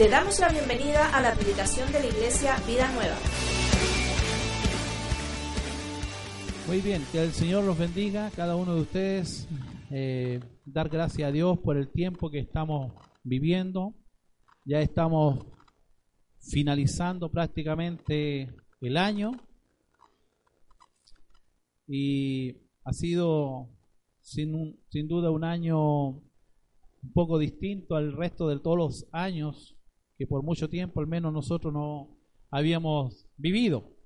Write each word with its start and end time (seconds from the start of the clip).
Te 0.00 0.08
damos 0.08 0.40
la 0.40 0.48
bienvenida 0.48 1.14
a 1.14 1.20
la 1.20 1.34
predicación 1.34 1.92
de 1.92 2.00
la 2.00 2.06
Iglesia 2.06 2.56
Vida 2.66 2.90
Nueva. 2.94 3.16
Muy 6.66 6.80
bien, 6.80 7.02
que 7.12 7.22
el 7.22 7.32
Señor 7.32 7.64
los 7.64 7.76
bendiga, 7.76 8.30
cada 8.34 8.56
uno 8.56 8.74
de 8.76 8.80
ustedes. 8.80 9.46
Eh, 9.90 10.40
dar 10.64 10.88
gracias 10.88 11.28
a 11.28 11.32
Dios 11.32 11.58
por 11.58 11.76
el 11.76 11.90
tiempo 11.90 12.30
que 12.30 12.38
estamos 12.38 12.94
viviendo. 13.24 13.92
Ya 14.64 14.80
estamos 14.80 15.44
finalizando 16.50 17.30
prácticamente 17.30 18.48
el 18.80 18.96
año 18.96 19.32
y 21.86 22.56
ha 22.84 22.94
sido 22.94 23.68
sin, 24.22 24.80
sin 24.88 25.08
duda 25.08 25.30
un 25.30 25.44
año 25.44 26.06
un 26.08 27.12
poco 27.12 27.38
distinto 27.38 27.96
al 27.96 28.14
resto 28.14 28.48
de 28.48 28.60
todos 28.60 28.78
los 28.78 29.06
años 29.12 29.76
que 30.20 30.26
por 30.26 30.42
mucho 30.42 30.68
tiempo 30.68 31.00
al 31.00 31.06
menos 31.06 31.32
nosotros 31.32 31.72
no 31.72 32.14
habíamos 32.50 33.26
vivido. 33.38 33.96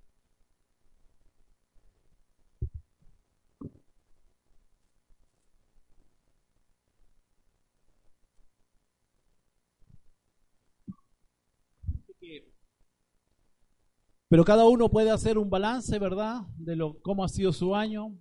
Pero 14.28 14.44
cada 14.44 14.66
uno 14.66 14.88
puede 14.88 15.10
hacer 15.10 15.36
un 15.36 15.50
balance, 15.50 15.98
¿verdad? 15.98 16.42
De 16.56 16.76
lo 16.76 17.00
cómo 17.00 17.24
ha 17.24 17.28
sido 17.28 17.52
su 17.52 17.74
año, 17.74 18.16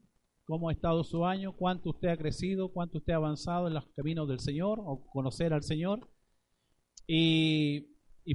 cómo 0.45 0.69
ha 0.69 0.73
estado 0.73 1.03
su 1.03 1.27
año, 1.27 1.55
cuánto 1.55 1.91
usted 1.91 2.07
ha 2.07 2.17
crecido, 2.17 2.69
cuánto 2.69 2.97
usted 2.97 3.13
ha 3.13 3.17
avanzado 3.17 3.67
en 3.67 3.75
los 3.75 3.85
caminos 3.95 4.27
del 4.27 4.39
Señor 4.39 4.79
o 4.83 5.05
conocer 5.11 5.53
al 5.53 5.61
Señor 5.61 6.09
y, 7.07 7.87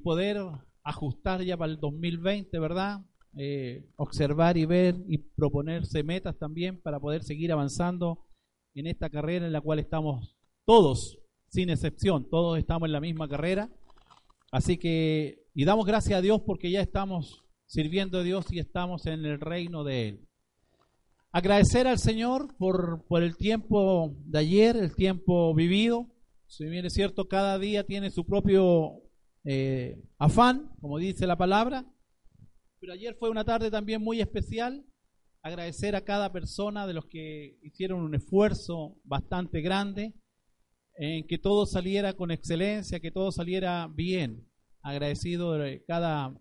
poder 0.02 0.38
ajustar 0.82 1.42
ya 1.42 1.56
para 1.56 1.72
el 1.72 1.80
2020, 1.80 2.58
¿verdad? 2.58 3.00
Eh, 3.36 3.86
observar 3.96 4.56
y 4.56 4.64
ver 4.64 4.96
y 5.06 5.18
proponerse 5.18 6.02
metas 6.02 6.38
también 6.38 6.80
para 6.80 6.98
poder 6.98 7.22
seguir 7.22 7.52
avanzando 7.52 8.26
en 8.74 8.86
esta 8.86 9.10
carrera 9.10 9.46
en 9.46 9.52
la 9.52 9.60
cual 9.60 9.78
estamos 9.78 10.36
todos, 10.64 11.18
sin 11.48 11.70
excepción, 11.70 12.28
todos 12.28 12.58
estamos 12.58 12.86
en 12.86 12.92
la 12.92 13.00
misma 13.00 13.28
carrera. 13.28 13.70
Así 14.50 14.78
que, 14.78 15.46
y 15.54 15.64
damos 15.64 15.86
gracias 15.86 16.18
a 16.18 16.22
Dios 16.22 16.40
porque 16.46 16.70
ya 16.70 16.80
estamos 16.80 17.44
sirviendo 17.66 18.18
a 18.18 18.22
Dios 18.22 18.46
y 18.50 18.58
estamos 18.58 19.06
en 19.06 19.24
el 19.24 19.40
reino 19.40 19.84
de 19.84 20.08
Él. 20.08 20.28
Agradecer 21.32 21.86
al 21.86 21.98
Señor 21.98 22.56
por, 22.56 23.04
por 23.06 23.22
el 23.22 23.36
tiempo 23.36 24.14
de 24.24 24.38
ayer, 24.38 24.76
el 24.76 24.94
tiempo 24.94 25.54
vivido, 25.54 26.06
si 26.48 26.64
bien 26.64 26.86
es 26.86 26.94
cierto, 26.94 27.28
cada 27.28 27.58
día 27.58 27.84
tiene 27.84 28.10
su 28.10 28.24
propio 28.24 29.02
eh, 29.44 30.02
afán, 30.18 30.72
como 30.80 30.98
dice 30.98 31.26
la 31.26 31.36
palabra, 31.36 31.86
pero 32.80 32.94
ayer 32.94 33.14
fue 33.14 33.28
una 33.30 33.44
tarde 33.44 33.70
también 33.70 34.02
muy 34.02 34.20
especial. 34.20 34.84
Agradecer 35.42 35.94
a 35.94 36.04
cada 36.04 36.32
persona 36.32 36.86
de 36.86 36.94
los 36.94 37.06
que 37.06 37.58
hicieron 37.62 38.00
un 38.00 38.14
esfuerzo 38.14 38.96
bastante 39.04 39.60
grande 39.60 40.14
en 40.94 41.26
que 41.26 41.38
todo 41.38 41.66
saliera 41.66 42.14
con 42.14 42.30
excelencia, 42.30 43.00
que 43.00 43.10
todo 43.10 43.30
saliera 43.30 43.88
bien. 43.92 44.48
Agradecido 44.82 45.52
de 45.52 45.84
cada, 45.86 46.34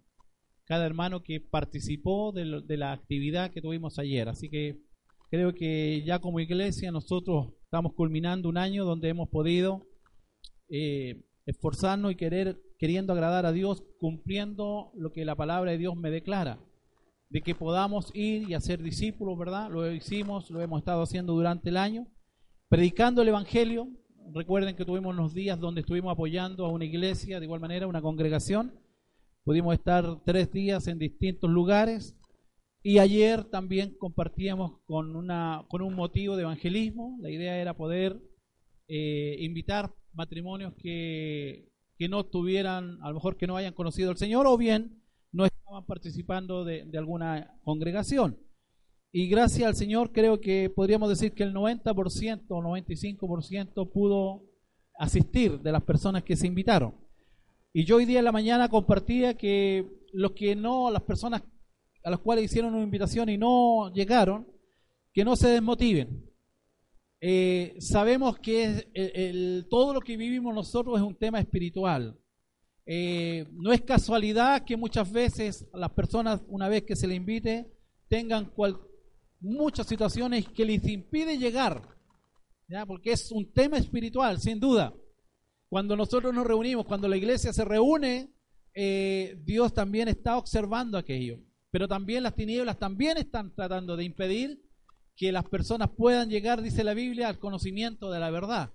cada 0.63 0.85
hermano 0.85 1.21
que 1.21 1.41
participó 1.41 2.31
de, 2.31 2.61
de 2.65 2.77
la 2.77 2.91
actividad 2.93 3.51
que 3.51 3.61
tuvimos 3.61 3.99
ayer. 3.99 4.29
Así 4.29 4.49
que 4.49 4.79
creo 5.29 5.53
que 5.53 6.03
ya 6.05 6.19
como 6.19 6.39
iglesia 6.39 6.91
nosotros 6.91 7.53
estamos 7.63 7.93
culminando 7.93 8.47
un 8.49 8.57
año 8.57 8.85
donde 8.85 9.09
hemos 9.09 9.29
podido 9.29 9.85
eh, 10.69 11.23
esforzarnos 11.45 12.11
y 12.11 12.15
querer, 12.15 12.61
queriendo 12.77 13.13
agradar 13.13 13.45
a 13.45 13.51
Dios, 13.51 13.83
cumpliendo 13.99 14.91
lo 14.95 15.11
que 15.11 15.25
la 15.25 15.35
palabra 15.35 15.71
de 15.71 15.77
Dios 15.77 15.95
me 15.95 16.11
declara, 16.11 16.59
de 17.29 17.41
que 17.41 17.55
podamos 17.55 18.11
ir 18.13 18.49
y 18.49 18.53
hacer 18.53 18.81
discípulos, 18.83 19.37
¿verdad? 19.37 19.69
Lo 19.69 19.91
hicimos, 19.91 20.49
lo 20.51 20.61
hemos 20.61 20.79
estado 20.79 21.01
haciendo 21.01 21.33
durante 21.33 21.69
el 21.69 21.77
año, 21.77 22.07
predicando 22.69 23.21
el 23.21 23.29
Evangelio. 23.29 23.87
Recuerden 24.33 24.75
que 24.75 24.85
tuvimos 24.85 25.13
unos 25.13 25.33
días 25.33 25.59
donde 25.59 25.81
estuvimos 25.81 26.11
apoyando 26.11 26.65
a 26.65 26.69
una 26.69 26.85
iglesia, 26.85 27.39
de 27.39 27.45
igual 27.45 27.61
manera, 27.61 27.87
una 27.87 28.01
congregación. 28.01 28.73
Pudimos 29.43 29.73
estar 29.73 30.21
tres 30.25 30.51
días 30.51 30.87
en 30.87 30.99
distintos 30.99 31.49
lugares. 31.49 32.17
Y 32.83 32.99
ayer 32.99 33.43
también 33.45 33.95
compartíamos 33.97 34.79
con, 34.85 35.15
una, 35.15 35.65
con 35.69 35.81
un 35.81 35.93
motivo 35.93 36.35
de 36.35 36.43
evangelismo. 36.43 37.17
La 37.21 37.29
idea 37.29 37.57
era 37.57 37.75
poder 37.75 38.21
eh, 38.87 39.37
invitar 39.39 39.93
matrimonios 40.17 40.73
que, 40.73 41.69
que 41.97 42.09
no 42.09 42.25
tuvieran, 42.25 42.97
a 43.01 43.09
lo 43.09 43.15
mejor 43.15 43.37
que 43.37 43.47
no 43.47 43.55
hayan 43.55 43.73
conocido 43.73 44.09
al 44.09 44.17
Señor 44.17 44.47
o 44.47 44.57
bien 44.57 45.01
no 45.31 45.45
estaban 45.45 45.85
participando 45.85 46.65
de, 46.65 46.85
de 46.85 46.97
alguna 46.97 47.59
congregación. 47.63 48.37
Y 49.11 49.27
gracias 49.29 49.67
al 49.67 49.75
Señor 49.75 50.11
creo 50.11 50.41
que 50.41 50.69
podríamos 50.69 51.09
decir 51.09 51.33
que 51.33 51.43
el 51.43 51.53
90% 51.53 52.45
o 52.49 52.61
95% 52.61 53.91
pudo 53.91 54.43
asistir 54.97 55.59
de 55.61 55.71
las 55.71 55.83
personas 55.83 56.23
que 56.23 56.35
se 56.35 56.47
invitaron. 56.47 56.95
Y 57.71 57.85
yo 57.85 57.97
hoy 57.97 58.05
día 58.05 58.19
en 58.19 58.25
la 58.25 58.31
mañana 58.31 58.69
compartía 58.69 59.37
que 59.37 59.85
los 60.11 60.31
que 60.31 60.55
no, 60.55 60.89
las 60.89 61.03
personas 61.03 61.43
a 62.03 62.09
las 62.09 62.19
cuales 62.19 62.45
hicieron 62.45 62.73
una 62.73 62.83
invitación 62.83 63.29
y 63.29 63.37
no 63.37 63.91
llegaron, 63.93 64.47
que 65.13 65.23
no 65.23 65.35
se 65.35 65.49
desmotiven, 65.49 66.26
eh, 67.19 67.75
sabemos 67.79 68.37
que 68.39 68.89
el, 68.93 69.67
todo 69.69 69.93
lo 69.93 70.01
que 70.01 70.17
vivimos 70.17 70.53
nosotros 70.53 70.97
es 70.97 71.03
un 71.03 71.15
tema 71.15 71.39
espiritual. 71.39 72.17
Eh, 72.85 73.45
no 73.51 73.73
es 73.73 73.81
casualidad 73.81 74.63
que 74.63 74.77
muchas 74.77 75.11
veces 75.11 75.67
las 75.73 75.91
personas, 75.91 76.41
una 76.47 76.69
vez 76.69 76.83
que 76.83 76.95
se 76.95 77.07
les 77.07 77.17
invite, 77.17 77.69
tengan 78.07 78.51
muchas 79.39 79.87
situaciones 79.87 80.47
que 80.47 80.65
les 80.65 80.87
impide 80.87 81.37
llegar, 81.37 81.81
¿ya? 82.69 82.85
porque 82.85 83.11
es 83.11 83.31
un 83.31 83.51
tema 83.51 83.77
espiritual, 83.77 84.39
sin 84.39 84.59
duda. 84.59 84.93
Cuando 85.69 85.97
nosotros 85.97 86.33
nos 86.33 86.47
reunimos, 86.47 86.85
cuando 86.85 87.09
la 87.09 87.17
iglesia 87.17 87.51
se 87.51 87.65
reúne, 87.65 88.31
eh, 88.73 89.37
Dios 89.43 89.73
también 89.73 90.07
está 90.07 90.37
observando 90.37 90.97
aquello. 90.97 91.39
Pero 91.71 91.87
también 91.87 92.23
las 92.23 92.35
tinieblas 92.35 92.79
también 92.79 93.17
están 93.17 93.53
tratando 93.53 93.97
de 93.97 94.05
impedir 94.05 94.61
que 95.17 95.31
las 95.31 95.43
personas 95.45 95.89
puedan 95.97 96.29
llegar, 96.29 96.61
dice 96.61 96.83
la 96.83 96.93
Biblia, 96.93 97.27
al 97.27 97.39
conocimiento 97.39 98.11
de 98.11 98.19
la 98.19 98.29
verdad. 98.29 98.71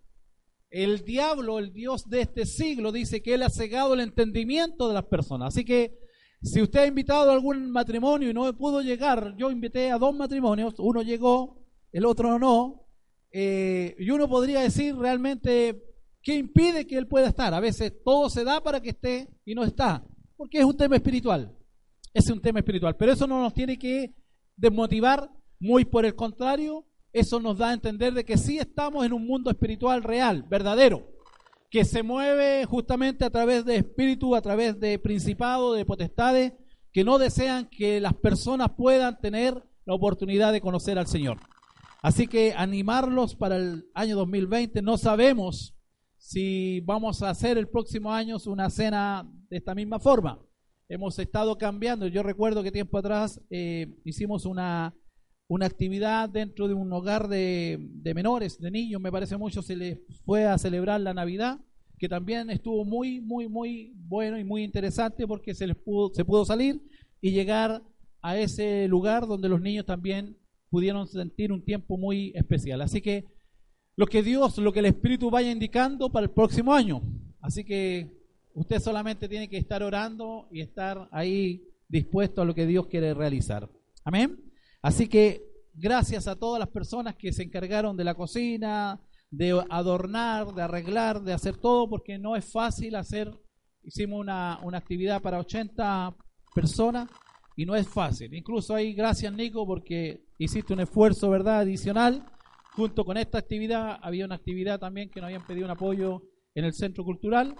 El 0.70 1.04
diablo, 1.04 1.60
el 1.60 1.72
Dios 1.72 2.08
de 2.08 2.22
este 2.22 2.46
siglo, 2.46 2.90
dice 2.90 3.22
que 3.22 3.34
él 3.34 3.42
ha 3.44 3.48
cegado 3.48 3.94
el 3.94 4.00
entendimiento 4.00 4.88
de 4.88 4.94
las 4.94 5.04
personas. 5.04 5.54
Así 5.54 5.64
que 5.64 5.96
si 6.42 6.60
usted 6.60 6.80
ha 6.80 6.86
invitado 6.86 7.30
a 7.30 7.34
algún 7.34 7.70
matrimonio 7.70 8.28
y 8.28 8.34
no 8.34 8.52
pudo 8.56 8.82
llegar, 8.82 9.36
yo 9.38 9.52
invité 9.52 9.92
a 9.92 9.98
dos 9.98 10.14
matrimonios, 10.16 10.74
uno 10.78 11.02
llegó, 11.02 11.62
el 11.92 12.04
otro 12.04 12.38
no, 12.38 12.88
eh, 13.30 13.94
y 13.98 14.10
uno 14.10 14.28
podría 14.28 14.60
decir 14.60 14.96
realmente 14.96 15.80
qué 16.22 16.34
impide 16.34 16.86
que 16.88 16.98
él 16.98 17.06
pueda 17.06 17.28
estar. 17.28 17.54
A 17.54 17.60
veces 17.60 17.92
todo 18.04 18.28
se 18.28 18.42
da 18.42 18.60
para 18.60 18.80
que 18.80 18.90
esté 18.90 19.28
y 19.44 19.54
no 19.54 19.62
está, 19.62 20.04
porque 20.36 20.58
es 20.58 20.64
un 20.64 20.76
tema 20.76 20.96
espiritual. 20.96 21.56
Es 22.12 22.28
un 22.28 22.40
tema 22.42 22.58
espiritual, 22.58 22.96
pero 22.96 23.12
eso 23.12 23.28
no 23.28 23.40
nos 23.40 23.54
tiene 23.54 23.78
que 23.78 24.12
desmotivar 24.56 25.30
muy 25.62 25.84
por 25.84 26.04
el 26.04 26.16
contrario, 26.16 26.84
eso 27.12 27.38
nos 27.38 27.58
da 27.58 27.68
a 27.68 27.72
entender 27.72 28.12
de 28.14 28.24
que 28.24 28.36
sí 28.36 28.58
estamos 28.58 29.06
en 29.06 29.12
un 29.12 29.24
mundo 29.24 29.48
espiritual 29.48 30.02
real, 30.02 30.42
verdadero, 30.42 31.06
que 31.70 31.84
se 31.84 32.02
mueve 32.02 32.64
justamente 32.64 33.24
a 33.24 33.30
través 33.30 33.64
de 33.64 33.76
espíritu, 33.76 34.34
a 34.34 34.42
través 34.42 34.80
de 34.80 34.98
principados, 34.98 35.76
de 35.76 35.84
potestades, 35.84 36.52
que 36.92 37.04
no 37.04 37.16
desean 37.16 37.70
que 37.70 38.00
las 38.00 38.14
personas 38.14 38.70
puedan 38.76 39.20
tener 39.20 39.62
la 39.84 39.94
oportunidad 39.94 40.52
de 40.52 40.60
conocer 40.60 40.98
al 40.98 41.06
Señor. 41.06 41.38
Así 42.02 42.26
que 42.26 42.54
animarlos 42.56 43.36
para 43.36 43.56
el 43.56 43.88
año 43.94 44.16
2020. 44.16 44.82
No 44.82 44.98
sabemos 44.98 45.76
si 46.18 46.80
vamos 46.80 47.22
a 47.22 47.30
hacer 47.30 47.56
el 47.56 47.68
próximo 47.68 48.12
año 48.12 48.36
una 48.46 48.68
cena 48.68 49.30
de 49.48 49.58
esta 49.58 49.76
misma 49.76 50.00
forma. 50.00 50.40
Hemos 50.88 51.20
estado 51.20 51.56
cambiando. 51.56 52.08
Yo 52.08 52.24
recuerdo 52.24 52.64
que 52.64 52.72
tiempo 52.72 52.98
atrás 52.98 53.40
eh, 53.48 53.94
hicimos 54.04 54.44
una 54.44 54.92
una 55.48 55.66
actividad 55.66 56.28
dentro 56.28 56.68
de 56.68 56.74
un 56.74 56.92
hogar 56.92 57.28
de, 57.28 57.78
menores, 58.14 58.58
de 58.60 58.70
niños, 58.70 59.00
me 59.00 59.12
parece 59.12 59.36
mucho, 59.36 59.62
se 59.62 59.76
les 59.76 59.98
fue 60.24 60.46
a 60.46 60.56
celebrar 60.58 61.00
la 61.00 61.14
Navidad, 61.14 61.60
que 61.98 62.08
también 62.08 62.50
estuvo 62.50 62.84
muy, 62.84 63.20
muy, 63.20 63.48
muy 63.48 63.92
bueno 63.94 64.38
y 64.38 64.44
muy 64.44 64.62
interesante 64.64 65.26
porque 65.26 65.54
se 65.54 65.66
les 65.66 65.76
pudo, 65.76 66.12
se 66.14 66.24
pudo 66.24 66.44
salir 66.44 66.80
y 67.20 67.32
llegar 67.32 67.82
a 68.22 68.38
ese 68.38 68.88
lugar 68.88 69.26
donde 69.26 69.48
los 69.48 69.60
niños 69.60 69.84
también 69.84 70.36
pudieron 70.70 71.06
sentir 71.06 71.52
un 71.52 71.64
tiempo 71.64 71.98
muy 71.98 72.32
especial. 72.34 72.80
Así 72.80 73.02
que 73.02 73.26
lo 73.94 74.06
que 74.06 74.22
Dios, 74.22 74.56
lo 74.58 74.72
que 74.72 74.78
el 74.78 74.86
Espíritu 74.86 75.30
vaya 75.30 75.50
indicando 75.50 76.10
para 76.10 76.24
el 76.24 76.30
próximo 76.30 76.72
año. 76.72 77.02
Así 77.40 77.64
que 77.64 78.10
usted 78.54 78.80
solamente 78.80 79.28
tiene 79.28 79.48
que 79.48 79.58
estar 79.58 79.82
orando 79.82 80.48
y 80.50 80.60
estar 80.60 81.08
ahí 81.12 81.62
dispuesto 81.88 82.40
a 82.40 82.44
lo 82.44 82.54
que 82.54 82.66
Dios 82.66 82.86
quiere 82.86 83.12
realizar. 83.12 83.68
Amén. 84.04 84.51
Así 84.82 85.08
que 85.08 85.42
gracias 85.72 86.28
a 86.28 86.36
todas 86.36 86.58
las 86.58 86.68
personas 86.68 87.14
que 87.14 87.32
se 87.32 87.42
encargaron 87.42 87.96
de 87.96 88.04
la 88.04 88.14
cocina, 88.14 89.00
de 89.30 89.64
adornar, 89.70 90.52
de 90.52 90.62
arreglar, 90.62 91.22
de 91.22 91.32
hacer 91.32 91.56
todo, 91.56 91.88
porque 91.88 92.18
no 92.18 92.36
es 92.36 92.44
fácil 92.44 92.96
hacer 92.96 93.32
hicimos 93.84 94.20
una, 94.20 94.54
actividad 94.76 95.20
para 95.20 95.38
80 95.38 96.14
personas 96.54 97.08
y 97.56 97.66
no 97.66 97.74
es 97.74 97.88
fácil. 97.88 98.32
Incluso 98.34 98.74
ahí, 98.74 98.92
gracias 98.92 99.32
Nico, 99.32 99.66
porque 99.66 100.24
hiciste 100.38 100.72
un 100.72 100.80
esfuerzo, 100.80 101.30
¿verdad?, 101.30 101.60
adicional. 101.60 102.24
Junto 102.74 103.04
con 103.04 103.18
esta 103.18 103.38
actividad, 103.38 103.98
había 104.00 104.24
una 104.24 104.36
actividad 104.36 104.80
también 104.80 105.10
que 105.10 105.20
nos 105.20 105.26
habían 105.28 105.46
pedido 105.46 105.66
un 105.66 105.72
apoyo 105.72 106.22
en 106.54 106.64
el 106.64 106.72
Centro 106.72 107.04
Cultural. 107.04 107.54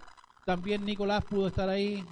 También 0.46 0.84
Nicolás 0.84 1.24
pudo 1.24 1.48
estar 1.48 1.68
ahí 1.68 2.02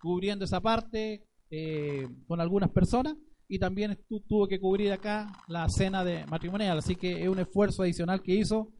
cubriendo 0.00 0.44
esa 0.44 0.60
parte 0.60 1.26
eh, 1.50 2.08
con 2.26 2.40
algunas 2.40 2.70
personas 2.70 3.14
y 3.48 3.58
también 3.58 3.98
tuvo 4.28 4.48
que 4.48 4.60
cubrir 4.60 4.92
acá 4.92 5.32
la 5.48 5.68
cena 5.68 6.04
de 6.04 6.26
matrimonial. 6.26 6.78
Así 6.78 6.96
que 6.96 7.22
es 7.22 7.28
un 7.28 7.38
esfuerzo 7.38 7.82
adicional 7.82 8.22
que 8.22 8.34
hizo 8.34 8.72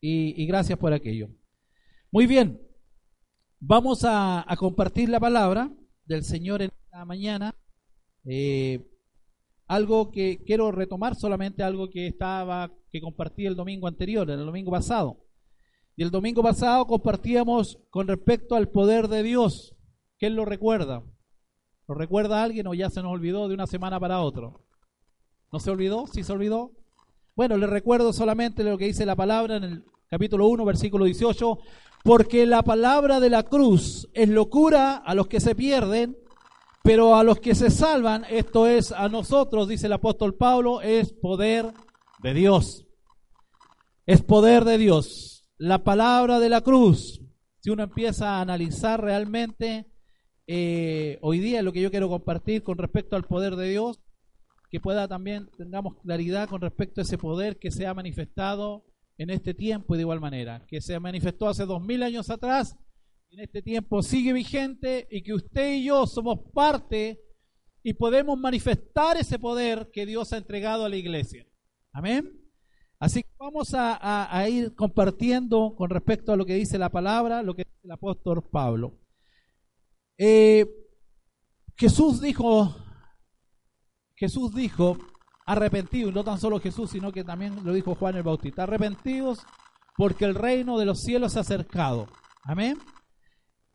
y, 0.00 0.46
gracias 0.46 0.78
por 0.78 0.92
aquello. 0.92 1.28
Muy 2.10 2.26
bien, 2.26 2.60
vamos 3.60 4.04
a, 4.04 4.44
compartir 4.58 5.08
la 5.08 5.20
palabra 5.20 5.70
del 6.04 6.24
Señor 6.24 6.62
en 6.62 6.70
la 6.92 7.04
mañana. 7.04 7.54
Eh, 8.24 8.86
algo 9.66 10.10
que 10.10 10.42
quiero 10.44 10.72
retomar 10.72 11.14
solamente 11.14 11.62
algo 11.62 11.90
que 11.90 12.06
estaba 12.06 12.72
que 12.90 13.00
compartí 13.00 13.46
el 13.46 13.54
domingo 13.54 13.86
anterior, 13.86 14.30
el 14.30 14.44
domingo 14.44 14.70
pasado. 14.70 15.24
Y 15.94 16.02
el 16.02 16.10
domingo 16.10 16.42
pasado 16.42 16.86
compartíamos 16.86 17.78
con 17.90 18.06
respecto 18.08 18.54
al 18.54 18.70
poder 18.70 19.08
de 19.08 19.22
Dios. 19.22 19.76
¿Quién 20.18 20.36
lo 20.36 20.44
recuerda? 20.44 21.04
¿Lo 21.88 21.94
recuerda 21.94 22.42
alguien 22.42 22.66
o 22.66 22.74
ya 22.74 22.90
se 22.90 23.02
nos 23.02 23.12
olvidó 23.12 23.48
de 23.48 23.54
una 23.54 23.66
semana 23.66 23.98
para 23.98 24.20
otro? 24.20 24.60
¿No 25.50 25.58
se 25.58 25.70
olvidó? 25.70 26.06
¿Sí 26.06 26.22
se 26.22 26.32
olvidó? 26.32 26.72
Bueno, 27.34 27.56
le 27.56 27.66
recuerdo 27.66 28.12
solamente 28.12 28.62
lo 28.62 28.76
que 28.76 28.84
dice 28.84 29.06
la 29.06 29.16
palabra 29.16 29.56
en 29.56 29.64
el 29.64 29.84
capítulo 30.06 30.48
1, 30.48 30.66
versículo 30.66 31.06
18. 31.06 31.58
Porque 32.04 32.44
la 32.44 32.62
palabra 32.62 33.20
de 33.20 33.30
la 33.30 33.42
cruz 33.42 34.06
es 34.12 34.28
locura 34.28 34.96
a 34.96 35.14
los 35.14 35.28
que 35.28 35.40
se 35.40 35.54
pierden, 35.54 36.18
pero 36.82 37.16
a 37.16 37.24
los 37.24 37.40
que 37.40 37.54
se 37.54 37.70
salvan, 37.70 38.26
esto 38.28 38.66
es 38.66 38.92
a 38.92 39.08
nosotros, 39.08 39.66
dice 39.66 39.86
el 39.86 39.94
apóstol 39.94 40.34
Pablo, 40.34 40.82
es 40.82 41.14
poder 41.14 41.72
de 42.22 42.34
Dios. 42.34 42.86
Es 44.04 44.22
poder 44.22 44.66
de 44.66 44.76
Dios. 44.76 45.48
La 45.56 45.84
palabra 45.84 46.38
de 46.38 46.50
la 46.50 46.60
cruz, 46.60 47.22
si 47.60 47.70
uno 47.70 47.82
empieza 47.82 48.36
a 48.36 48.40
analizar 48.42 49.00
realmente, 49.00 49.86
eh, 50.48 51.18
hoy 51.20 51.38
día 51.38 51.62
lo 51.62 51.72
que 51.72 51.80
yo 51.80 51.90
quiero 51.92 52.08
compartir 52.08 52.64
con 52.64 52.78
respecto 52.78 53.14
al 53.14 53.24
poder 53.24 53.54
de 53.54 53.68
Dios, 53.68 54.00
que 54.70 54.80
pueda 54.80 55.06
también 55.06 55.48
tengamos 55.56 55.94
claridad 56.02 56.48
con 56.48 56.60
respecto 56.60 57.00
a 57.00 57.04
ese 57.04 57.18
poder 57.18 57.58
que 57.58 57.70
se 57.70 57.86
ha 57.86 57.94
manifestado 57.94 58.84
en 59.16 59.30
este 59.30 59.54
tiempo 59.54 59.94
y 59.94 59.98
de 59.98 60.02
igual 60.02 60.20
manera, 60.20 60.66
que 60.66 60.80
se 60.80 60.98
manifestó 60.98 61.48
hace 61.48 61.64
dos 61.64 61.80
mil 61.80 62.02
años 62.02 62.28
atrás 62.30 62.76
en 63.30 63.40
este 63.40 63.62
tiempo 63.62 64.02
sigue 64.02 64.32
vigente 64.32 65.06
y 65.10 65.22
que 65.22 65.34
usted 65.34 65.74
y 65.74 65.84
yo 65.84 66.06
somos 66.06 66.38
parte 66.52 67.20
y 67.82 67.94
podemos 67.94 68.38
manifestar 68.38 69.16
ese 69.16 69.38
poder 69.38 69.90
que 69.92 70.06
Dios 70.06 70.32
ha 70.32 70.38
entregado 70.38 70.84
a 70.84 70.88
la 70.88 70.96
iglesia. 70.96 71.46
Amén. 71.92 72.32
Así 72.98 73.22
que 73.22 73.30
vamos 73.38 73.74
a, 73.74 74.48
ir 74.48 74.74
compartiendo 74.74 75.74
con 75.76 75.90
respecto 75.90 76.32
a 76.32 76.36
lo 76.36 76.44
que 76.44 76.54
dice 76.54 76.78
la 76.78 76.90
palabra, 76.90 77.42
lo 77.42 77.54
que 77.54 77.64
dice 77.64 77.78
el 77.84 77.92
apóstol 77.92 78.42
Pablo. 78.50 78.98
Eh, 80.18 80.66
Jesús 81.76 82.20
dijo, 82.20 82.76
Jesús 84.16 84.54
dijo, 84.54 84.98
arrepentidos, 85.46 86.12
no 86.12 86.24
tan 86.24 86.38
solo 86.38 86.60
Jesús, 86.60 86.90
sino 86.90 87.12
que 87.12 87.24
también 87.24 87.64
lo 87.64 87.72
dijo 87.72 87.94
Juan 87.94 88.16
el 88.16 88.24
Bautista, 88.24 88.64
arrepentidos 88.64 89.38
porque 89.96 90.26
el 90.26 90.34
reino 90.34 90.78
de 90.78 90.84
los 90.84 91.00
cielos 91.00 91.32
se 91.32 91.38
ha 91.38 91.42
acercado. 91.42 92.08
Amén 92.42 92.78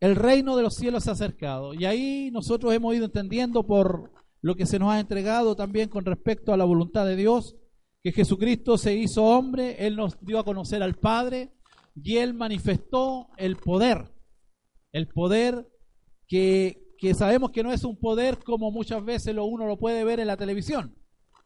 el 0.03 0.17
reino 0.17 0.57
de 0.57 0.63
los 0.63 0.75
cielos 0.75 1.05
se 1.05 1.11
ha 1.11 1.13
acercado. 1.13 1.73
Y 1.73 1.85
ahí 1.85 2.29
nosotros 2.29 2.73
hemos 2.73 2.93
ido 2.93 3.05
entendiendo 3.05 3.65
por 3.65 4.11
lo 4.41 4.53
que 4.55 4.65
se 4.65 4.77
nos 4.77 4.91
ha 4.91 4.99
entregado 4.99 5.55
también 5.55 5.87
con 5.87 6.03
respecto 6.03 6.51
a 6.51 6.57
la 6.57 6.65
voluntad 6.65 7.05
de 7.05 7.15
Dios, 7.15 7.55
que 8.01 8.11
Jesucristo 8.11 8.77
se 8.77 8.95
hizo 8.95 9.23
hombre, 9.23 9.77
Él 9.87 9.95
nos 9.95 10.19
dio 10.19 10.39
a 10.39 10.43
conocer 10.43 10.83
al 10.83 10.95
Padre 10.95 11.53
y 11.95 12.17
Él 12.17 12.33
manifestó 12.33 13.29
el 13.37 13.55
poder, 13.55 14.13
el 14.91 15.07
poder 15.07 15.69
que, 16.97 17.13
sabemos 17.13 17.51
que 17.51 17.63
no 17.63 17.71
es 17.71 17.83
un 17.83 17.97
poder 17.97 18.39
como 18.39 18.71
muchas 18.71 19.03
veces 19.03 19.35
lo, 19.35 19.45
uno 19.45 19.67
lo 19.67 19.77
puede 19.77 20.03
ver 20.03 20.19
en 20.19 20.27
la 20.27 20.37
televisión, 20.37 20.95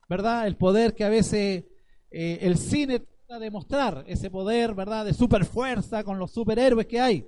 ¿verdad? 0.07 0.47
El 0.47 0.55
poder 0.55 0.93
que 0.93 1.03
a 1.03 1.09
veces 1.09 1.65
eh, 2.11 2.39
el 2.41 2.57
cine 2.57 2.99
trata 2.99 3.39
de 3.39 3.51
mostrar, 3.51 4.05
ese 4.07 4.29
poder, 4.29 4.75
¿verdad? 4.75 5.05
De 5.05 5.13
super 5.13 5.45
fuerza 5.45 6.03
con 6.03 6.19
los 6.19 6.31
superhéroes 6.31 6.87
que 6.87 6.99
hay 6.99 7.25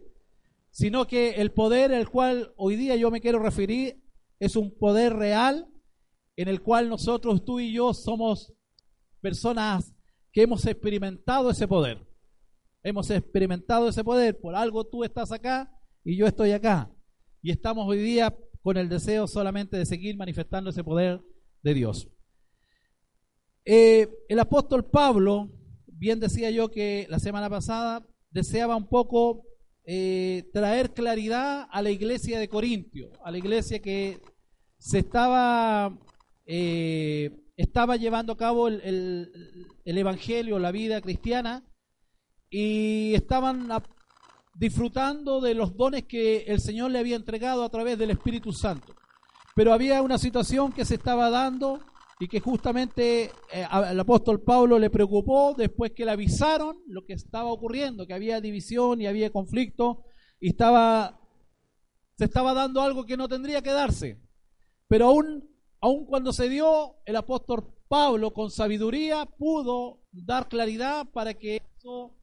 sino 0.71 1.07
que 1.07 1.31
el 1.31 1.51
poder 1.51 1.93
al 1.93 2.09
cual 2.09 2.53
hoy 2.55 2.75
día 2.75 2.95
yo 2.95 3.11
me 3.11 3.21
quiero 3.21 3.39
referir 3.39 4.01
es 4.39 4.55
un 4.55 4.77
poder 4.77 5.15
real 5.15 5.67
en 6.35 6.47
el 6.47 6.61
cual 6.61 6.89
nosotros, 6.89 7.43
tú 7.43 7.59
y 7.59 7.73
yo, 7.73 7.93
somos 7.93 8.53
personas 9.19 9.93
que 10.31 10.43
hemos 10.43 10.65
experimentado 10.65 11.49
ese 11.49 11.67
poder. 11.67 12.07
Hemos 12.81 13.09
experimentado 13.09 13.89
ese 13.89 14.05
poder, 14.05 14.39
por 14.39 14.55
algo 14.55 14.85
tú 14.85 15.03
estás 15.03 15.33
acá 15.33 15.69
y 16.03 16.15
yo 16.15 16.27
estoy 16.27 16.51
acá. 16.51 16.89
Y 17.41 17.51
estamos 17.51 17.87
hoy 17.87 17.99
día 17.99 18.35
con 18.61 18.75
el 18.75 18.89
deseo 18.89 19.27
solamente 19.27 19.77
de 19.77 19.85
seguir 19.85 20.17
manifestando 20.17 20.69
ese 20.69 20.83
poder 20.83 21.21
de 21.63 21.73
Dios. 21.73 22.09
Eh, 23.63 24.09
el 24.27 24.39
apóstol 24.39 24.89
Pablo, 24.89 25.49
bien 25.85 26.19
decía 26.19 26.51
yo 26.51 26.69
que 26.69 27.07
la 27.09 27.19
semana 27.19 27.49
pasada 27.49 28.05
deseaba 28.31 28.75
un 28.75 28.87
poco 28.87 29.43
eh, 29.85 30.49
traer 30.53 30.93
claridad 30.93 31.67
a 31.71 31.81
la 31.81 31.91
iglesia 31.91 32.39
de 32.39 32.49
Corintio, 32.49 33.11
a 33.23 33.31
la 33.31 33.37
iglesia 33.37 33.81
que 33.81 34.19
se 34.77 34.99
estaba, 34.99 35.97
eh, 36.45 37.31
estaba 37.55 37.95
llevando 37.95 38.33
a 38.33 38.37
cabo 38.37 38.67
el, 38.67 39.31
evangelio, 39.85 40.59
la 40.59 40.71
vida 40.71 40.99
cristiana, 41.01 41.65
y 42.49 43.13
estaban 43.13 43.71
disfrutando 44.59 45.39
de 45.39 45.53
los 45.53 45.77
dones 45.77 46.03
que 46.03 46.43
el 46.43 46.59
Señor 46.59 46.91
le 46.91 46.99
había 46.99 47.15
entregado 47.15 47.63
a 47.63 47.69
través 47.69 47.97
del 47.97 48.11
Espíritu 48.11 48.51
Santo. 48.51 48.93
Pero 49.55 49.71
había 49.71 50.01
una 50.01 50.17
situación 50.17 50.73
que 50.73 50.83
se 50.83 50.95
estaba 50.95 51.29
dando 51.29 51.79
y 52.19 52.27
que 52.27 52.41
justamente 52.41 53.31
eh, 53.53 53.65
al 53.69 53.97
apóstol 53.97 54.41
Pablo 54.41 54.77
le 54.77 54.89
preocupó 54.89 55.53
después 55.57 55.93
que 55.95 56.03
le 56.03 56.11
avisaron 56.11 56.77
lo 56.87 57.05
que 57.05 57.13
estaba 57.13 57.49
ocurriendo, 57.49 58.05
que 58.05 58.13
había 58.13 58.41
división 58.41 58.99
y 58.99 59.07
había 59.07 59.31
conflicto 59.31 60.03
y 60.41 60.49
estaba 60.49 61.21
se 62.17 62.25
estaba 62.25 62.53
dando 62.53 62.81
algo 62.81 63.05
que 63.05 63.15
no 63.15 63.29
tendría 63.29 63.61
que 63.61 63.71
darse. 63.71 64.21
Pero 64.89 65.05
aún, 65.05 65.49
aún 65.79 66.05
cuando 66.05 66.33
se 66.33 66.49
dio, 66.49 66.97
el 67.05 67.15
apóstol 67.15 67.73
Pablo 67.87 68.33
con 68.33 68.51
sabiduría 68.51 69.25
pudo 69.25 70.01
dar 70.11 70.49
claridad 70.49 71.07
para 71.13 71.33
que 71.33 71.61
eso 71.77 72.18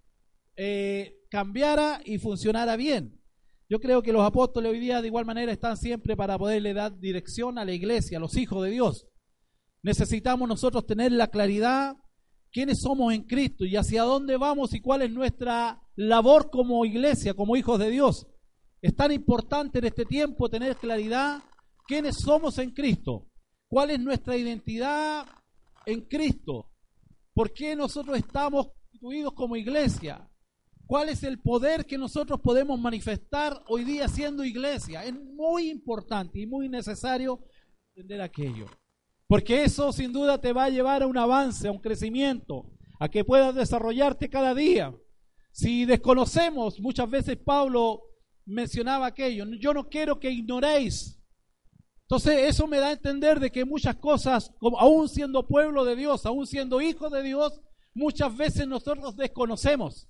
eh, 0.57 1.19
cambiara 1.31 2.01
y 2.05 2.19
funcionara 2.19 2.77
bien. 2.77 3.21
Yo 3.69 3.81
creo 3.81 4.03
que 4.03 4.13
los 4.13 4.25
apóstoles 4.25 4.71
hoy 4.71 4.79
día 4.79 5.01
de 5.01 5.09
igual 5.09 5.27
manera 5.27 5.53
están 5.53 5.77
siempre 5.77 6.17
para 6.17 6.39
poderle 6.39 6.73
dar 6.73 6.99
dirección 6.99 7.59
a 7.59 7.65
la 7.65 7.73
iglesia, 7.73 8.19
a 8.19 8.21
los 8.21 8.37
hijos 8.37 8.65
de 8.65 8.71
Dios. 8.71 9.07
Necesitamos 9.83 10.49
nosotros 10.49 10.87
tener 10.87 11.13
la 11.13 11.29
claridad 11.29 11.97
quiénes 12.53 12.81
somos 12.81 13.13
en 13.13 13.25
Cristo 13.25 13.65
y 13.65 13.77
hacia 13.77 14.03
dónde 14.05 14.37
vamos 14.37 14.73
y 14.73 14.81
cuál 14.81 15.03
es 15.03 15.11
nuestra 15.11 15.83
labor 15.97 16.51
como 16.51 16.85
iglesia, 16.85 17.35
como 17.35 17.57
hijos 17.57 17.79
de 17.79 17.91
Dios. 17.91 18.27
Es 18.81 18.95
tan 18.95 19.13
importante 19.13 19.79
en 19.79 19.87
este 19.87 20.05
tiempo 20.05 20.49
tener 20.49 20.77
claridad 20.77 21.43
quiénes 21.87 22.17
somos 22.17 22.59
en 22.59 22.71
Cristo, 22.71 23.27
cuál 23.69 23.91
es 23.91 24.01
nuestra 24.01 24.37
identidad 24.37 25.27
en 25.87 26.03
Cristo, 26.03 26.71
por 27.35 27.53
qué 27.53 27.75
nosotros 27.77 28.17
estamos 28.17 28.69
constituidos 28.69 29.35
como 29.35 29.57
iglesia, 29.57 30.29
cuál 30.87 31.09
es 31.09 31.23
el 31.23 31.40
poder 31.40 31.85
que 31.85 31.99
nosotros 31.99 32.40
podemos 32.40 32.78
manifestar 32.78 33.62
hoy 33.66 33.85
día 33.85 34.09
siendo 34.09 34.45
iglesia. 34.45 35.05
Es 35.05 35.14
muy 35.14 35.69
importante 35.71 36.40
y 36.40 36.47
muy 36.47 36.69
necesario 36.69 37.40
entender 37.95 38.21
aquello. 38.21 38.66
Porque 39.28 39.64
eso 39.64 39.93
sin 39.93 40.12
duda 40.12 40.40
te 40.40 40.52
va 40.52 40.64
a 40.64 40.71
llevar 40.71 41.02
a 41.02 41.07
un 41.07 41.19
avance, 41.19 41.66
a 41.66 41.73
un 41.73 41.81
crecimiento, 41.81 42.71
a 43.00 43.09
que 43.09 43.25
puedas 43.25 43.55
desarrollarte 43.55 44.31
cada 44.31 44.55
día. 44.55 44.95
Si 45.50 45.85
desconocemos, 45.85 46.78
muchas 46.81 47.11
veces 47.11 47.37
Pablo 47.37 48.02
mencionaba 48.45 49.07
aquello, 49.07 49.45
yo 49.59 49.75
no 49.75 49.88
quiero 49.88 50.21
que 50.21 50.31
ignoréis. 50.31 51.21
Entonces 52.02 52.45
eso 52.45 52.69
me 52.69 52.78
da 52.78 52.88
a 52.88 52.93
entender 52.93 53.40
de 53.40 53.50
que 53.50 53.64
muchas 53.64 53.97
cosas, 53.97 54.52
aún 54.78 55.09
siendo 55.09 55.49
pueblo 55.49 55.85
de 55.85 55.97
Dios, 55.97 56.25
aún 56.25 56.47
siendo 56.47 56.81
hijo 56.81 57.11
de 57.11 57.25
Dios, 57.25 57.61
muchas 57.95 58.37
veces 58.37 58.69
nosotros 58.69 59.16
desconocemos. 59.16 60.09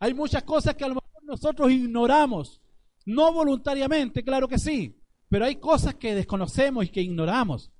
Hay 0.00 0.14
muchas 0.14 0.42
cosas 0.42 0.74
que 0.74 0.84
a 0.84 0.88
lo 0.88 0.94
mejor 0.94 1.24
nosotros 1.24 1.70
ignoramos, 1.70 2.60
no 3.06 3.32
voluntariamente, 3.32 4.22
claro 4.22 4.48
que 4.48 4.58
sí, 4.58 5.00
pero 5.28 5.44
hay 5.44 5.56
cosas 5.56 5.94
que 5.94 6.14
desconocemos 6.14 6.84
y 6.84 6.88
que 6.88 7.02
ignoramos. 7.02 7.70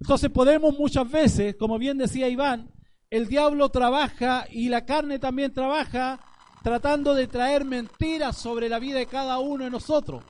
Entonces 0.00 0.30
podemos 0.30 0.78
muchas 0.78 1.10
veces, 1.10 1.56
como 1.56 1.78
bien 1.78 1.98
decía 1.98 2.28
Iván, 2.28 2.70
el 3.10 3.26
diablo 3.26 3.68
trabaja 3.70 4.46
y 4.50 4.68
la 4.68 4.84
carne 4.84 5.18
también 5.18 5.52
trabaja 5.52 6.20
tratando 6.62 7.14
de 7.14 7.26
traer 7.26 7.64
mentiras 7.64 8.36
sobre 8.36 8.68
la 8.68 8.78
vida 8.78 8.98
de 8.98 9.06
cada 9.06 9.38
uno 9.38 9.64
de 9.64 9.70
nosotros. 9.70 10.22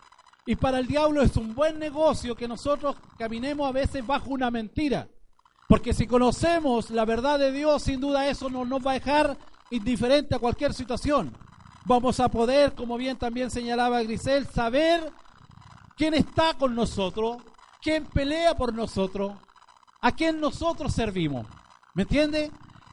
Y 0.47 0.57
para 0.57 0.79
el 0.79 0.87
diablo 0.87 1.21
es 1.21 1.37
un 1.37 1.55
buen 1.55 1.79
negocio 1.79 2.35
que 2.35 2.49
nosotros 2.49 2.97
caminemos 3.19 3.69
a 3.69 3.73
veces 3.73 4.07
bajo 4.07 4.31
una 4.31 4.51
mentira. 4.51 5.09
Porque 5.69 5.93
si 5.93 6.07
conocemos 6.07 6.91
la 6.91 7.05
verdad 7.05 7.39
de 7.39 7.53
Dios, 7.53 7.83
sin 7.83 8.01
duda 8.01 8.29
eso 8.29 8.49
no 8.49 8.65
nos 8.65 8.87
va 8.87 8.93
a 8.93 8.95
dejar 8.95 9.37
indiferente 9.71 10.35
a 10.35 10.39
cualquier 10.39 10.75
situación. 10.75 11.37
Vamos 11.85 12.21
a 12.21 12.29
poder, 12.29 12.75
como 12.75 12.97
bien 12.97 13.17
también 13.17 13.51
señalaba 13.51 14.03
Grisel, 14.03 14.47
saber 14.47 15.13
quién 15.97 16.15
está 16.15 16.55
con 16.55 16.75
nosotros, 16.75 17.39
quién 17.81 18.05
pelea 18.07 18.55
por 18.55 18.75
nosotros, 18.75 19.33
a 20.01 20.13
quién 20.13 20.41
nosotros 20.41 20.93
servimos. 20.93 21.47
¿Me 21.95 22.03
entiende? 22.03 22.51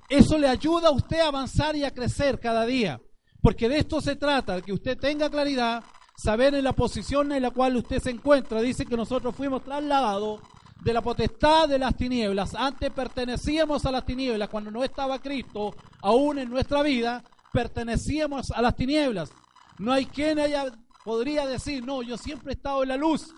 Eso 0.10 0.38
le 0.38 0.48
ayuda 0.48 0.90
a 0.90 0.92
usted 0.92 1.20
a 1.20 1.28
avanzar 1.28 1.76
y 1.76 1.84
a 1.84 1.92
crecer 1.92 2.40
cada 2.40 2.66
día. 2.66 3.02
Porque 3.42 3.70
de 3.70 3.80
esto 3.80 4.02
se 4.02 4.16
trata, 4.16 4.62
que 4.62 4.74
usted 4.74 4.98
tenga 4.98 5.30
claridad, 5.30 5.84
saber 6.18 6.56
en 6.56 6.64
la 6.64 6.74
posición 6.74 7.32
en 7.32 7.44
la 7.44 7.52
cual 7.52 7.76
usted 7.76 8.02
se 8.02 8.12
encuentra. 8.12 8.62
Dice 8.62 8.86
que 8.86 8.98
nosotros 8.98 9.36
fuimos 9.36 9.64
trasladados 9.64 10.42
de 10.86 10.94
la 10.94 11.02
potestad 11.02 11.68
de 11.68 11.80
las 11.80 11.98
tinieblas. 11.98 12.54
Antes 12.54 12.92
pertenecíamos 12.92 13.84
a 13.88 13.92
las 13.92 14.06
tinieblas, 14.06 14.50
cuando 14.50 14.70
no 14.70 14.84
estaba 14.84 15.18
Cristo 15.18 15.76
aún 16.04 16.38
en 16.38 16.48
nuestra 16.48 16.84
vida, 16.84 17.24
pertenecíamos 17.52 18.52
a 18.52 18.62
las 18.62 18.76
tinieblas. 18.76 19.32
No 19.80 19.92
hay 19.92 20.06
quien 20.06 20.38
haya, 20.38 20.66
podría 21.04 21.48
decir, 21.48 21.84
no, 21.84 22.04
yo 22.04 22.18
siempre 22.18 22.52
he 22.52 22.56
estado 22.56 22.84
en 22.84 22.90
la 22.90 22.98
luz. 22.98 23.34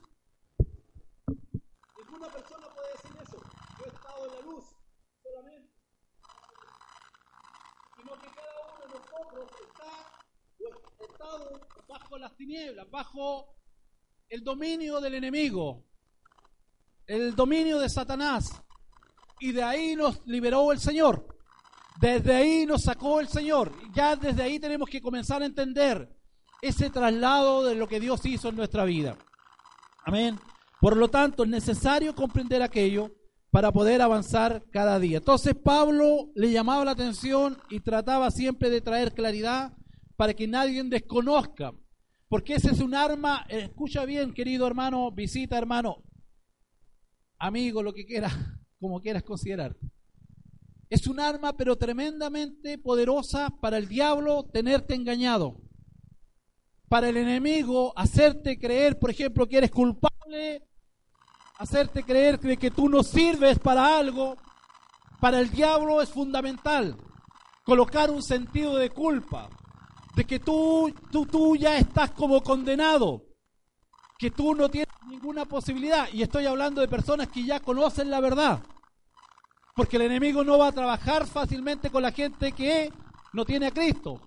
Ninguna 1.97 2.27
persona 2.27 2.67
puede 2.75 2.91
decir 2.91 3.11
eso. 3.23 3.41
Yo 3.79 3.85
he 3.85 3.95
estado 3.95 4.25
en 4.25 4.33
la 4.33 4.41
luz 4.41 4.65
solamente. 5.23 5.71
Sino 7.95 8.11
que 8.11 8.27
cada 8.27 8.55
uno 8.65 8.83
de 8.83 8.89
nosotros 8.99 9.49
está, 9.69 9.89
ha 10.99 11.11
estado 11.13 11.61
bajo 11.87 12.17
las 12.17 12.35
tinieblas, 12.35 12.91
bajo 12.91 13.55
el 14.27 14.43
dominio 14.43 14.99
del 14.99 15.13
enemigo, 15.13 15.85
el 17.07 17.35
dominio 17.35 17.79
de 17.79 17.89
Satanás. 17.89 18.61
Y 19.39 19.51
de 19.51 19.63
ahí 19.63 19.95
nos 19.95 20.25
liberó 20.25 20.71
el 20.71 20.79
Señor. 20.79 21.27
Desde 21.99 22.35
ahí 22.35 22.65
nos 22.65 22.83
sacó 22.83 23.19
el 23.19 23.27
Señor. 23.27 23.71
Ya 23.93 24.15
desde 24.15 24.43
ahí 24.43 24.59
tenemos 24.59 24.89
que 24.89 25.01
comenzar 25.01 25.41
a 25.41 25.45
entender 25.45 26.09
ese 26.61 26.89
traslado 26.89 27.63
de 27.63 27.75
lo 27.75 27.87
que 27.87 27.99
Dios 27.99 28.25
hizo 28.25 28.49
en 28.49 28.55
nuestra 28.55 28.83
vida. 28.83 29.17
Amén. 30.05 30.39
Por 30.79 30.95
lo 30.95 31.07
tanto, 31.07 31.43
es 31.43 31.49
necesario 31.49 32.13
comprender 32.13 32.61
aquello 32.61 33.11
para 33.49 33.71
poder 33.71 34.01
avanzar 34.01 34.63
cada 34.71 34.99
día. 34.99 35.17
Entonces 35.17 35.55
Pablo 35.55 36.29
le 36.35 36.51
llamaba 36.51 36.85
la 36.85 36.91
atención 36.91 37.57
y 37.69 37.79
trataba 37.79 38.29
siempre 38.29 38.69
de 38.69 38.81
traer 38.81 39.13
claridad 39.13 39.73
para 40.15 40.33
que 40.33 40.47
nadie 40.47 40.83
desconozca. 40.83 41.71
Porque 42.29 42.55
ese 42.55 42.71
es 42.71 42.81
un 42.81 42.93
arma, 42.93 43.45
escucha 43.47 44.03
bien 44.05 44.33
querido 44.33 44.67
hermano, 44.67 45.11
visita 45.11 45.57
hermano, 45.57 46.03
amigo, 47.39 47.83
lo 47.83 47.93
que 47.93 48.05
quieras, 48.05 48.33
como 48.79 49.01
quieras 49.01 49.23
considerar. 49.23 49.75
Es 50.89 51.07
un 51.07 51.19
arma 51.19 51.55
pero 51.57 51.75
tremendamente 51.75 52.77
poderosa 52.77 53.49
para 53.49 53.77
el 53.77 53.87
diablo 53.87 54.43
tenerte 54.43 54.95
engañado. 54.95 55.61
Para 56.87 57.09
el 57.09 57.17
enemigo 57.17 57.91
hacerte 57.97 58.57
creer, 58.57 58.97
por 58.97 59.09
ejemplo, 59.09 59.45
que 59.47 59.57
eres 59.57 59.71
culpable, 59.71 60.65
hacerte 61.57 62.03
creer 62.03 62.39
de 62.39 62.55
que 62.55 62.71
tú 62.71 62.87
no 62.87 63.03
sirves 63.03 63.59
para 63.59 63.97
algo. 63.97 64.37
Para 65.19 65.39
el 65.39 65.49
diablo 65.49 66.01
es 66.01 66.09
fundamental 66.09 66.95
colocar 67.65 68.09
un 68.09 68.23
sentido 68.23 68.77
de 68.77 68.89
culpa, 68.89 69.49
de 70.15 70.23
que 70.23 70.39
tú, 70.39 70.93
tú, 71.11 71.25
tú 71.25 71.57
ya 71.57 71.77
estás 71.77 72.11
como 72.11 72.41
condenado, 72.41 73.26
que 74.17 74.31
tú 74.31 74.55
no 74.55 74.69
tienes 74.69 74.93
ninguna 75.07 75.45
posibilidad. 75.45 76.07
Y 76.11 76.23
estoy 76.23 76.45
hablando 76.45 76.81
de 76.81 76.87
personas 76.87 77.27
que 77.27 77.43
ya 77.43 77.59
conocen 77.59 78.09
la 78.09 78.19
verdad. 78.19 78.59
Porque 79.75 79.97
el 79.97 80.03
enemigo 80.03 80.43
no 80.43 80.57
va 80.57 80.67
a 80.67 80.71
trabajar 80.71 81.27
fácilmente 81.27 81.89
con 81.89 82.01
la 82.01 82.11
gente 82.11 82.51
que 82.51 82.91
no 83.33 83.45
tiene 83.45 83.67
a 83.67 83.71
Cristo. 83.71 84.19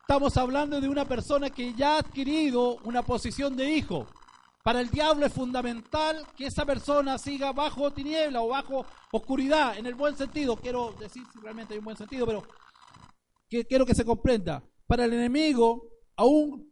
Estamos 0.00 0.36
hablando 0.36 0.80
de 0.80 0.88
una 0.88 1.04
persona 1.04 1.50
que 1.50 1.74
ya 1.74 1.94
ha 1.94 1.98
adquirido 1.98 2.78
una 2.84 3.02
posición 3.02 3.56
de 3.56 3.70
hijo. 3.70 4.06
Para 4.64 4.80
el 4.80 4.90
diablo 4.90 5.24
es 5.24 5.32
fundamental 5.32 6.26
que 6.36 6.46
esa 6.46 6.66
persona 6.66 7.16
siga 7.16 7.52
bajo 7.52 7.92
tiniebla 7.92 8.42
o 8.42 8.48
bajo 8.48 8.84
oscuridad, 9.12 9.78
en 9.78 9.86
el 9.86 9.94
buen 9.94 10.16
sentido. 10.16 10.56
Quiero 10.56 10.92
decir 10.98 11.22
si 11.32 11.38
realmente 11.40 11.74
hay 11.74 11.78
un 11.78 11.84
buen 11.84 11.96
sentido, 11.96 12.26
pero 12.26 12.42
que, 13.48 13.64
quiero 13.64 13.86
que 13.86 13.94
se 13.94 14.04
comprenda. 14.04 14.62
Para 14.86 15.04
el 15.04 15.12
enemigo, 15.12 15.84
aún 16.16 16.68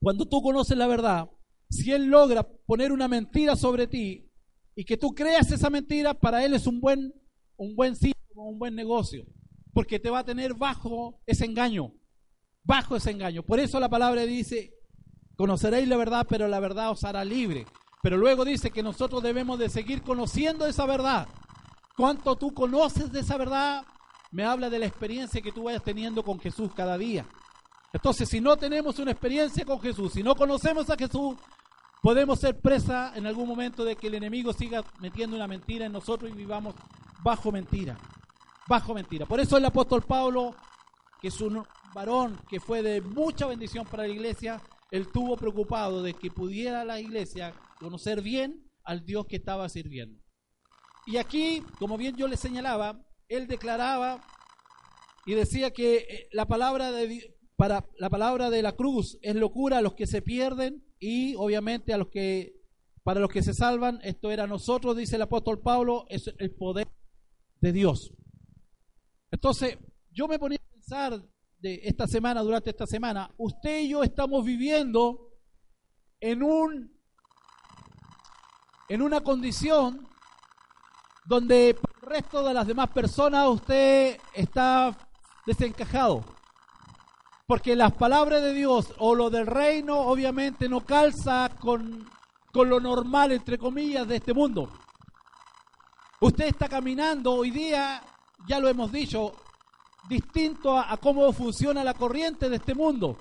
cuando 0.00 0.26
tú 0.26 0.42
conoces 0.42 0.76
la 0.76 0.86
verdad, 0.86 1.28
si 1.72 1.90
él 1.90 2.04
logra 2.04 2.46
poner 2.66 2.92
una 2.92 3.08
mentira 3.08 3.56
sobre 3.56 3.86
ti 3.86 4.30
y 4.74 4.84
que 4.84 4.98
tú 4.98 5.14
creas 5.14 5.50
esa 5.50 5.70
mentira, 5.70 6.12
para 6.12 6.44
él 6.44 6.52
es 6.52 6.66
un 6.66 6.80
buen, 6.80 7.14
un 7.56 7.74
buen 7.74 7.96
sitio, 7.96 8.14
un 8.34 8.58
buen 8.58 8.74
negocio, 8.74 9.24
porque 9.72 9.98
te 9.98 10.10
va 10.10 10.18
a 10.18 10.24
tener 10.24 10.52
bajo 10.52 11.20
ese 11.26 11.46
engaño, 11.46 11.94
bajo 12.62 12.96
ese 12.96 13.10
engaño. 13.10 13.42
Por 13.42 13.58
eso 13.58 13.80
la 13.80 13.88
palabra 13.88 14.22
dice, 14.26 14.74
conoceréis 15.34 15.88
la 15.88 15.96
verdad, 15.96 16.26
pero 16.28 16.46
la 16.46 16.60
verdad 16.60 16.90
os 16.90 17.04
hará 17.04 17.24
libre. 17.24 17.64
Pero 18.02 18.18
luego 18.18 18.44
dice 18.44 18.70
que 18.70 18.82
nosotros 18.82 19.22
debemos 19.22 19.58
de 19.58 19.70
seguir 19.70 20.02
conociendo 20.02 20.66
esa 20.66 20.84
verdad. 20.84 21.26
Cuánto 21.96 22.36
tú 22.36 22.52
conoces 22.52 23.10
de 23.12 23.20
esa 23.20 23.38
verdad, 23.38 23.82
me 24.30 24.44
habla 24.44 24.68
de 24.68 24.78
la 24.78 24.86
experiencia 24.86 25.40
que 25.40 25.52
tú 25.52 25.64
vayas 25.64 25.82
teniendo 25.82 26.22
con 26.22 26.38
Jesús 26.38 26.70
cada 26.74 26.98
día. 26.98 27.26
Entonces, 27.94 28.28
si 28.28 28.40
no 28.40 28.56
tenemos 28.56 28.98
una 28.98 29.12
experiencia 29.12 29.64
con 29.64 29.80
Jesús, 29.80 30.12
si 30.14 30.22
no 30.22 30.34
conocemos 30.34 30.88
a 30.90 30.96
Jesús, 30.96 31.36
podemos 32.02 32.40
ser 32.40 32.60
presa 32.60 33.12
en 33.14 33.26
algún 33.26 33.48
momento 33.48 33.84
de 33.84 33.94
que 33.96 34.08
el 34.08 34.14
enemigo 34.14 34.52
siga 34.52 34.84
metiendo 35.00 35.36
una 35.36 35.46
mentira 35.46 35.86
en 35.86 35.92
nosotros 35.92 36.30
y 36.30 36.34
vivamos 36.34 36.74
bajo 37.22 37.52
mentira. 37.52 37.96
Bajo 38.68 38.92
mentira. 38.92 39.24
Por 39.24 39.40
eso 39.40 39.56
el 39.56 39.64
apóstol 39.64 40.02
Pablo, 40.02 40.54
que 41.20 41.28
es 41.28 41.40
un 41.40 41.64
varón 41.94 42.38
que 42.50 42.58
fue 42.58 42.82
de 42.82 43.00
mucha 43.00 43.46
bendición 43.46 43.86
para 43.86 44.02
la 44.02 44.08
iglesia, 44.08 44.60
él 44.90 45.08
tuvo 45.12 45.36
preocupado 45.36 46.02
de 46.02 46.14
que 46.14 46.30
pudiera 46.30 46.84
la 46.84 47.00
iglesia 47.00 47.54
conocer 47.78 48.20
bien 48.20 48.68
al 48.84 49.04
Dios 49.06 49.26
que 49.26 49.36
estaba 49.36 49.68
sirviendo. 49.68 50.20
Y 51.06 51.18
aquí, 51.18 51.62
como 51.78 51.96
bien 51.96 52.16
yo 52.16 52.26
le 52.26 52.36
señalaba, 52.36 53.00
él 53.28 53.46
declaraba 53.46 54.20
y 55.24 55.34
decía 55.34 55.72
que 55.72 55.96
eh, 55.96 56.28
la 56.32 56.46
palabra 56.46 56.90
de 56.90 57.36
para 57.54 57.86
la 57.98 58.10
palabra 58.10 58.50
de 58.50 58.60
la 58.60 58.72
cruz 58.72 59.18
es 59.22 59.36
locura 59.36 59.78
a 59.78 59.82
los 59.82 59.94
que 59.94 60.08
se 60.08 60.20
pierden 60.20 60.84
y 61.02 61.34
obviamente 61.34 61.92
a 61.92 61.98
los 61.98 62.08
que 62.08 62.54
para 63.02 63.18
los 63.18 63.28
que 63.28 63.42
se 63.42 63.52
salvan, 63.52 63.98
esto 64.04 64.30
era 64.30 64.46
nosotros, 64.46 64.96
dice 64.96 65.16
el 65.16 65.22
apóstol 65.22 65.60
Pablo, 65.60 66.06
es 66.08 66.32
el 66.38 66.54
poder 66.54 66.86
de 67.60 67.72
Dios. 67.72 68.12
Entonces, 69.32 69.78
yo 70.12 70.28
me 70.28 70.38
ponía 70.38 70.58
a 70.58 70.72
pensar 70.72 71.20
de 71.58 71.80
esta 71.82 72.06
semana, 72.06 72.42
durante 72.42 72.70
esta 72.70 72.86
semana, 72.86 73.34
usted 73.36 73.80
y 73.80 73.88
yo 73.88 74.04
estamos 74.04 74.44
viviendo 74.44 75.32
en 76.20 76.44
un 76.44 76.96
en 78.88 79.02
una 79.02 79.22
condición 79.22 80.06
donde 81.24 81.70
el 81.70 81.76
resto 82.02 82.46
de 82.46 82.54
las 82.54 82.68
demás 82.68 82.90
personas 82.90 83.48
usted 83.48 84.20
está 84.34 84.96
desencajado. 85.46 86.24
Porque 87.52 87.76
las 87.76 87.92
palabras 87.92 88.40
de 88.40 88.54
Dios 88.54 88.94
o 88.96 89.14
lo 89.14 89.28
del 89.28 89.46
reino 89.46 89.98
obviamente 89.98 90.70
no 90.70 90.86
calza 90.86 91.50
con, 91.60 92.08
con 92.50 92.70
lo 92.70 92.80
normal, 92.80 93.30
entre 93.30 93.58
comillas, 93.58 94.08
de 94.08 94.16
este 94.16 94.32
mundo. 94.32 94.70
Usted 96.20 96.46
está 96.46 96.66
caminando 96.66 97.34
hoy 97.34 97.50
día, 97.50 98.02
ya 98.46 98.58
lo 98.58 98.68
hemos 98.68 98.90
dicho, 98.90 99.34
distinto 100.08 100.78
a, 100.78 100.90
a 100.90 100.96
cómo 100.96 101.30
funciona 101.34 101.84
la 101.84 101.92
corriente 101.92 102.48
de 102.48 102.56
este 102.56 102.74
mundo. 102.74 103.18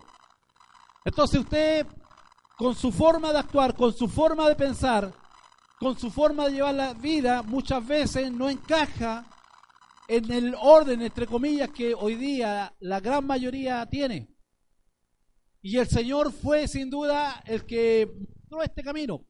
Entonces 1.04 1.42
usted, 1.42 1.86
con 2.56 2.74
su 2.74 2.94
forma 2.94 3.34
de 3.34 3.40
actuar, 3.40 3.76
con 3.76 3.92
su 3.92 4.08
forma 4.08 4.48
de 4.48 4.56
pensar, 4.56 5.12
con 5.78 6.00
su 6.00 6.10
forma 6.10 6.46
de 6.46 6.54
llevar 6.54 6.76
la 6.76 6.94
vida, 6.94 7.44
muchas 7.44 7.86
veces 7.86 8.32
no 8.32 8.50
encaja 8.50 9.26
en 10.08 10.31
el 10.31 10.55
orden, 10.60 11.01
entre 11.01 11.25
comillas, 11.25 11.70
que 11.72 11.93
hoy 11.93 12.15
día 12.15 12.75
la 12.79 13.00
gran 13.00 13.25
mayoría 13.25 13.86
tiene. 13.89 14.36
Y 15.62 15.77
el 15.77 15.88
Señor 15.88 16.31
fue 16.31 16.67
sin 16.67 16.89
duda 16.89 17.43
el 17.46 17.65
que 17.65 18.12
mostró 18.17 18.63
este 18.63 18.84
camino, 18.84 19.25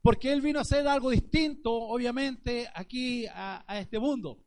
porque 0.00 0.32
Él 0.32 0.40
vino 0.40 0.58
a 0.58 0.62
hacer 0.62 0.86
algo 0.86 1.10
distinto, 1.10 1.72
obviamente, 1.72 2.68
aquí 2.74 3.26
a, 3.26 3.64
a 3.66 3.80
este 3.80 3.98
mundo. 3.98 4.44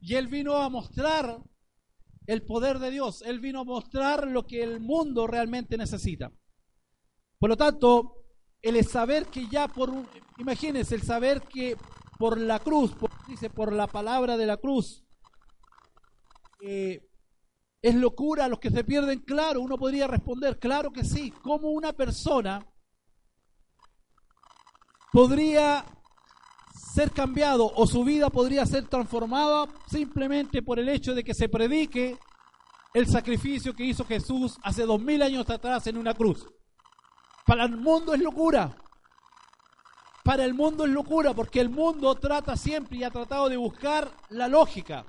Y 0.00 0.14
Él 0.14 0.28
vino 0.28 0.56
a 0.56 0.68
mostrar 0.68 1.42
el 2.26 2.42
poder 2.42 2.78
de 2.78 2.90
Dios, 2.90 3.22
Él 3.22 3.40
vino 3.40 3.60
a 3.60 3.64
mostrar 3.64 4.26
lo 4.26 4.46
que 4.46 4.62
el 4.62 4.80
mundo 4.80 5.26
realmente 5.26 5.76
necesita. 5.76 6.32
Por 7.38 7.50
lo 7.50 7.56
tanto, 7.56 8.18
el 8.62 8.84
saber 8.84 9.26
que 9.26 9.46
ya 9.48 9.68
por, 9.68 9.92
imagínense, 10.38 10.94
el 10.94 11.02
saber 11.02 11.42
que 11.42 11.76
por 12.18 12.38
la 12.38 12.58
cruz, 12.58 12.94
dice, 13.28 13.48
por 13.48 13.72
la 13.72 13.86
palabra 13.86 14.36
de 14.36 14.46
la 14.46 14.56
cruz, 14.56 15.04
eh, 16.60 17.08
es 17.80 17.94
locura 17.94 18.48
los 18.48 18.58
que 18.58 18.70
se 18.70 18.84
pierden. 18.84 19.20
Claro, 19.20 19.60
uno 19.60 19.76
podría 19.76 20.08
responder, 20.08 20.58
claro 20.58 20.92
que 20.92 21.04
sí, 21.04 21.30
como 21.30 21.70
una 21.70 21.92
persona 21.92 22.66
podría 25.12 25.84
ser 26.94 27.12
cambiado 27.12 27.70
o 27.74 27.86
su 27.86 28.04
vida 28.04 28.30
podría 28.30 28.66
ser 28.66 28.88
transformada 28.88 29.66
simplemente 29.88 30.62
por 30.62 30.78
el 30.78 30.88
hecho 30.88 31.14
de 31.14 31.22
que 31.22 31.34
se 31.34 31.48
predique 31.48 32.18
el 32.94 33.06
sacrificio 33.06 33.74
que 33.74 33.84
hizo 33.84 34.04
Jesús 34.04 34.58
hace 34.62 34.84
dos 34.84 35.00
mil 35.00 35.22
años 35.22 35.48
atrás 35.50 35.86
en 35.86 35.96
una 35.96 36.14
cruz. 36.14 36.46
Para 37.46 37.64
el 37.64 37.76
mundo 37.76 38.14
es 38.14 38.20
locura. 38.20 38.76
Para 40.28 40.44
el 40.44 40.52
mundo 40.52 40.84
es 40.84 40.90
locura 40.90 41.32
porque 41.32 41.58
el 41.58 41.70
mundo 41.70 42.14
trata 42.16 42.54
siempre 42.54 42.98
y 42.98 43.02
ha 43.02 43.08
tratado 43.08 43.48
de 43.48 43.56
buscar 43.56 44.12
la 44.28 44.46
lógica, 44.46 45.06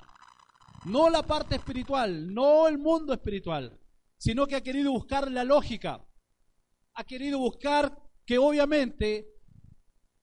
no 0.86 1.10
la 1.10 1.24
parte 1.24 1.56
espiritual, 1.56 2.34
no 2.34 2.70
el 2.70 2.78
mundo 2.78 3.12
espiritual, 3.12 3.78
sino 4.18 4.48
que 4.48 4.56
ha 4.56 4.62
querido 4.62 4.94
buscar 4.94 5.30
la 5.30 5.44
lógica. 5.44 6.08
Ha 6.94 7.04
querido 7.04 7.38
buscar 7.38 8.02
que 8.26 8.38
obviamente 8.38 9.28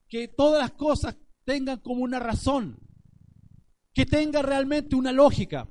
que 0.09 0.29
todas 0.29 0.62
las 0.62 0.73
cosas 0.73 1.15
tengan 1.45 1.81
como 1.81 2.03
una 2.03 2.19
razón, 2.19 2.79
que 3.93 4.07
tenga 4.07 4.41
realmente 4.41 4.97
una 4.97 5.12
lógica. 5.12 5.69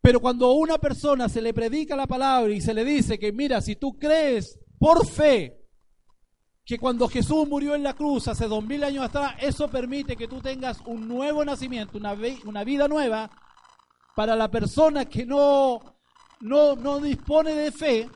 Pero 0.00 0.20
cuando 0.20 0.46
a 0.46 0.56
una 0.56 0.78
persona 0.78 1.28
se 1.28 1.42
le 1.42 1.52
predica 1.52 1.94
la 1.94 2.06
palabra 2.06 2.50
y 2.50 2.62
se 2.62 2.72
le 2.72 2.86
dice 2.86 3.18
que 3.18 3.30
mira, 3.30 3.60
si 3.60 3.76
tú 3.76 3.98
crees 3.98 4.58
por 4.78 5.06
fe 5.06 5.57
que 6.68 6.78
cuando 6.78 7.08
Jesús 7.08 7.48
murió 7.48 7.74
en 7.74 7.82
la 7.82 7.94
cruz 7.94 8.28
hace 8.28 8.46
dos 8.46 8.62
mil 8.62 8.84
años 8.84 9.02
atrás, 9.02 9.36
eso 9.40 9.70
permite 9.70 10.18
que 10.18 10.28
tú 10.28 10.42
tengas 10.42 10.82
un 10.84 11.08
nuevo 11.08 11.42
nacimiento, 11.42 11.96
una, 11.96 12.14
una 12.44 12.62
vida 12.62 12.86
nueva, 12.86 13.30
para 14.14 14.36
la 14.36 14.50
persona 14.50 15.06
que 15.06 15.24
no, 15.24 15.80
no, 16.40 16.76
no 16.76 17.00
dispone 17.00 17.54
de 17.54 17.72
fe, 17.72 18.10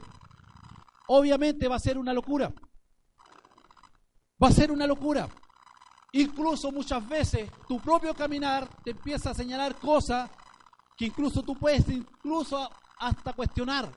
obviamente 1.07 1.67
va 1.67 1.77
a 1.77 1.79
ser 1.79 1.97
una 1.97 2.13
locura. 2.13 2.53
Va 4.43 4.49
a 4.49 4.53
ser 4.53 4.71
una 4.71 4.87
locura. 4.87 5.31
Incluso 6.13 6.71
muchas 6.71 7.09
veces 7.09 7.51
tu 7.67 7.81
propio 7.81 8.13
caminar 8.13 8.69
te 8.85 8.91
empieza 8.91 9.31
a 9.31 9.35
señalar 9.35 9.77
cosas 9.77 10.31
que 10.95 11.07
incluso 11.07 11.43
tú 11.43 11.57
puedes 11.57 11.89
incluso 11.89 12.69
hasta 12.99 13.33
cuestionar. 13.33 13.91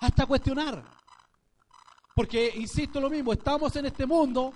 Hasta 0.00 0.26
cuestionar. 0.26 1.03
Porque, 2.14 2.52
insisto 2.56 3.00
lo 3.00 3.10
mismo, 3.10 3.32
estamos 3.32 3.74
en 3.76 3.86
este 3.86 4.06
mundo, 4.06 4.52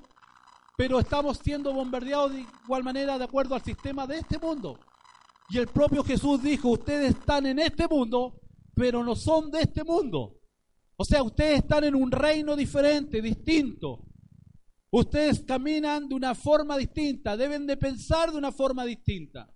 pero 0.76 1.00
estamos 1.00 1.38
siendo 1.38 1.72
bombardeados 1.72 2.32
de 2.32 2.46
igual 2.64 2.84
manera 2.84 3.18
de 3.18 3.24
acuerdo 3.24 3.54
al 3.54 3.62
sistema 3.62 4.06
de 4.06 4.18
este 4.18 4.38
mundo. 4.38 4.78
Y 5.50 5.58
el 5.58 5.66
propio 5.66 6.04
Jesús 6.04 6.42
dijo, 6.42 6.68
ustedes 6.68 7.16
están 7.16 7.46
en 7.46 7.58
este 7.58 7.88
mundo, 7.88 8.40
pero 8.74 9.02
no 9.02 9.16
son 9.16 9.50
de 9.50 9.62
este 9.62 9.82
mundo. 9.82 10.36
O 10.96 11.04
sea, 11.04 11.22
ustedes 11.22 11.60
están 11.60 11.84
en 11.84 11.94
un 11.94 12.12
reino 12.12 12.54
diferente, 12.54 13.20
distinto. 13.20 14.04
Ustedes 14.90 15.44
caminan 15.44 16.08
de 16.08 16.14
una 16.14 16.34
forma 16.34 16.76
distinta, 16.76 17.36
deben 17.36 17.66
de 17.66 17.76
pensar 17.76 18.30
de 18.30 18.38
una 18.38 18.52
forma 18.52 18.84
distinta, 18.84 19.52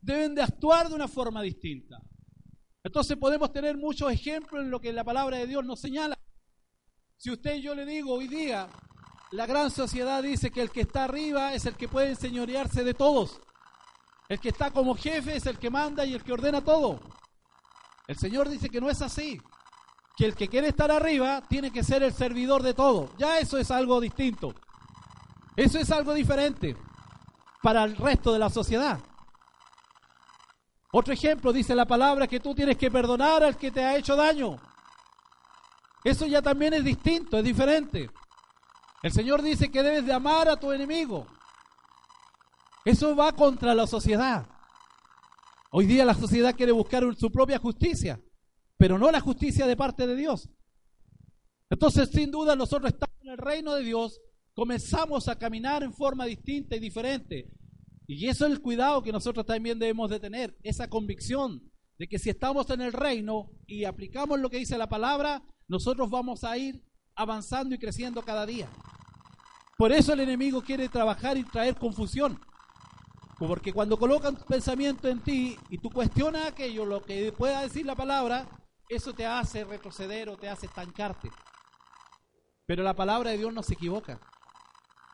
deben 0.00 0.34
de 0.34 0.42
actuar 0.42 0.88
de 0.88 0.94
una 0.94 1.08
forma 1.08 1.42
distinta. 1.42 2.00
Entonces 2.84 3.16
podemos 3.16 3.52
tener 3.52 3.76
muchos 3.76 4.12
ejemplos 4.12 4.62
en 4.62 4.70
lo 4.70 4.80
que 4.80 4.92
la 4.92 5.02
palabra 5.02 5.38
de 5.38 5.46
Dios 5.46 5.64
nos 5.64 5.80
señala. 5.80 6.16
Si 7.18 7.30
usted 7.30 7.56
y 7.56 7.62
yo 7.62 7.74
le 7.74 7.86
digo 7.86 8.14
hoy 8.14 8.28
día, 8.28 8.68
la 9.32 9.46
gran 9.46 9.70
sociedad 9.70 10.22
dice 10.22 10.50
que 10.50 10.60
el 10.60 10.70
que 10.70 10.82
está 10.82 11.04
arriba 11.04 11.54
es 11.54 11.64
el 11.66 11.74
que 11.74 11.88
puede 11.88 12.10
enseñorearse 12.10 12.84
de 12.84 12.94
todos. 12.94 13.40
El 14.28 14.38
que 14.38 14.50
está 14.50 14.70
como 14.70 14.94
jefe 14.94 15.36
es 15.36 15.46
el 15.46 15.58
que 15.58 15.70
manda 15.70 16.04
y 16.04 16.14
el 16.14 16.22
que 16.22 16.32
ordena 16.32 16.62
todo. 16.62 17.00
El 18.06 18.16
Señor 18.16 18.48
dice 18.48 18.68
que 18.68 18.80
no 18.80 18.90
es 18.90 19.00
así. 19.02 19.40
Que 20.16 20.26
el 20.26 20.34
que 20.34 20.48
quiere 20.48 20.68
estar 20.68 20.90
arriba 20.90 21.42
tiene 21.48 21.70
que 21.70 21.82
ser 21.82 22.02
el 22.02 22.12
servidor 22.12 22.62
de 22.62 22.74
todo. 22.74 23.10
Ya 23.18 23.38
eso 23.38 23.58
es 23.58 23.70
algo 23.70 24.00
distinto. 24.00 24.54
Eso 25.56 25.78
es 25.78 25.90
algo 25.90 26.12
diferente 26.12 26.76
para 27.62 27.84
el 27.84 27.96
resto 27.96 28.32
de 28.32 28.38
la 28.38 28.50
sociedad. 28.50 28.98
Otro 30.92 31.12
ejemplo 31.12 31.52
dice 31.52 31.74
la 31.74 31.86
palabra 31.86 32.26
que 32.26 32.40
tú 32.40 32.54
tienes 32.54 32.76
que 32.76 32.90
perdonar 32.90 33.42
al 33.42 33.56
que 33.56 33.70
te 33.70 33.84
ha 33.84 33.96
hecho 33.96 34.16
daño. 34.16 34.56
Eso 36.06 36.24
ya 36.24 36.40
también 36.40 36.72
es 36.72 36.84
distinto, 36.84 37.36
es 37.36 37.42
diferente. 37.42 38.08
El 39.02 39.10
Señor 39.10 39.42
dice 39.42 39.72
que 39.72 39.82
debes 39.82 40.06
de 40.06 40.12
amar 40.12 40.48
a 40.48 40.54
tu 40.54 40.70
enemigo. 40.70 41.26
Eso 42.84 43.16
va 43.16 43.32
contra 43.32 43.74
la 43.74 43.88
sociedad. 43.88 44.46
Hoy 45.72 45.86
día 45.86 46.04
la 46.04 46.14
sociedad 46.14 46.54
quiere 46.54 46.70
buscar 46.70 47.02
su 47.16 47.32
propia 47.32 47.58
justicia, 47.58 48.22
pero 48.76 49.00
no 49.00 49.10
la 49.10 49.18
justicia 49.18 49.66
de 49.66 49.76
parte 49.76 50.06
de 50.06 50.14
Dios. 50.14 50.48
Entonces, 51.70 52.08
sin 52.10 52.30
duda, 52.30 52.54
nosotros 52.54 52.92
estamos 52.92 53.16
en 53.22 53.32
el 53.32 53.38
reino 53.38 53.74
de 53.74 53.82
Dios, 53.82 54.20
comenzamos 54.54 55.26
a 55.26 55.36
caminar 55.36 55.82
en 55.82 55.92
forma 55.92 56.24
distinta 56.24 56.76
y 56.76 56.78
diferente. 56.78 57.50
Y 58.06 58.28
eso 58.28 58.46
es 58.46 58.52
el 58.52 58.62
cuidado 58.62 59.02
que 59.02 59.10
nosotros 59.10 59.44
también 59.44 59.80
debemos 59.80 60.08
de 60.08 60.20
tener, 60.20 60.56
esa 60.62 60.88
convicción 60.88 61.68
de 61.98 62.06
que 62.06 62.20
si 62.20 62.30
estamos 62.30 62.70
en 62.70 62.82
el 62.82 62.92
reino 62.92 63.50
y 63.66 63.86
aplicamos 63.86 64.38
lo 64.38 64.50
que 64.50 64.58
dice 64.58 64.78
la 64.78 64.88
palabra, 64.88 65.42
nosotros 65.68 66.08
vamos 66.10 66.44
a 66.44 66.56
ir 66.56 66.82
avanzando 67.14 67.74
y 67.74 67.78
creciendo 67.78 68.22
cada 68.22 68.46
día. 68.46 68.68
Por 69.76 69.92
eso 69.92 70.12
el 70.12 70.20
enemigo 70.20 70.62
quiere 70.62 70.88
trabajar 70.88 71.36
y 71.36 71.44
traer 71.44 71.76
confusión. 71.76 72.40
Porque 73.38 73.72
cuando 73.72 73.98
colocan 73.98 74.36
tu 74.36 74.44
pensamiento 74.44 75.08
en 75.08 75.20
ti 75.20 75.58
y 75.68 75.78
tú 75.78 75.90
cuestionas 75.90 76.46
aquello, 76.46 76.86
lo 76.86 77.02
que 77.02 77.32
pueda 77.32 77.60
decir 77.60 77.84
la 77.84 77.94
palabra, 77.94 78.46
eso 78.88 79.12
te 79.12 79.26
hace 79.26 79.64
retroceder 79.64 80.28
o 80.30 80.36
te 80.38 80.48
hace 80.48 80.66
estancarte. 80.66 81.30
Pero 82.64 82.82
la 82.82 82.94
palabra 82.94 83.30
de 83.30 83.38
Dios 83.38 83.52
no 83.52 83.62
se 83.62 83.74
equivoca. 83.74 84.18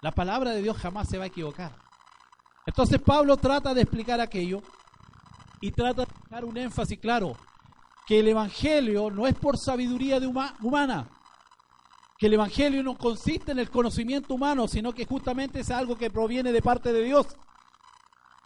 La 0.01 0.13
palabra 0.13 0.51
de 0.51 0.63
Dios 0.63 0.77
jamás 0.77 1.09
se 1.09 1.19
va 1.19 1.25
a 1.25 1.29
equivocar. 1.29 1.77
Entonces 2.67 3.01
Pablo 3.01 3.37
trata 3.37 3.75
de 3.75 3.83
explicar 3.83 4.21
aquello 4.21 4.63
y 5.61 5.73
trata 5.73 6.05
de 6.05 6.13
dar 6.31 6.45
un 6.45 6.57
énfasis 6.57 6.99
claro 6.99 7.37
que 8.07 8.21
el 8.21 8.29
Evangelio 8.29 9.11
no 9.11 9.27
es 9.27 9.35
por 9.35 9.59
sabiduría 9.59 10.19
de 10.19 10.27
humana, 10.27 11.11
que 12.19 12.27
el 12.27 12.35
Evangelio 12.35 12.83
no 12.83 12.97
consiste 12.97 13.53
en 13.53 13.59
el 13.59 13.71
conocimiento 13.71 14.35
humano, 14.35 14.69
sino 14.69 14.93
que 14.93 15.07
justamente 15.07 15.61
es 15.61 15.71
algo 15.71 15.97
que 15.97 16.11
proviene 16.11 16.53
de 16.53 16.63
parte 16.63 16.93
de 16.93 17.03
Dios. 17.03 17.27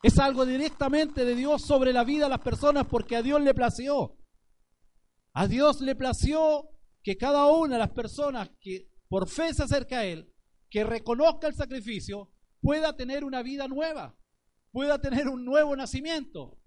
Es 0.03 0.19
algo 0.19 0.47
directamente 0.47 1.25
de 1.25 1.35
Dios 1.35 1.63
sobre 1.63 1.93
la 1.93 2.05
vida 2.05 2.25
de 2.25 2.31
las 2.31 2.41
personas 2.41 2.87
porque 2.87 3.17
a 3.17 3.23
Dios 3.23 3.41
le 3.41 3.55
plació. 3.55 4.17
A 5.33 5.47
Dios 5.47 5.81
le 5.81 5.95
plació 5.95 6.71
que 7.03 7.17
cada 7.17 7.47
una 7.47 7.75
de 7.75 7.81
las 7.81 7.91
personas 7.91 8.51
que 8.61 8.89
por 9.09 9.29
fe 9.29 9.53
se 9.53 9.65
acerca 9.65 9.99
a 9.99 10.05
Él, 10.05 10.33
que 10.71 10.85
reconozca 10.85 11.47
el 11.47 11.55
sacrificio, 11.55 12.31
pueda 12.61 12.97
tener 12.97 13.25
una 13.25 13.43
vida 13.43 13.69
nueva, 13.69 14.17
pueda 14.73 15.01
tener 15.01 15.29
un 15.29 15.45
nuevo 15.45 15.77
nacimiento. 15.77 16.59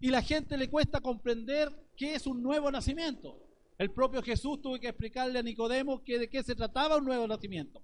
Y 0.00 0.08
la 0.10 0.22
gente 0.22 0.56
le 0.56 0.70
cuesta 0.70 1.00
comprender 1.00 1.70
qué 1.96 2.14
es 2.14 2.26
un 2.26 2.42
nuevo 2.42 2.70
nacimiento. 2.70 3.36
El 3.76 3.92
propio 3.92 4.22
Jesús 4.22 4.60
tuvo 4.62 4.78
que 4.78 4.88
explicarle 4.88 5.38
a 5.38 5.42
Nicodemo 5.42 6.02
que 6.02 6.18
de 6.18 6.28
qué 6.28 6.42
se 6.42 6.54
trataba 6.54 6.96
un 6.96 7.04
nuevo 7.04 7.26
nacimiento. 7.26 7.82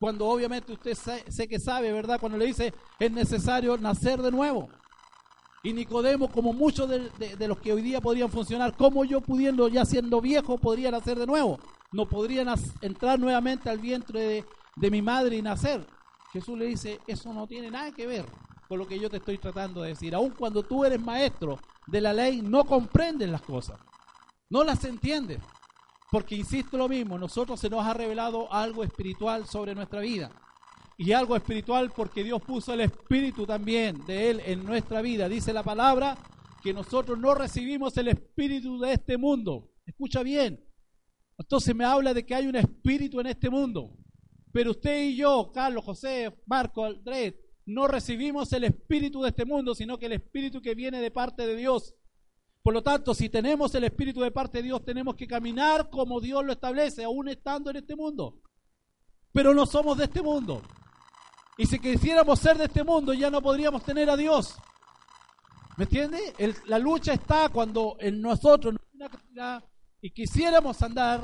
Cuando 0.00 0.26
obviamente 0.26 0.72
usted 0.72 0.94
sé, 0.94 1.48
que 1.48 1.58
sabe, 1.58 1.92
¿verdad? 1.92 2.20
Cuando 2.20 2.38
le 2.38 2.46
dice 2.46 2.74
es 2.98 3.10
necesario 3.10 3.76
nacer 3.78 4.20
de 4.20 4.32
nuevo. 4.32 4.68
Y 5.62 5.72
Nicodemo, 5.72 6.28
como 6.30 6.52
muchos 6.52 6.88
de, 6.88 7.48
los 7.48 7.58
que 7.58 7.72
hoy 7.72 7.82
día 7.82 8.00
podrían 8.00 8.30
funcionar, 8.30 8.76
como 8.76 9.04
yo 9.04 9.20
pudiendo, 9.20 9.68
ya 9.68 9.84
siendo 9.84 10.20
viejo, 10.20 10.58
podría 10.58 10.90
nacer 10.90 11.18
de 11.18 11.26
nuevo. 11.26 11.58
No 11.92 12.08
podrían 12.08 12.48
entrar 12.80 13.18
nuevamente 13.18 13.70
al 13.70 13.78
vientre 13.78 14.20
de, 14.20 14.44
de 14.76 14.90
mi 14.90 15.02
madre 15.02 15.36
y 15.36 15.42
nacer. 15.42 15.84
Jesús 16.32 16.58
le 16.58 16.66
dice, 16.66 17.00
eso 17.06 17.32
no 17.32 17.46
tiene 17.46 17.70
nada 17.70 17.90
que 17.92 18.06
ver 18.06 18.24
con 18.68 18.78
lo 18.78 18.86
que 18.86 19.00
yo 19.00 19.08
te 19.08 19.16
estoy 19.16 19.38
tratando 19.38 19.82
de 19.82 19.90
decir. 19.90 20.14
Aun 20.14 20.30
cuando 20.30 20.62
tú 20.62 20.84
eres 20.84 21.00
maestro 21.00 21.58
de 21.86 22.00
la 22.00 22.12
ley, 22.12 22.42
no 22.42 22.64
comprendes 22.64 23.30
las 23.30 23.40
cosas, 23.42 23.78
no 24.50 24.62
las 24.62 24.84
entiendes. 24.84 25.38
Porque 26.10 26.36
insisto 26.36 26.76
lo 26.76 26.88
mismo, 26.88 27.18
nosotros 27.18 27.58
se 27.58 27.68
nos 27.68 27.84
ha 27.84 27.94
revelado 27.94 28.52
algo 28.52 28.84
espiritual 28.84 29.46
sobre 29.46 29.74
nuestra 29.74 30.00
vida. 30.00 30.30
Y 30.96 31.12
algo 31.12 31.36
espiritual 31.36 31.92
porque 31.94 32.24
Dios 32.24 32.42
puso 32.42 32.72
el 32.74 32.80
espíritu 32.80 33.46
también 33.46 34.04
de 34.06 34.30
Él 34.30 34.42
en 34.44 34.64
nuestra 34.64 35.00
vida. 35.00 35.28
Dice 35.28 35.52
la 35.52 35.62
palabra 35.62 36.16
que 36.62 36.72
nosotros 36.72 37.18
no 37.18 37.34
recibimos 37.34 37.96
el 37.96 38.08
espíritu 38.08 38.80
de 38.80 38.94
este 38.94 39.16
mundo. 39.16 39.70
Escucha 39.86 40.22
bien. 40.22 40.64
Entonces 41.38 41.74
me 41.74 41.84
habla 41.84 42.12
de 42.12 42.26
que 42.26 42.34
hay 42.34 42.46
un 42.46 42.56
espíritu 42.56 43.20
en 43.20 43.28
este 43.28 43.48
mundo. 43.48 43.96
Pero 44.52 44.72
usted 44.72 45.04
y 45.04 45.16
yo, 45.16 45.52
Carlos, 45.52 45.84
José, 45.84 46.34
Marco, 46.46 46.84
Andrés, 46.84 47.34
no 47.68 47.86
recibimos 47.86 48.50
el 48.54 48.64
espíritu 48.64 49.20
de 49.20 49.28
este 49.28 49.44
mundo, 49.44 49.74
sino 49.74 49.98
que 49.98 50.06
el 50.06 50.14
espíritu 50.14 50.62
que 50.62 50.74
viene 50.74 51.02
de 51.02 51.10
parte 51.10 51.46
de 51.46 51.54
Dios. 51.54 51.94
Por 52.62 52.72
lo 52.72 52.82
tanto, 52.82 53.14
si 53.14 53.28
tenemos 53.28 53.74
el 53.74 53.84
espíritu 53.84 54.22
de 54.22 54.30
parte 54.30 54.58
de 54.58 54.64
Dios, 54.64 54.82
tenemos 54.86 55.14
que 55.16 55.26
caminar 55.26 55.90
como 55.90 56.18
Dios 56.18 56.42
lo 56.46 56.52
establece, 56.52 57.04
aún 57.04 57.28
estando 57.28 57.70
en 57.70 57.76
este 57.76 57.94
mundo. 57.94 58.40
Pero 59.32 59.52
no 59.52 59.66
somos 59.66 59.98
de 59.98 60.04
este 60.04 60.22
mundo. 60.22 60.62
Y 61.58 61.66
si 61.66 61.78
quisiéramos 61.78 62.38
ser 62.38 62.56
de 62.56 62.64
este 62.64 62.82
mundo, 62.82 63.12
ya 63.12 63.28
no 63.30 63.42
podríamos 63.42 63.84
tener 63.84 64.08
a 64.08 64.16
Dios. 64.16 64.54
¿Me 65.76 65.84
entiende? 65.84 66.18
la 66.68 66.78
lucha 66.78 67.12
está 67.12 67.50
cuando 67.50 67.98
en 68.00 68.22
nosotros 68.22 68.76
y 70.00 70.10
quisiéramos 70.10 70.80
andar 70.80 71.20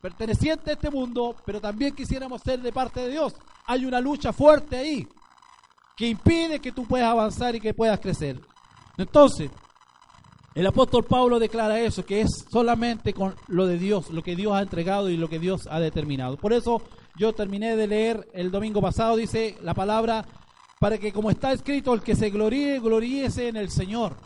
perteneciente 0.00 0.70
a 0.70 0.74
este 0.74 0.88
mundo, 0.88 1.34
pero 1.44 1.60
también 1.60 1.96
quisiéramos 1.96 2.42
ser 2.42 2.60
de 2.60 2.72
parte 2.72 3.00
de 3.00 3.10
Dios. 3.10 3.34
hay 3.66 3.84
una 3.84 4.00
lucha 4.00 4.32
fuerte 4.32 4.76
ahí 4.76 5.06
que 6.00 6.08
impide 6.08 6.60
que 6.60 6.72
tú 6.72 6.86
puedas 6.86 7.10
avanzar 7.10 7.54
y 7.54 7.60
que 7.60 7.74
puedas 7.74 8.00
crecer. 8.00 8.40
Entonces, 8.96 9.50
el 10.54 10.66
apóstol 10.66 11.04
Pablo 11.04 11.38
declara 11.38 11.78
eso, 11.78 12.06
que 12.06 12.22
es 12.22 12.46
solamente 12.50 13.12
con 13.12 13.34
lo 13.48 13.66
de 13.66 13.76
Dios, 13.76 14.08
lo 14.08 14.22
que 14.22 14.34
Dios 14.34 14.54
ha 14.54 14.62
entregado 14.62 15.10
y 15.10 15.18
lo 15.18 15.28
que 15.28 15.38
Dios 15.38 15.68
ha 15.70 15.78
determinado. 15.78 16.38
Por 16.38 16.54
eso 16.54 16.80
yo 17.18 17.34
terminé 17.34 17.76
de 17.76 17.86
leer 17.86 18.26
el 18.32 18.50
domingo 18.50 18.80
pasado, 18.80 19.14
dice 19.14 19.58
la 19.60 19.74
palabra, 19.74 20.24
para 20.78 20.96
que 20.96 21.12
como 21.12 21.30
está 21.30 21.52
escrito, 21.52 21.92
el 21.92 22.00
que 22.00 22.16
se 22.16 22.30
gloríe, 22.30 22.80
gloríese 22.80 23.48
en 23.48 23.58
el 23.58 23.68
Señor, 23.68 24.16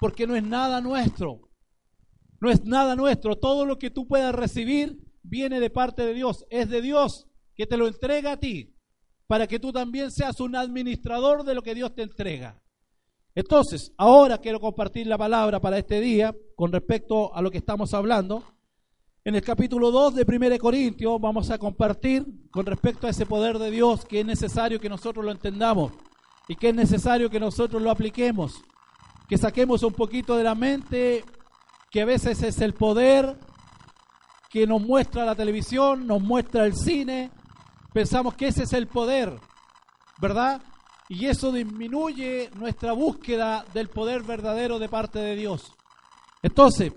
porque 0.00 0.26
no 0.26 0.34
es 0.34 0.42
nada 0.42 0.80
nuestro, 0.80 1.40
no 2.40 2.48
es 2.48 2.64
nada 2.64 2.96
nuestro, 2.96 3.36
todo 3.36 3.66
lo 3.66 3.76
que 3.76 3.90
tú 3.90 4.08
puedas 4.08 4.34
recibir 4.34 4.96
viene 5.22 5.60
de 5.60 5.68
parte 5.68 6.06
de 6.06 6.14
Dios, 6.14 6.46
es 6.48 6.70
de 6.70 6.80
Dios 6.80 7.26
que 7.54 7.66
te 7.66 7.76
lo 7.76 7.86
entrega 7.86 8.32
a 8.32 8.36
ti, 8.38 8.77
para 9.28 9.46
que 9.46 9.60
tú 9.60 9.72
también 9.72 10.10
seas 10.10 10.40
un 10.40 10.56
administrador 10.56 11.44
de 11.44 11.54
lo 11.54 11.62
que 11.62 11.74
Dios 11.74 11.94
te 11.94 12.02
entrega. 12.02 12.60
Entonces, 13.34 13.92
ahora 13.98 14.38
quiero 14.38 14.58
compartir 14.58 15.06
la 15.06 15.18
palabra 15.18 15.60
para 15.60 15.78
este 15.78 16.00
día 16.00 16.34
con 16.56 16.72
respecto 16.72 17.32
a 17.34 17.42
lo 17.42 17.50
que 17.50 17.58
estamos 17.58 17.92
hablando. 17.94 18.42
En 19.24 19.34
el 19.34 19.42
capítulo 19.42 19.90
2 19.90 20.14
de 20.14 20.24
1 20.26 20.58
Corintios 20.58 21.20
vamos 21.20 21.50
a 21.50 21.58
compartir 21.58 22.24
con 22.50 22.64
respecto 22.64 23.06
a 23.06 23.10
ese 23.10 23.26
poder 23.26 23.58
de 23.58 23.70
Dios 23.70 24.06
que 24.06 24.20
es 24.20 24.26
necesario 24.26 24.80
que 24.80 24.88
nosotros 24.88 25.22
lo 25.22 25.30
entendamos 25.30 25.92
y 26.48 26.56
que 26.56 26.70
es 26.70 26.74
necesario 26.74 27.28
que 27.28 27.38
nosotros 27.38 27.82
lo 27.82 27.90
apliquemos, 27.90 28.62
que 29.28 29.36
saquemos 29.36 29.82
un 29.82 29.92
poquito 29.92 30.36
de 30.36 30.44
la 30.44 30.54
mente 30.54 31.22
que 31.90 32.00
a 32.00 32.06
veces 32.06 32.42
es 32.42 32.62
el 32.62 32.72
poder 32.72 33.36
que 34.48 34.66
nos 34.66 34.80
muestra 34.80 35.26
la 35.26 35.34
televisión, 35.34 36.06
nos 36.06 36.22
muestra 36.22 36.64
el 36.64 36.74
cine, 36.74 37.30
pensamos 37.98 38.36
que 38.36 38.46
ese 38.46 38.62
es 38.62 38.72
el 38.74 38.86
poder, 38.86 39.40
¿verdad? 40.20 40.62
Y 41.08 41.26
eso 41.26 41.50
disminuye 41.50 42.48
nuestra 42.54 42.92
búsqueda 42.92 43.64
del 43.74 43.88
poder 43.88 44.22
verdadero 44.22 44.78
de 44.78 44.88
parte 44.88 45.18
de 45.18 45.34
Dios. 45.34 45.72
Entonces, 46.40 46.92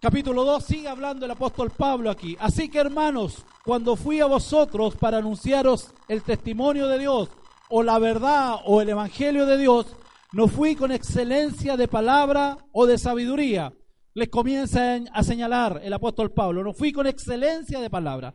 capítulo 0.00 0.46
2 0.46 0.64
sigue 0.64 0.88
hablando 0.88 1.26
el 1.26 1.32
apóstol 1.32 1.70
Pablo 1.76 2.10
aquí. 2.10 2.38
Así 2.40 2.70
que 2.70 2.78
hermanos, 2.78 3.44
cuando 3.66 3.96
fui 3.96 4.18
a 4.20 4.24
vosotros 4.24 4.96
para 4.96 5.18
anunciaros 5.18 5.90
el 6.08 6.22
testimonio 6.22 6.88
de 6.88 7.00
Dios, 7.00 7.28
o 7.68 7.82
la 7.82 7.98
verdad, 7.98 8.60
o 8.64 8.80
el 8.80 8.88
evangelio 8.88 9.44
de 9.44 9.58
Dios, 9.58 9.94
no 10.32 10.48
fui 10.48 10.74
con 10.74 10.90
excelencia 10.90 11.76
de 11.76 11.86
palabra 11.86 12.56
o 12.72 12.86
de 12.86 12.96
sabiduría. 12.96 13.74
Les 14.14 14.30
comienza 14.30 14.94
a 15.12 15.22
señalar 15.22 15.82
el 15.84 15.92
apóstol 15.92 16.32
Pablo, 16.32 16.64
no 16.64 16.72
fui 16.72 16.92
con 16.92 17.06
excelencia 17.06 17.78
de 17.80 17.90
palabra 17.90 18.34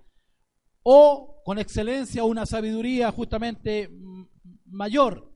o 0.83 1.41
con 1.43 1.59
excelencia 1.59 2.23
una 2.23 2.45
sabiduría 2.45 3.11
justamente 3.11 3.89
mayor. 4.65 5.33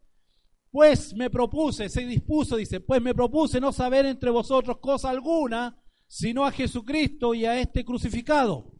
Pues 0.72 1.14
me 1.14 1.30
propuse, 1.30 1.90
se 1.90 2.06
dispuso, 2.06 2.56
dice, 2.56 2.80
pues 2.80 3.02
me 3.02 3.14
propuse 3.14 3.60
no 3.60 3.72
saber 3.72 4.06
entre 4.06 4.32
vosotros 4.32 4.80
cosa 4.80 5.10
alguna, 5.10 5.78
sino 6.08 6.46
a 6.46 6.52
Jesucristo 6.52 7.34
y 7.34 7.46
a 7.46 7.60
este 7.60 7.86
crucificado. 7.86 8.72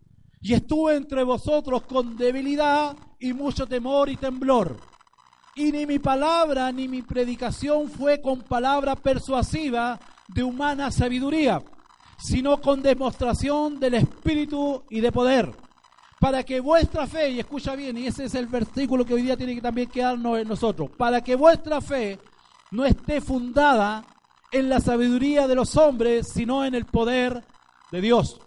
Y 0.42 0.54
estuve 0.54 0.96
entre 0.96 1.24
vosotros 1.24 1.84
con 1.84 2.18
debilidad 2.18 2.98
y 3.20 3.34
mucho 3.34 3.68
temor 3.68 4.10
y 4.10 4.18
temblor. 4.18 4.78
Y 5.56 5.72
ni 5.72 5.86
mi 5.86 6.00
palabra 6.00 6.72
ni 6.72 6.88
mi 6.88 7.04
predicación 7.04 7.90
fue 7.90 8.22
con 8.22 8.42
palabra 8.42 8.96
persuasiva 8.96 10.00
de 10.28 10.44
humana 10.44 10.92
sabiduría, 10.92 11.64
sino 12.18 12.60
con 12.60 12.82
demostración 12.82 13.80
del 13.80 13.94
Espíritu 13.94 14.84
y 14.90 15.00
de 15.00 15.12
poder 15.12 15.52
para 16.24 16.42
que 16.44 16.62
vuestra 16.62 17.06
fe, 17.06 17.32
y 17.32 17.40
escucha 17.42 17.76
bien, 17.76 17.98
y 17.98 18.08
ese 18.08 18.24
es 18.24 18.36
el 18.36 18.48
versículo 18.48 19.04
que 19.04 19.14
hoy 19.14 19.24
día 19.24 19.36
tiene 19.36 19.56
que 19.56 19.62
también 19.62 19.90
quedarnos 19.90 20.40
en 20.40 20.48
nosotros, 20.48 20.90
para 20.92 21.22
que 21.22 21.36
vuestra 21.36 21.82
fe 21.82 22.18
no 22.72 22.86
esté 22.86 23.20
fundada 23.20 24.06
en 24.50 24.70
la 24.70 24.80
sabiduría 24.80 25.50
de 25.50 25.56
los 25.56 25.76
hombres, 25.76 26.30
sino 26.30 26.64
en 26.64 26.76
el 26.76 26.86
poder 26.86 27.44
de 27.92 28.00
Dios. 28.00 28.40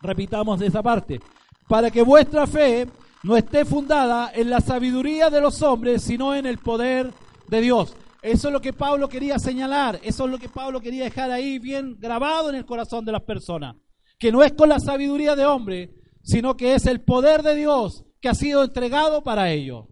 Repitamos 0.00 0.58
esa 0.62 0.82
parte. 0.82 1.20
Para 1.68 1.90
que 1.90 2.00
vuestra 2.00 2.46
fe 2.46 2.88
no 3.24 3.36
esté 3.36 3.66
fundada 3.66 4.32
en 4.34 4.48
la 4.48 4.62
sabiduría 4.62 5.28
de 5.28 5.42
los 5.42 5.60
hombres, 5.60 6.00
sino 6.02 6.34
en 6.34 6.46
el 6.46 6.56
poder 6.56 7.12
de 7.46 7.60
Dios. 7.60 7.94
Eso 8.22 8.48
es 8.48 8.52
lo 8.54 8.62
que 8.62 8.72
Pablo 8.72 9.10
quería 9.10 9.38
señalar, 9.38 10.00
eso 10.02 10.24
es 10.24 10.30
lo 10.30 10.38
que 10.38 10.48
Pablo 10.48 10.80
quería 10.80 11.04
dejar 11.04 11.30
ahí 11.30 11.58
bien 11.58 11.98
grabado 12.00 12.48
en 12.48 12.54
el 12.54 12.64
corazón 12.64 13.04
de 13.04 13.12
las 13.12 13.22
personas. 13.22 13.76
Que 14.18 14.32
no 14.32 14.42
es 14.42 14.54
con 14.54 14.70
la 14.70 14.80
sabiduría 14.80 15.36
de 15.36 15.44
hombre, 15.44 15.90
sino 16.26 16.56
que 16.56 16.74
es 16.74 16.86
el 16.86 17.00
poder 17.02 17.42
de 17.44 17.54
Dios 17.54 18.04
que 18.20 18.28
ha 18.28 18.34
sido 18.34 18.64
entregado 18.64 19.22
para 19.22 19.50
ello. 19.52 19.88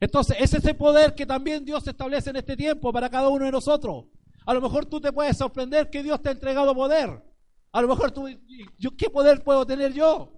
Entonces, 0.00 0.36
es 0.40 0.52
ese 0.52 0.74
poder 0.74 1.14
que 1.14 1.24
también 1.24 1.64
Dios 1.64 1.86
establece 1.86 2.30
en 2.30 2.36
este 2.36 2.56
tiempo 2.56 2.92
para 2.92 3.08
cada 3.08 3.28
uno 3.28 3.44
de 3.44 3.52
nosotros. 3.52 4.06
A 4.44 4.54
lo 4.54 4.60
mejor 4.60 4.86
tú 4.86 5.00
te 5.00 5.12
puedes 5.12 5.36
sorprender 5.36 5.88
que 5.88 6.02
Dios 6.02 6.20
te 6.20 6.30
ha 6.30 6.32
entregado 6.32 6.74
poder. 6.74 7.22
A 7.70 7.80
lo 7.80 7.86
mejor 7.86 8.10
tú, 8.10 8.28
yo, 8.76 8.90
¿qué 8.96 9.08
poder 9.08 9.44
puedo 9.44 9.64
tener 9.64 9.92
yo? 9.92 10.32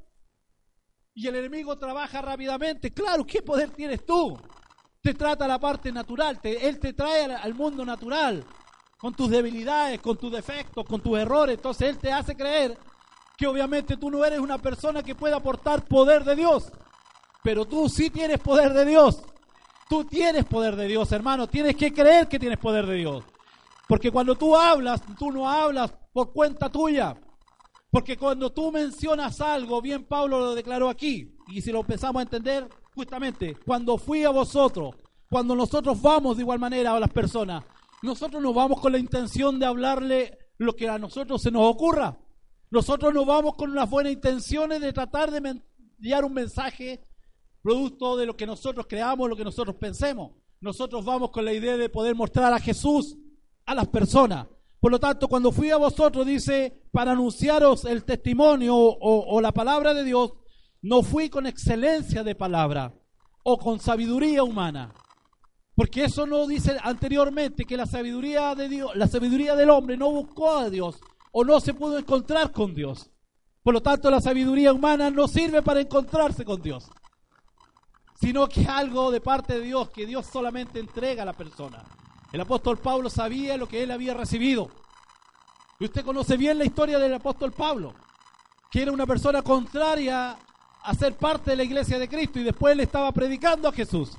Y 1.15 1.27
el 1.27 1.37
enemigo 1.37 1.79
trabaja 1.79 2.21
rápidamente. 2.21 2.91
Claro, 2.93 3.25
¿qué 3.25 3.41
poder 3.41 3.71
tienes 3.71 4.05
tú? 4.05 4.39
Te 5.01 5.15
trata 5.15 5.49
la 5.49 5.59
parte 5.59 5.91
natural, 5.91 6.39
él 6.43 6.79
te 6.79 6.93
trae 6.93 7.25
al, 7.25 7.31
al 7.31 7.55
mundo 7.55 7.87
natural, 7.87 8.45
con 8.99 9.15
tus 9.15 9.31
debilidades, 9.31 10.01
con 10.01 10.19
tus 10.19 10.31
defectos, 10.31 10.85
con 10.85 11.01
tus 11.01 11.19
errores. 11.19 11.57
Entonces 11.57 11.89
él 11.89 11.99
te 11.99 12.13
hace 12.13 12.37
creer 12.37 12.77
que 13.41 13.47
obviamente 13.47 13.97
tú 13.97 14.11
no 14.11 14.23
eres 14.23 14.39
una 14.39 14.59
persona 14.59 15.03
que 15.03 15.15
pueda 15.15 15.37
aportar 15.37 15.87
poder 15.87 16.25
de 16.25 16.37
Dios, 16.37 16.71
pero 17.43 17.65
tú 17.65 17.89
sí 17.89 18.11
tienes 18.11 18.39
poder 18.39 18.75
de 18.75 18.85
Dios. 18.85 19.23
Tú 19.89 20.05
tienes 20.05 20.45
poder 20.45 20.77
de 20.77 20.87
Dios, 20.87 21.11
hermano. 21.11 21.49
Tienes 21.49 21.75
que 21.75 21.91
creer 21.91 22.29
que 22.29 22.39
tienes 22.39 22.59
poder 22.59 22.85
de 22.85 22.97
Dios. 22.97 23.25
Porque 23.89 24.11
cuando 24.11 24.35
tú 24.35 24.55
hablas, 24.55 25.01
tú 25.19 25.33
no 25.33 25.49
hablas 25.49 25.91
por 26.13 26.35
cuenta 26.35 26.69
tuya. 26.69 27.17
Porque 27.91 28.19
cuando 28.19 28.53
tú 28.53 28.71
mencionas 28.71 29.41
algo, 29.41 29.81
bien 29.81 30.05
Pablo 30.05 30.39
lo 30.39 30.55
declaró 30.55 30.91
aquí, 30.91 31.35
y 31.49 31.63
si 31.63 31.73
lo 31.73 31.81
empezamos 31.81 32.21
a 32.21 32.25
entender, 32.25 32.69
justamente, 32.95 33.57
cuando 33.65 33.97
fui 33.97 34.23
a 34.23 34.31
vosotros, 34.31 34.95
cuando 35.31 35.55
nosotros 35.55 36.01
vamos 36.03 36.37
de 36.37 36.43
igual 36.43 36.59
manera 36.59 36.93
a 36.93 37.01
las 37.01 37.11
personas, 37.11 37.65
nosotros 38.03 38.43
no 38.43 38.53
vamos 38.53 38.83
con 38.83 38.93
la 38.93 38.99
intención 38.99 39.59
de 39.59 39.65
hablarle 39.65 40.39
lo 40.59 40.77
que 40.77 40.91
a 40.91 40.99
nosotros 40.99 41.41
se 41.41 41.51
nos 41.51 41.63
ocurra. 41.63 42.19
Nosotros 42.71 43.13
no 43.13 43.25
vamos 43.25 43.55
con 43.55 43.71
unas 43.71 43.91
buenas 43.91 44.13
intenciones 44.13 44.81
de 44.81 44.93
tratar 44.93 45.31
de 45.31 45.61
enviar 45.99 46.25
un 46.25 46.33
mensaje 46.33 47.05
producto 47.63 48.17
de 48.17 48.27
lo 48.27 48.37
que 48.37 48.47
nosotros 48.47 48.87
creamos, 48.89 49.29
lo 49.29 49.37
que 49.37 49.45
nosotros 49.45 49.77
pensemos. 49.77 50.33
Nosotros 50.61 51.05
vamos 51.05 51.31
con 51.31 51.45
la 51.45 51.53
idea 51.53 51.77
de 51.77 51.89
poder 51.89 52.15
mostrar 52.15 52.53
a 52.53 52.61
Jesús 52.61 53.17
a 53.67 53.75
las 53.75 53.89
personas. 53.89 54.47
Por 54.79 54.93
lo 54.93 55.01
tanto, 55.01 55.29
cuando 55.29 55.53
fui 55.53 55.71
a 55.71 55.77
vosotros, 55.77 56.27
dice, 56.27 56.85
para 56.93 57.13
anunciaros 57.13 57.85
el 57.85 58.05
testimonio 58.05 58.77
o, 58.77 59.35
o 59.35 59.41
la 59.41 59.53
palabra 59.53 59.93
de 59.93 60.05
Dios, 60.05 60.33
no 60.83 61.03
fui 61.03 61.29
con 61.29 61.47
excelencia 61.47 62.23
de 62.23 62.35
palabra 62.35 62.95
o 63.43 63.59
con 63.59 63.81
sabiduría 63.81 64.43
humana. 64.43 64.95
Porque 65.75 66.05
eso 66.05 66.27
no 66.27 66.47
dice 66.47 66.77
anteriormente 66.83 67.65
que 67.65 67.77
la 67.77 67.87
sabiduría 67.87 68.55
de 68.55 68.69
Dios, 68.69 68.95
la 68.95 69.07
sabiduría 69.07 69.57
del 69.57 69.71
hombre 69.71 69.97
no 69.97 70.11
buscó 70.11 70.59
a 70.59 70.71
Dios, 70.71 71.01
o 71.33 71.45
no 71.45 71.61
se 71.61 71.75
pudo 71.75 71.99
encontrar 71.99 72.53
con 72.53 72.75
Dios. 72.75 73.11
Por 73.63 73.75
lo 73.75 73.83
tanto, 73.83 74.11
la 74.11 74.21
sabiduría 74.21 74.73
humana 74.73 75.11
no 75.11 75.29
sirve 75.29 75.63
para 75.63 75.81
encontrarse 75.81 76.45
con 76.45 76.63
Dios, 76.63 76.91
sino 78.21 78.49
que 78.49 78.67
algo 78.67 79.11
de 79.11 79.21
parte 79.21 79.55
de 79.55 79.61
Dios 79.61 79.91
que 79.91 80.07
Dios 80.07 80.27
solamente 80.27 80.81
entrega 80.81 81.23
a 81.23 81.27
la 81.27 81.35
persona. 81.35 81.85
El 82.33 82.41
apóstol 82.41 82.79
Pablo 82.79 83.11
sabía 83.11 83.57
lo 83.57 83.69
que 83.69 83.83
él 83.83 83.91
había 83.91 84.15
recibido. 84.15 84.71
Y 85.79 85.87
usted 85.87 86.05
conoce 86.05 86.37
bien 86.37 86.59
la 86.59 86.65
historia 86.65 86.99
del 86.99 87.15
apóstol 87.15 87.53
Pablo, 87.53 87.95
que 88.71 88.83
era 88.83 88.93
una 88.93 89.07
persona 89.07 89.43
contraria 89.43 90.37
a 90.83 90.95
ser 90.95 91.17
parte 91.17 91.51
de 91.51 91.57
la 91.57 91.65
iglesia 91.65 91.99
de 91.99 92.09
Cristo 92.09 92.39
y 92.39 92.45
después 92.45 92.77
le 92.77 92.85
estaba 92.85 93.13
predicando 93.13 93.69
a 93.69 93.73
Jesús. 93.73 94.13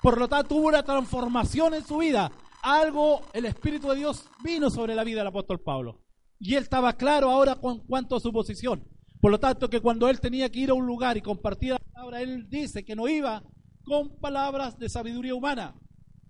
Por 0.00 0.18
lo 0.18 0.28
tanto, 0.28 0.56
hubo 0.56 0.68
una 0.68 0.82
transformación 0.82 1.74
en 1.74 1.86
su 1.86 1.98
vida. 1.98 2.30
Algo, 2.62 3.22
el 3.32 3.44
Espíritu 3.44 3.88
de 3.88 3.96
Dios 3.96 4.24
vino 4.42 4.70
sobre 4.70 4.94
la 4.94 5.04
vida 5.04 5.20
del 5.20 5.28
apóstol 5.28 5.60
Pablo. 5.60 5.98
Y 6.44 6.56
él 6.56 6.64
estaba 6.64 6.92
claro 6.94 7.30
ahora 7.30 7.54
con 7.54 7.78
cuanto 7.86 8.16
a 8.16 8.20
su 8.20 8.32
posición. 8.32 8.84
Por 9.20 9.30
lo 9.30 9.38
tanto, 9.38 9.70
que 9.70 9.80
cuando 9.80 10.08
él 10.08 10.18
tenía 10.18 10.50
que 10.50 10.58
ir 10.58 10.70
a 10.70 10.74
un 10.74 10.84
lugar 10.84 11.16
y 11.16 11.22
compartir 11.22 11.70
la 11.70 11.78
palabra, 11.78 12.20
él 12.20 12.48
dice 12.50 12.84
que 12.84 12.96
no 12.96 13.06
iba 13.06 13.44
con 13.84 14.18
palabras 14.18 14.76
de 14.76 14.88
sabiduría 14.88 15.36
humana. 15.36 15.76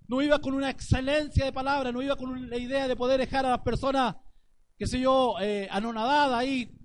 No 0.07 0.21
iba 0.21 0.37
con 0.39 0.53
una 0.53 0.69
excelencia 0.69 1.45
de 1.45 1.51
palabra, 1.51 1.91
no 1.91 1.99
iba 2.03 2.15
con 2.15 2.47
la 2.47 2.57
idea 2.57 2.87
de 2.87 2.95
poder 2.95 3.19
dejar 3.21 3.47
a 3.47 3.49
las 3.49 3.61
personas, 3.61 4.15
qué 4.77 4.85
sé 4.85 4.99
yo, 4.99 5.33
eh, 5.41 5.67
anonadadas 5.71 6.37
ahí, 6.37 6.77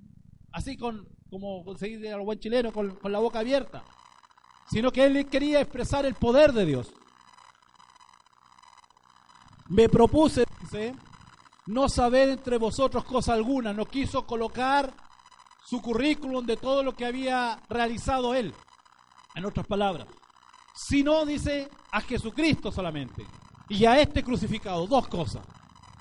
así 0.51 0.79
con, 0.79 1.07
como 1.29 1.77
se 1.77 1.89
dice 1.89 2.11
a 2.11 2.17
los 2.17 2.25
buen 2.25 2.39
chileno, 2.39 2.73
con, 2.73 2.95
con 2.95 3.13
la 3.13 3.19
boca 3.19 3.41
abierta. 3.41 3.85
Sino 4.71 4.91
que 4.91 5.05
él 5.05 5.27
quería 5.27 5.61
expresar 5.61 6.07
el 6.07 6.15
poder 6.15 6.55
de 6.55 6.65
Dios. 6.65 6.95
Me 9.69 9.87
propuse, 9.91 10.45
dice, 10.63 10.95
no 11.69 11.87
saber 11.91 12.31
entre 12.31 12.57
vosotros 12.57 13.05
cosa 13.05 13.35
alguna, 13.35 13.75
no 13.75 13.85
quiso 13.85 14.27
colocar 14.27 14.91
su 15.67 15.83
currículum 15.83 16.47
de 16.47 16.57
todo 16.57 16.83
lo 16.83 16.95
que 16.95 17.05
había 17.05 17.61
realizado 17.69 18.35
él. 18.35 18.55
En 19.35 19.45
otras 19.45 19.67
palabras, 19.67 20.09
sino 20.75 21.27
dice 21.27 21.69
a 21.93 22.01
Jesucristo 22.01 22.73
solamente 22.73 23.27
y 23.69 23.85
a 23.85 24.01
este 24.01 24.25
crucificado, 24.25 24.87
dos 24.87 25.09
cosas, 25.09 25.47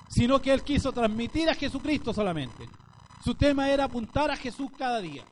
sino 0.07 0.41
que 0.41 0.53
él 0.53 0.63
quiso 0.63 0.93
transmitir 0.93 1.49
a 1.49 1.53
Jesucristo 1.53 2.13
solamente. 2.13 2.69
Su 3.21 3.35
tema 3.35 3.69
era 3.69 3.83
apuntar 3.83 4.31
a 4.31 4.37
Jesús 4.37 4.71
cada 4.77 5.01
día. 5.01 5.25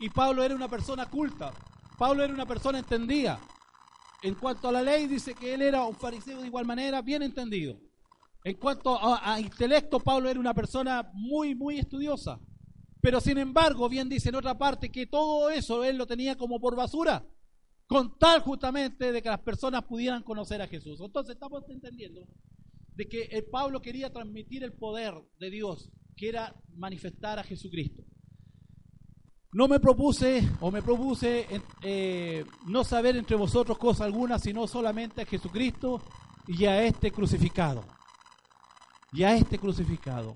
Y 0.00 0.10
Pablo 0.10 0.42
era 0.42 0.56
una 0.56 0.68
persona 0.68 1.06
culta, 1.06 1.52
Pablo 1.96 2.24
era 2.24 2.34
una 2.34 2.46
persona 2.46 2.80
entendida. 2.80 3.38
En 4.20 4.34
cuanto 4.34 4.68
a 4.68 4.72
la 4.72 4.82
ley, 4.82 5.06
dice 5.06 5.32
que 5.32 5.54
él 5.54 5.62
era 5.62 5.84
un 5.84 5.94
fariseo 5.94 6.40
de 6.40 6.48
igual 6.48 6.66
manera, 6.66 7.02
bien 7.02 7.22
entendido. 7.22 7.87
En 8.44 8.56
cuanto 8.56 8.98
a, 9.00 9.38
intelecto, 9.40 10.00
Pablo 10.00 10.28
era 10.28 10.40
una 10.40 10.54
persona 10.54 11.10
muy, 11.12 11.54
muy 11.54 11.78
estudiosa. 11.78 12.40
Pero 13.00 13.20
sin 13.20 13.38
embargo, 13.38 13.88
bien 13.88 14.08
dice 14.08 14.28
en 14.28 14.36
otra 14.36 14.56
parte 14.56 14.90
que 14.90 15.06
todo 15.06 15.50
eso 15.50 15.84
él 15.84 15.96
lo 15.96 16.06
tenía 16.06 16.36
como 16.36 16.60
por 16.60 16.74
basura, 16.74 17.24
con 17.86 18.18
tal 18.18 18.40
justamente 18.40 19.12
de 19.12 19.22
que 19.22 19.28
las 19.28 19.40
personas 19.40 19.84
pudieran 19.84 20.22
conocer 20.22 20.60
a 20.62 20.66
Jesús. 20.66 21.00
Entonces 21.00 21.34
estamos 21.34 21.68
entendiendo 21.68 22.26
de 22.94 23.08
que 23.08 23.22
el 23.24 23.44
Pablo 23.44 23.80
quería 23.80 24.12
transmitir 24.12 24.64
el 24.64 24.72
poder 24.72 25.14
de 25.38 25.50
Dios, 25.50 25.90
que 26.16 26.28
era 26.28 26.54
manifestar 26.74 27.38
a 27.38 27.44
Jesucristo. 27.44 28.02
No 29.52 29.68
me 29.68 29.80
propuse 29.80 30.46
o 30.60 30.70
me 30.70 30.82
propuse 30.82 31.46
eh, 31.82 32.44
no 32.66 32.84
saber 32.84 33.16
entre 33.16 33.36
vosotros 33.36 33.78
cosa 33.78 34.04
alguna, 34.04 34.38
sino 34.38 34.66
solamente 34.66 35.22
a 35.22 35.26
Jesucristo 35.26 36.02
y 36.46 36.64
a 36.66 36.82
este 36.82 37.10
crucificado. 37.10 37.84
Y 39.12 39.22
a 39.22 39.34
este 39.34 39.58
crucificado. 39.58 40.34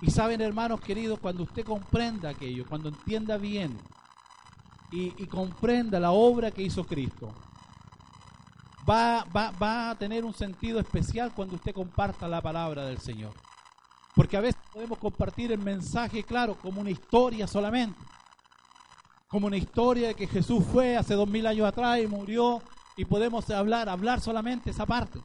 Y 0.00 0.10
saben, 0.10 0.40
hermanos 0.40 0.80
queridos, 0.80 1.18
cuando 1.18 1.44
usted 1.44 1.64
comprenda 1.64 2.30
aquello, 2.30 2.66
cuando 2.68 2.90
entienda 2.90 3.38
bien 3.38 3.76
y, 4.92 5.14
y 5.22 5.26
comprenda 5.26 5.98
la 5.98 6.10
obra 6.10 6.50
que 6.50 6.62
hizo 6.62 6.84
Cristo, 6.84 7.32
va, 8.88 9.24
va, 9.24 9.50
va 9.50 9.90
a 9.90 9.94
tener 9.94 10.24
un 10.24 10.34
sentido 10.34 10.78
especial 10.78 11.32
cuando 11.34 11.56
usted 11.56 11.74
comparta 11.74 12.28
la 12.28 12.40
palabra 12.40 12.84
del 12.84 12.98
Señor. 12.98 13.32
Porque 14.14 14.36
a 14.36 14.40
veces 14.40 14.60
podemos 14.72 14.98
compartir 14.98 15.52
el 15.52 15.58
mensaje, 15.58 16.22
claro, 16.22 16.56
como 16.56 16.80
una 16.80 16.90
historia 16.90 17.46
solamente. 17.46 17.98
Como 19.28 19.46
una 19.46 19.56
historia 19.56 20.08
de 20.08 20.14
que 20.14 20.26
Jesús 20.26 20.64
fue 20.72 20.96
hace 20.96 21.14
dos 21.14 21.28
mil 21.28 21.46
años 21.46 21.66
atrás 21.66 21.98
y 22.00 22.06
murió 22.06 22.62
y 22.96 23.04
podemos 23.04 23.50
hablar, 23.50 23.88
hablar 23.88 24.20
solamente 24.20 24.70
esa 24.70 24.86
parte. 24.86 25.20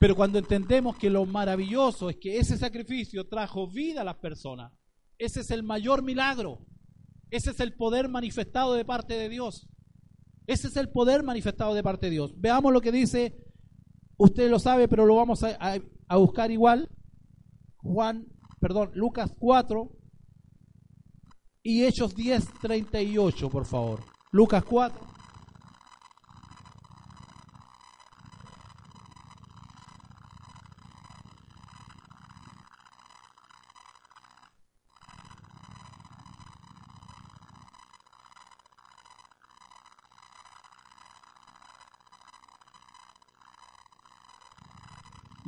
Pero 0.00 0.16
cuando 0.16 0.38
entendemos 0.38 0.96
que 0.96 1.10
lo 1.10 1.24
maravilloso 1.24 2.10
es 2.10 2.16
que 2.16 2.38
ese 2.38 2.58
sacrificio 2.58 3.26
trajo 3.28 3.70
vida 3.70 4.02
a 4.02 4.04
las 4.04 4.16
personas, 4.16 4.72
ese 5.18 5.40
es 5.40 5.50
el 5.50 5.62
mayor 5.62 6.02
milagro, 6.02 6.66
ese 7.30 7.50
es 7.50 7.60
el 7.60 7.74
poder 7.74 8.08
manifestado 8.08 8.74
de 8.74 8.84
parte 8.84 9.14
de 9.14 9.28
Dios. 9.28 9.66
Ese 10.46 10.68
es 10.68 10.76
el 10.76 10.90
poder 10.90 11.22
manifestado 11.22 11.74
de 11.74 11.82
parte 11.82 12.06
de 12.06 12.12
Dios. 12.12 12.34
Veamos 12.36 12.72
lo 12.72 12.80
que 12.80 12.92
dice, 12.92 13.34
usted 14.18 14.50
lo 14.50 14.58
sabe, 14.58 14.88
pero 14.88 15.06
lo 15.06 15.16
vamos 15.16 15.42
a, 15.42 15.80
buscar 16.16 16.50
igual. 16.50 16.90
Juan, 17.78 18.26
perdón, 18.60 18.90
Lucas 18.94 19.32
4 19.38 19.90
y 21.62 21.84
Hechos 21.84 22.14
10, 22.14 22.44
38, 22.60 23.48
por 23.48 23.64
favor. 23.64 24.00
Lucas 24.32 24.64
4. 24.64 25.13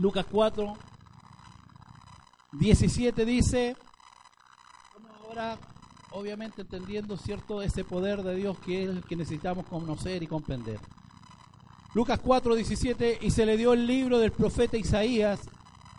Lucas 0.06 0.26
4, 0.30 0.72
17 2.60 3.24
dice, 3.24 3.76
ahora 5.24 5.58
obviamente 6.12 6.62
entendiendo 6.62 7.16
cierto 7.16 7.60
ese 7.60 7.82
poder 7.82 8.22
de 8.22 8.36
Dios 8.36 8.56
que 8.60 8.84
es 8.84 8.88
el 8.88 9.02
que 9.02 9.16
necesitamos 9.16 9.66
conocer 9.66 10.22
y 10.22 10.28
comprender. 10.28 10.78
Lucas 11.92 12.20
4, 12.20 12.54
17, 12.54 13.18
y 13.20 13.32
se 13.32 13.46
le 13.46 13.56
dio 13.56 13.72
el 13.72 13.84
libro 13.84 14.20
del 14.20 14.30
profeta 14.30 14.76
Isaías, 14.76 15.40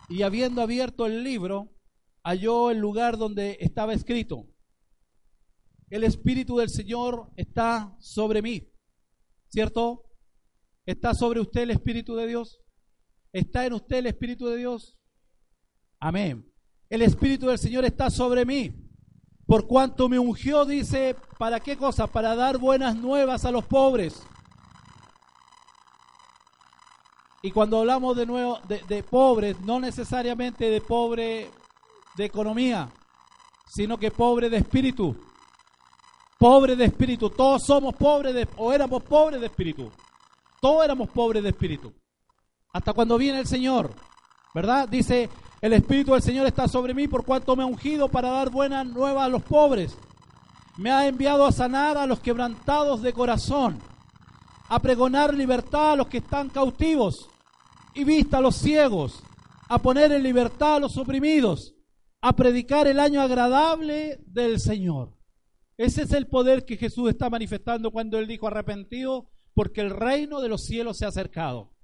y 0.07 0.21
habiendo 0.21 0.61
abierto 0.61 1.05
el 1.05 1.21
libro, 1.21 1.75
halló 2.23 2.71
el 2.71 2.77
lugar 2.77 3.17
donde 3.17 3.57
estaba 3.59 3.93
escrito, 3.93 4.45
el 5.89 6.05
Espíritu 6.05 6.59
del 6.59 6.69
Señor 6.69 7.29
está 7.35 7.93
sobre 7.99 8.41
mí, 8.41 8.71
¿cierto? 9.49 10.05
¿Está 10.85 11.13
sobre 11.13 11.41
usted 11.41 11.63
el 11.63 11.71
Espíritu 11.71 12.15
de 12.15 12.27
Dios? 12.27 12.61
¿Está 13.37 13.67
en 13.67 13.73
usted 13.73 13.97
el 13.97 14.07
Espíritu 14.07 14.47
de 14.47 14.57
Dios? 14.57 14.97
Amén. 15.99 16.51
El 16.89 17.03
Espíritu 17.03 17.45
del 17.45 17.59
Señor 17.59 17.85
está 17.85 18.09
sobre 18.09 18.45
mí. 18.45 18.73
Por 19.45 19.67
cuanto 19.67 20.09
me 20.09 20.17
ungió, 20.17 20.65
dice, 20.65 21.15
¿para 21.37 21.59
qué 21.59 21.77
cosa? 21.77 22.07
Para 22.07 22.35
dar 22.35 22.57
buenas 22.57 22.95
nuevas 22.95 23.45
a 23.45 23.51
los 23.51 23.63
pobres. 23.65 24.23
Y 27.43 27.51
cuando 27.51 27.77
hablamos 27.77 28.17
de 28.17 28.25
nuevo 28.25 28.59
de, 28.67 28.81
de 28.87 29.03
pobres, 29.03 29.59
no 29.61 29.79
necesariamente 29.79 30.71
de 30.71 30.81
pobre 30.81 31.51
de 32.15 32.25
economía, 32.25 32.89
sino 33.67 33.99
que 33.99 34.09
pobre 34.09 34.49
de 34.49 34.57
espíritu. 34.57 35.15
Pobre 36.39 36.75
de 36.75 36.85
espíritu. 36.85 37.29
Todos 37.29 37.61
somos 37.61 37.93
pobres 37.93 38.33
de, 38.33 38.47
o 38.57 38.73
éramos 38.73 39.03
pobres 39.03 39.39
de 39.39 39.45
espíritu. 39.45 39.91
Todos 40.59 40.83
éramos 40.83 41.07
pobres 41.11 41.43
de 41.43 41.49
espíritu. 41.49 41.93
Hasta 42.77 42.93
cuando 42.93 43.17
viene 43.17 43.39
el 43.39 43.47
Señor, 43.47 43.91
¿verdad? 44.53 44.87
Dice, 44.87 45.31
el 45.61 45.73
Espíritu 45.73 46.13
del 46.13 46.21
Señor 46.21 46.45
está 46.45 46.67
sobre 46.67 46.93
mí 46.93 47.07
por 47.07 47.25
cuanto 47.25 47.55
me 47.55 47.63
ha 47.63 47.65
ungido 47.65 48.07
para 48.07 48.29
dar 48.29 48.51
buenas 48.51 48.85
nuevas 48.85 49.25
a 49.25 49.29
los 49.29 49.41
pobres. 49.41 49.97
Me 50.77 50.91
ha 50.91 51.07
enviado 51.07 51.47
a 51.47 51.51
sanar 51.51 51.97
a 51.97 52.05
los 52.05 52.19
quebrantados 52.19 53.01
de 53.01 53.13
corazón, 53.13 53.79
a 54.69 54.79
pregonar 54.79 55.33
libertad 55.33 55.93
a 55.93 55.95
los 55.95 56.05
que 56.05 56.19
están 56.19 56.49
cautivos 56.49 57.27
y 57.95 58.03
vista 58.03 58.37
a 58.37 58.41
los 58.41 58.55
ciegos, 58.55 59.23
a 59.69 59.79
poner 59.79 60.11
en 60.11 60.21
libertad 60.21 60.75
a 60.75 60.79
los 60.81 60.97
oprimidos, 60.97 61.73
a 62.21 62.35
predicar 62.35 62.85
el 62.85 62.99
año 62.99 63.21
agradable 63.21 64.19
del 64.27 64.59
Señor. 64.59 65.17
Ese 65.77 66.03
es 66.03 66.13
el 66.13 66.27
poder 66.27 66.63
que 66.63 66.77
Jesús 66.77 67.09
está 67.09 67.27
manifestando 67.27 67.89
cuando 67.89 68.19
él 68.19 68.27
dijo 68.27 68.45
arrepentido 68.45 69.31
porque 69.55 69.81
el 69.81 69.89
reino 69.89 70.41
de 70.41 70.49
los 70.49 70.63
cielos 70.63 70.99
se 70.99 71.05
ha 71.05 71.07
acercado. 71.07 71.75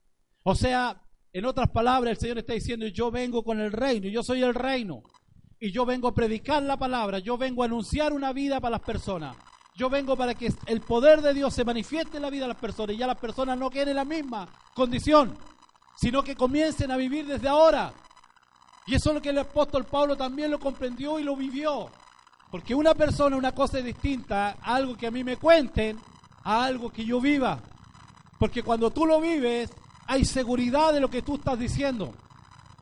O 0.44 0.56
sea, 0.56 1.02
en 1.32 1.46
otras 1.46 1.70
palabras, 1.70 2.12
el 2.12 2.18
Señor 2.18 2.38
está 2.38 2.54
diciendo, 2.54 2.86
yo 2.88 3.10
vengo 3.10 3.44
con 3.44 3.60
el 3.60 3.72
reino, 3.72 4.08
yo 4.08 4.22
soy 4.22 4.44
el 4.44 4.54
reino. 4.54 5.04
Y 5.60 5.72
yo 5.72 5.86
vengo 5.86 6.10
a 6.10 6.14
predicar 6.14 6.62
la 6.62 6.78
palabra, 6.78 7.20
yo 7.20 7.38
vengo 7.38 7.64
a 7.64 7.66
anunciar 7.66 8.12
una 8.12 8.34
vida 8.34 8.60
para 8.60 8.72
las 8.72 8.82
personas. 8.82 9.36
Yo 9.76 9.90
vengo 9.90 10.16
para 10.16 10.36
que 10.36 10.54
el 10.68 10.82
poder 10.82 11.22
de 11.22 11.34
Dios 11.34 11.54
se 11.54 11.64
manifieste 11.64 12.18
en 12.18 12.24
la 12.24 12.30
vida 12.30 12.44
de 12.44 12.50
las 12.50 12.60
personas 12.60 12.96
y 12.96 13.00
ya 13.00 13.08
las 13.08 13.18
personas 13.18 13.58
no 13.58 13.70
queden 13.70 13.90
en 13.90 13.96
la 13.96 14.06
misma 14.06 14.48
condición, 14.76 15.36
sino 15.96 16.22
que 16.22 16.36
comiencen 16.36 16.92
a 16.92 16.98
vivir 16.98 17.26
desde 17.26 17.48
ahora. 17.48 17.94
Y 18.86 18.96
eso 18.96 19.10
es 19.10 19.16
lo 19.16 19.22
que 19.22 19.30
el 19.30 19.40
apóstol 19.40 19.86
Pablo 19.86 20.16
también 20.18 20.52
lo 20.52 20.60
comprendió 20.60 21.18
y 21.18 21.24
lo 21.24 21.36
vivió. 21.36 21.90
Porque 22.52 22.76
una 22.76 22.94
persona, 22.94 23.36
una 23.36 23.54
cosa 23.54 23.80
es 23.80 23.86
distinta 23.86 24.58
algo 24.62 24.96
que 24.96 25.08
a 25.08 25.12
mí 25.12 25.24
me 25.24 25.38
cuenten, 25.38 25.98
a 26.44 26.66
algo 26.66 26.92
que 26.92 27.06
yo 27.06 27.20
viva. 27.20 27.60
Porque 28.38 28.62
cuando 28.62 28.92
tú 28.92 29.06
lo 29.06 29.22
vives, 29.22 29.72
hay 30.08 30.26
seguridad 30.26 30.94
de 30.94 31.00
lo 31.00 31.10
que 31.10 31.22
tú 31.22 31.36
estás 31.36 31.58
diciendo. 31.58 32.14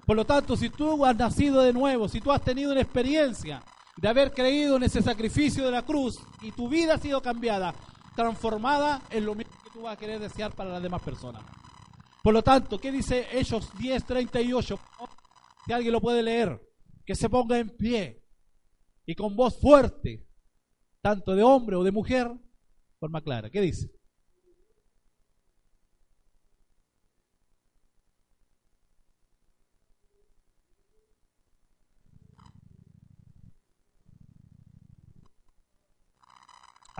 Por 0.05 0.15
lo 0.15 0.25
tanto, 0.25 0.57
si 0.57 0.69
tú 0.69 1.05
has 1.05 1.15
nacido 1.15 1.61
de 1.61 1.73
nuevo, 1.73 2.07
si 2.07 2.19
tú 2.19 2.31
has 2.31 2.41
tenido 2.41 2.71
una 2.71 2.81
experiencia 2.81 3.63
de 3.97 4.07
haber 4.07 4.31
creído 4.31 4.77
en 4.77 4.83
ese 4.83 5.01
sacrificio 5.01 5.65
de 5.65 5.71
la 5.71 5.83
cruz 5.83 6.19
y 6.41 6.51
tu 6.51 6.67
vida 6.67 6.95
ha 6.95 6.97
sido 6.97 7.21
cambiada, 7.21 7.73
transformada 8.15 9.01
en 9.09 9.25
lo 9.25 9.35
mismo 9.35 9.53
que 9.63 9.69
tú 9.69 9.81
vas 9.83 9.93
a 9.93 9.99
querer 9.99 10.19
desear 10.19 10.53
para 10.53 10.71
las 10.71 10.83
demás 10.83 11.01
personas. 11.01 11.43
Por 12.23 12.33
lo 12.33 12.43
tanto, 12.43 12.79
¿qué 12.79 12.91
dice 12.91 13.27
Hechos 13.31 13.69
10, 13.77 14.05
38? 14.05 14.79
Si 15.65 15.73
alguien 15.73 15.93
lo 15.93 16.01
puede 16.01 16.23
leer, 16.23 16.61
que 17.05 17.15
se 17.15 17.29
ponga 17.29 17.57
en 17.57 17.69
pie 17.69 18.23
y 19.05 19.15
con 19.15 19.35
voz 19.35 19.59
fuerte, 19.59 20.25
tanto 21.01 21.35
de 21.35 21.43
hombre 21.43 21.75
o 21.75 21.83
de 21.83 21.91
mujer, 21.91 22.31
forma 22.99 23.21
clara. 23.21 23.49
¿Qué 23.49 23.61
dice? 23.61 23.91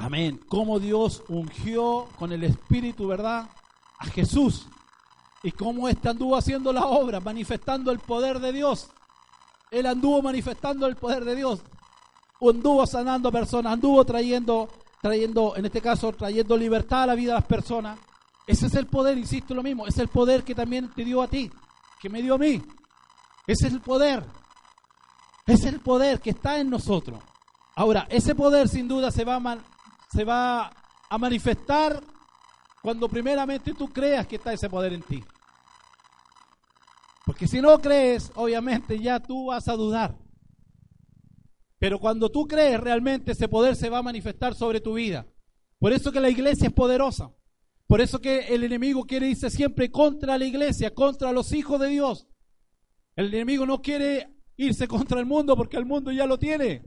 Amén. 0.02 0.40
Cómo 0.48 0.80
Dios 0.80 1.24
ungió 1.30 2.08
con 2.18 2.32
el 2.32 2.44
Espíritu, 2.44 3.08
¿verdad? 3.08 3.50
A 4.00 4.06
Jesús. 4.08 4.68
Y 5.44 5.52
cómo 5.52 5.88
éste 5.88 6.10
anduvo 6.10 6.36
haciendo 6.36 6.74
la 6.74 6.86
obra, 6.86 7.20
manifestando 7.20 7.92
el 7.92 8.00
poder 8.00 8.40
de 8.40 8.52
Dios. 8.52 8.90
Él 9.70 9.86
anduvo 9.86 10.22
manifestando 10.22 10.88
el 10.88 10.96
poder 10.96 11.24
de 11.26 11.36
Dios. 11.36 11.62
Anduvo 12.42 12.86
sanando 12.86 13.32
personas, 13.32 13.74
anduvo 13.74 14.04
trayendo 14.04 14.68
trayendo, 15.02 15.56
en 15.56 15.66
este 15.66 15.82
caso, 15.82 16.14
trayendo 16.14 16.56
libertad 16.56 17.04
a 17.04 17.08
la 17.08 17.16
vida 17.16 17.34
de 17.34 17.40
las 17.40 17.48
personas. 17.48 18.00
Ese 18.46 18.68
es 18.68 18.76
el 18.76 18.88
poder, 18.88 19.18
insisto 19.18 19.54
lo 19.54 19.64
mismo, 19.64 19.88
es 19.88 19.98
el 19.98 20.08
poder 20.08 20.44
que 20.44 20.56
también 20.56 20.90
te 20.94 21.04
dio 21.04 21.22
a 21.22 21.28
ti, 21.28 21.52
que 22.00 22.10
me 22.10 22.22
dio 22.22 22.36
a 22.36 22.38
mí. 22.38 22.62
Ese 23.48 23.68
es 23.68 23.74
el 23.74 23.82
poder. 23.82 24.24
Es 25.46 25.66
el 25.66 25.80
poder 25.80 26.22
que 26.22 26.30
está 26.30 26.60
en 26.60 26.70
nosotros. 26.70 27.20
Ahora, 27.76 28.06
ese 28.10 28.36
poder 28.36 28.70
sin 28.70 28.88
duda 28.88 29.12
se 29.12 29.26
va 29.26 29.36
a, 29.36 29.58
se 30.12 30.24
va 30.24 30.72
a 31.10 31.18
manifestar 31.18 32.02
cuando 32.82 33.08
primeramente 33.08 33.74
tú 33.74 33.88
creas 33.88 34.28
que 34.28 34.38
está 34.38 34.54
ese 34.54 34.70
poder 34.70 34.94
en 34.94 35.02
ti. 35.04 35.24
Porque 37.26 37.48
si 37.48 37.62
no 37.62 37.80
crees, 37.80 38.32
obviamente 38.36 39.00
ya 39.00 39.20
tú 39.20 39.48
vas 39.48 39.68
a 39.68 39.76
dudar. 39.76 40.18
Pero 41.78 42.00
cuando 42.00 42.30
tú 42.30 42.48
crees, 42.48 42.80
realmente 42.80 43.32
ese 43.32 43.48
poder 43.48 43.76
se 43.76 43.90
va 43.90 44.00
a 44.00 44.04
manifestar 44.04 44.54
sobre 44.56 44.82
tu 44.82 44.94
vida. 44.94 45.26
Por 45.80 45.94
eso 45.94 46.12
que 46.12 46.20
la 46.20 46.30
iglesia 46.30 46.68
es 46.68 46.74
poderosa. 46.74 47.32
Por 47.88 48.02
eso 48.02 48.20
que 48.20 48.54
el 48.54 48.64
enemigo 48.64 49.04
quiere 49.04 49.30
irse 49.30 49.50
siempre 49.50 49.92
contra 49.92 50.38
la 50.38 50.46
iglesia, 50.46 50.94
contra 50.94 51.32
los 51.32 51.52
hijos 51.54 51.80
de 51.80 51.88
Dios. 51.88 52.28
El 53.16 53.34
enemigo 53.34 53.66
no 53.66 53.82
quiere 53.82 54.30
irse 54.58 54.88
contra 54.88 55.20
el 55.20 55.26
mundo 55.26 55.56
porque 55.58 55.78
el 55.78 55.86
mundo 55.86 56.12
ya 56.12 56.26
lo 56.26 56.38
tiene. 56.38 56.84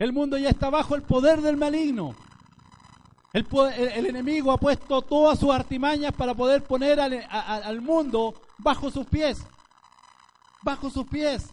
El 0.00 0.14
mundo 0.14 0.38
ya 0.38 0.48
está 0.48 0.70
bajo 0.70 0.94
el 0.94 1.02
poder 1.02 1.42
del 1.42 1.58
maligno. 1.58 2.14
El, 3.34 4.06
enemigo 4.06 4.50
ha 4.50 4.56
puesto 4.56 5.02
todas 5.02 5.38
sus 5.38 5.50
artimañas 5.50 6.14
para 6.14 6.34
poder 6.34 6.64
poner 6.64 6.98
al, 6.98 7.82
mundo 7.82 8.32
bajo 8.56 8.90
sus 8.90 9.06
pies. 9.06 9.44
Bajo 10.62 10.88
sus 10.88 11.06
pies. 11.06 11.50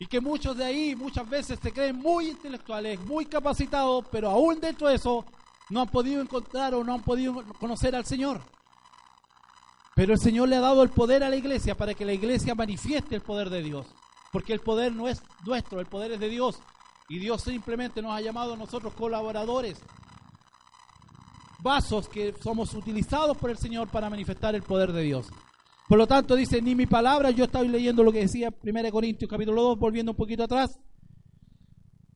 Y 0.00 0.06
que 0.06 0.20
muchos 0.20 0.56
de 0.56 0.64
ahí 0.64 0.96
muchas 0.96 1.30
veces 1.30 1.60
se 1.62 1.72
creen 1.72 1.94
muy 1.94 2.30
intelectuales, 2.30 2.98
muy 3.02 3.24
capacitados, 3.26 4.04
pero 4.10 4.30
aún 4.30 4.58
dentro 4.58 4.88
de 4.88 4.96
eso 4.96 5.24
no 5.68 5.82
han 5.82 5.88
podido 5.88 6.20
encontrar 6.20 6.74
o 6.74 6.82
no 6.82 6.94
han 6.94 7.02
podido 7.02 7.44
conocer 7.60 7.94
al 7.94 8.04
Señor. 8.04 8.40
Pero 9.94 10.14
el 10.14 10.18
Señor 10.18 10.48
le 10.48 10.56
ha 10.56 10.60
dado 10.60 10.82
el 10.82 10.88
poder 10.88 11.22
a 11.22 11.30
la 11.30 11.36
iglesia 11.36 11.76
para 11.76 11.94
que 11.94 12.04
la 12.04 12.14
iglesia 12.14 12.56
manifieste 12.56 13.14
el 13.14 13.22
poder 13.22 13.48
de 13.48 13.62
Dios. 13.62 13.86
Porque 14.32 14.52
el 14.52 14.60
poder 14.60 14.92
no 14.92 15.06
es 15.06 15.22
nuestro, 15.46 15.78
el 15.78 15.86
poder 15.86 16.10
es 16.10 16.18
de 16.18 16.28
Dios. 16.28 16.58
Y 17.10 17.18
Dios 17.18 17.42
simplemente 17.42 18.00
nos 18.00 18.12
ha 18.12 18.20
llamado 18.20 18.54
a 18.54 18.56
nosotros 18.56 18.94
colaboradores, 18.94 19.82
vasos 21.60 22.08
que 22.08 22.32
somos 22.40 22.72
utilizados 22.72 23.36
por 23.36 23.50
el 23.50 23.58
Señor 23.58 23.88
para 23.88 24.08
manifestar 24.08 24.54
el 24.54 24.62
poder 24.62 24.92
de 24.92 25.02
Dios. 25.02 25.26
Por 25.88 25.98
lo 25.98 26.06
tanto, 26.06 26.36
dice, 26.36 26.62
ni 26.62 26.76
mi 26.76 26.86
palabra, 26.86 27.32
yo 27.32 27.46
estaba 27.46 27.64
leyendo 27.64 28.04
lo 28.04 28.12
que 28.12 28.20
decía 28.20 28.54
1 28.62 28.92
Corintios 28.92 29.28
capítulo 29.28 29.60
2, 29.60 29.78
volviendo 29.80 30.12
un 30.12 30.16
poquito 30.16 30.44
atrás, 30.44 30.78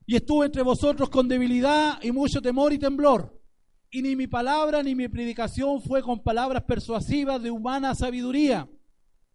y 0.05 0.15
estuve 0.15 0.45
entre 0.45 0.61
vosotros 0.61 1.09
con 1.09 1.27
debilidad 1.27 2.01
y 2.01 2.13
mucho 2.13 2.41
temor 2.41 2.71
y 2.71 2.79
temblor. 2.79 3.37
Y 3.91 4.01
ni 4.01 4.15
mi 4.15 4.27
palabra 4.27 4.81
ni 4.81 4.95
mi 4.95 5.09
predicación 5.09 5.81
fue 5.81 6.01
con 6.03 6.23
palabras 6.23 6.63
persuasivas 6.63 7.43
de 7.43 7.51
humana 7.51 7.95
sabiduría, 7.95 8.69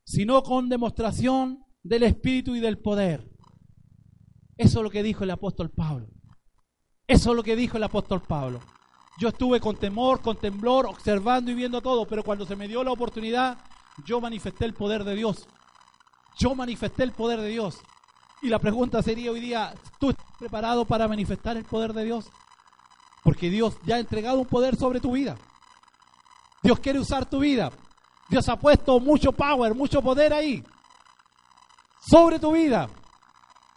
sino 0.04 0.42
con 0.42 0.70
demostración 0.70 1.62
del 1.82 2.04
Espíritu 2.04 2.56
y 2.56 2.60
del 2.60 2.78
poder 2.78 3.28
eso 4.60 4.80
es 4.80 4.84
lo 4.84 4.90
que 4.90 5.02
dijo 5.02 5.24
el 5.24 5.30
apóstol 5.30 5.70
Pablo. 5.70 6.06
Eso 7.06 7.30
es 7.30 7.36
lo 7.36 7.42
que 7.42 7.56
dijo 7.56 7.78
el 7.78 7.82
apóstol 7.82 8.20
Pablo. 8.20 8.60
Yo 9.18 9.28
estuve 9.28 9.58
con 9.58 9.74
temor, 9.76 10.20
con 10.20 10.36
temblor, 10.36 10.84
observando 10.84 11.50
y 11.50 11.54
viendo 11.54 11.80
todo, 11.80 12.06
pero 12.06 12.22
cuando 12.22 12.44
se 12.44 12.56
me 12.56 12.68
dio 12.68 12.84
la 12.84 12.92
oportunidad, 12.92 13.56
yo 14.04 14.20
manifesté 14.20 14.66
el 14.66 14.74
poder 14.74 15.04
de 15.04 15.14
Dios. 15.14 15.48
Yo 16.38 16.54
manifesté 16.54 17.04
el 17.04 17.12
poder 17.12 17.40
de 17.40 17.48
Dios. 17.48 17.78
Y 18.42 18.48
la 18.48 18.58
pregunta 18.58 19.02
sería 19.02 19.30
hoy 19.30 19.40
día, 19.40 19.74
¿tú 19.98 20.10
estás 20.10 20.26
preparado 20.38 20.84
para 20.84 21.08
manifestar 21.08 21.56
el 21.56 21.64
poder 21.64 21.94
de 21.94 22.04
Dios? 22.04 22.26
Porque 23.24 23.48
Dios 23.48 23.78
ya 23.86 23.96
ha 23.96 24.00
entregado 24.00 24.40
un 24.40 24.46
poder 24.46 24.76
sobre 24.76 25.00
tu 25.00 25.12
vida. 25.12 25.38
Dios 26.62 26.78
quiere 26.80 26.98
usar 26.98 27.24
tu 27.24 27.38
vida. 27.38 27.70
Dios 28.28 28.46
ha 28.50 28.58
puesto 28.58 29.00
mucho 29.00 29.32
power, 29.32 29.74
mucho 29.74 30.02
poder 30.02 30.34
ahí. 30.34 30.62
Sobre 32.02 32.38
tu 32.38 32.52
vida. 32.52 32.90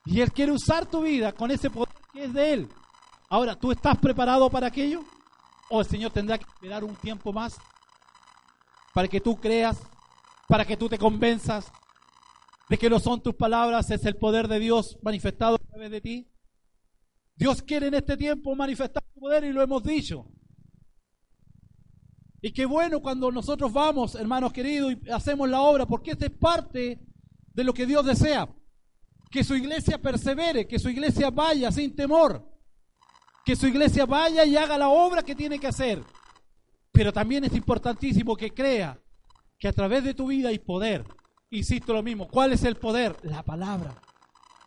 Y 0.06 0.20
Él 0.22 0.32
quiere 0.32 0.52
usar 0.52 0.86
tu 0.86 1.02
vida 1.02 1.32
con 1.32 1.52
ese 1.52 1.70
poder 1.70 1.94
que 2.12 2.26
es 2.26 2.34
de 2.34 2.54
Él. 2.54 2.70
Ahora, 3.30 3.56
¿tú 3.56 3.72
estás 3.72 3.98
preparado 3.98 4.50
para 4.50 4.68
aquello? 4.68 5.04
¿O 5.70 5.80
el 5.80 5.88
Señor 5.88 6.12
tendrá 6.12 6.38
que 6.38 6.46
esperar 6.46 6.84
un 6.84 6.96
tiempo 6.96 7.32
más 7.32 7.58
para 8.94 9.08
que 9.08 9.22
tú 9.22 9.38
creas, 9.38 9.82
para 10.48 10.66
que 10.66 10.78
tú 10.78 10.90
te 10.90 10.98
convenzas 10.98 11.72
de 12.70 12.78
que 12.78 12.90
no 12.90 13.00
son 13.00 13.22
tus 13.22 13.34
palabras, 13.36 13.90
es 13.90 14.06
el 14.06 14.18
poder 14.18 14.48
de 14.48 14.60
Dios 14.60 14.98
manifestado 15.02 15.56
a 15.56 15.60
través 15.60 15.90
de 15.90 16.02
ti? 16.02 16.30
Dios 17.36 17.62
quiere 17.62 17.88
en 17.88 17.96
este 17.96 18.18
tiempo 18.18 18.56
manifestar 18.56 19.04
su 19.14 19.20
poder 19.20 19.46
y 19.46 19.54
lo 19.54 19.64
hemos 19.64 19.84
dicho. 19.84 20.28
Y 22.42 22.52
qué 22.52 22.66
bueno 22.66 23.00
cuando 23.00 23.32
nosotros 23.32 23.72
vamos, 23.72 24.16
hermanos 24.16 24.52
queridos, 24.52 24.94
y 24.94 25.10
hacemos 25.10 25.50
la 25.50 25.62
obra, 25.62 25.86
porque 25.86 26.12
esta 26.12 26.26
es 26.26 26.38
parte 26.38 27.00
de 27.54 27.64
lo 27.64 27.74
que 27.74 27.86
Dios 27.86 28.06
desea 28.06 28.48
que 29.34 29.44
su 29.44 29.56
iglesia 29.56 29.98
persevere, 29.98 30.68
que 30.68 30.78
su 30.78 30.90
iglesia 30.90 31.32
vaya 31.32 31.72
sin 31.72 31.96
temor, 31.96 32.48
que 33.44 33.56
su 33.56 33.66
iglesia 33.66 34.06
vaya 34.06 34.46
y 34.46 34.56
haga 34.56 34.78
la 34.78 34.90
obra 34.90 35.24
que 35.24 35.34
tiene 35.34 35.58
que 35.58 35.66
hacer. 35.66 36.04
Pero 36.92 37.12
también 37.12 37.44
es 37.44 37.56
importantísimo 37.56 38.36
que 38.36 38.54
crea 38.54 38.96
que 39.58 39.68
a 39.68 39.74
través 39.74 40.04
de 40.04 40.14
tu 40.14 40.28
vida 40.28 40.50
hay 40.50 40.60
poder. 40.60 41.04
Insisto 41.50 41.94
lo 41.94 42.04
mismo, 42.04 42.28
¿cuál 42.28 42.54
es 42.54 42.64
el 42.64 42.76
poder? 42.76 43.18
La 43.24 43.42
palabra, 43.42 44.00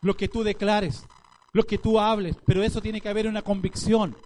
lo 0.01 0.17
que 0.17 0.27
tú 0.27 0.43
declares, 0.43 1.05
lo 1.53 1.63
que 1.63 1.77
tú 1.77 1.97
hables, 1.97 2.35
pero 2.45 2.61
eso 2.61 2.81
tiene 2.81 2.99
que 2.99 3.07
haber 3.07 3.25
una 3.25 3.43
convicción 3.43 4.17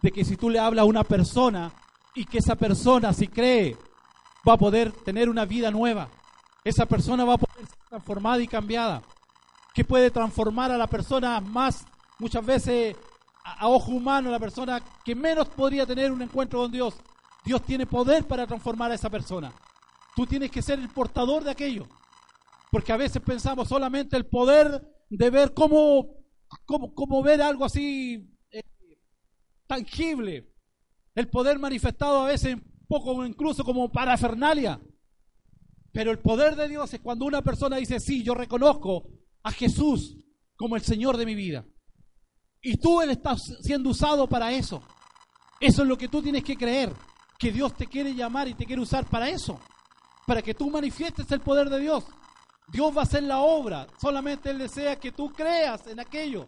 de 0.00 0.12
que 0.12 0.24
si 0.24 0.36
tú 0.36 0.48
le 0.48 0.60
hablas 0.60 0.84
a 0.84 0.88
una 0.88 1.02
persona 1.02 1.72
y 2.14 2.24
que 2.24 2.38
esa 2.38 2.54
persona 2.54 3.12
si 3.12 3.26
cree 3.26 3.76
va 4.48 4.52
a 4.52 4.58
poder 4.58 4.92
tener 4.92 5.28
una 5.28 5.44
vida 5.44 5.72
nueva, 5.72 6.08
esa 6.62 6.86
persona 6.86 7.24
va 7.24 7.34
a 7.34 7.38
poder 7.38 7.66
ser 7.66 7.78
transformada 7.88 8.40
y 8.40 8.46
cambiada 8.46 9.02
que 9.78 9.84
puede 9.84 10.10
transformar 10.10 10.72
a 10.72 10.76
la 10.76 10.88
persona 10.88 11.40
más, 11.40 11.84
muchas 12.18 12.44
veces 12.44 12.96
a, 13.44 13.68
ojo 13.68 13.92
humano, 13.92 14.28
la 14.28 14.40
persona 14.40 14.82
que 15.04 15.14
menos 15.14 15.46
podría 15.50 15.86
tener 15.86 16.10
un 16.10 16.20
encuentro 16.20 16.58
con 16.58 16.72
Dios. 16.72 16.96
Dios 17.44 17.62
tiene 17.62 17.86
poder 17.86 18.24
para 18.24 18.44
transformar 18.44 18.90
a 18.90 18.96
esa 18.96 19.08
persona. 19.08 19.52
Tú 20.16 20.26
tienes 20.26 20.50
que 20.50 20.62
ser 20.62 20.80
el 20.80 20.88
portador 20.88 21.44
de 21.44 21.52
aquello. 21.52 21.86
Porque 22.72 22.90
a 22.90 22.96
veces 22.96 23.22
pensamos 23.22 23.68
solamente 23.68 24.16
el 24.16 24.26
poder 24.26 24.84
de 25.10 25.30
ver 25.30 25.54
cómo, 25.54 26.24
cómo, 26.66 27.22
ver 27.22 27.40
algo 27.40 27.64
así 27.64 28.36
eh, 28.50 28.64
tangible. 29.68 30.52
El 31.14 31.28
poder 31.28 31.60
manifestado 31.60 32.22
a 32.22 32.26
veces 32.26 32.56
poco 32.88 33.24
incluso 33.24 33.62
como 33.62 33.92
parafernalia. 33.92 34.80
Pero 35.92 36.10
el 36.10 36.18
poder 36.18 36.56
de 36.56 36.66
Dios 36.66 36.92
es 36.92 36.98
cuando 36.98 37.26
una 37.26 37.42
persona 37.42 37.76
dice, 37.76 38.00
sí, 38.00 38.24
yo 38.24 38.34
reconozco 38.34 39.12
a 39.48 39.52
Jesús 39.52 40.14
como 40.56 40.76
el 40.76 40.82
Señor 40.82 41.16
de 41.16 41.24
mi 41.24 41.34
vida. 41.34 41.64
Y 42.60 42.76
tú 42.76 43.00
Él 43.00 43.10
estás 43.10 43.40
siendo 43.62 43.88
usado 43.90 44.28
para 44.28 44.52
eso. 44.52 44.82
Eso 45.58 45.82
es 45.82 45.88
lo 45.88 45.96
que 45.96 46.08
tú 46.08 46.22
tienes 46.22 46.44
que 46.44 46.56
creer, 46.56 46.92
que 47.38 47.50
Dios 47.50 47.74
te 47.74 47.86
quiere 47.86 48.14
llamar 48.14 48.46
y 48.46 48.54
te 48.54 48.66
quiere 48.66 48.82
usar 48.82 49.06
para 49.06 49.28
eso, 49.28 49.58
para 50.26 50.42
que 50.42 50.54
tú 50.54 50.70
manifiestes 50.70 51.30
el 51.32 51.40
poder 51.40 51.70
de 51.70 51.80
Dios. 51.80 52.04
Dios 52.70 52.94
va 52.94 53.00
a 53.00 53.04
hacer 53.04 53.22
la 53.22 53.38
obra, 53.38 53.86
solamente 53.98 54.50
Él 54.50 54.58
desea 54.58 54.96
que 54.96 55.12
tú 55.12 55.32
creas 55.32 55.86
en 55.86 55.98
aquello. 55.98 56.46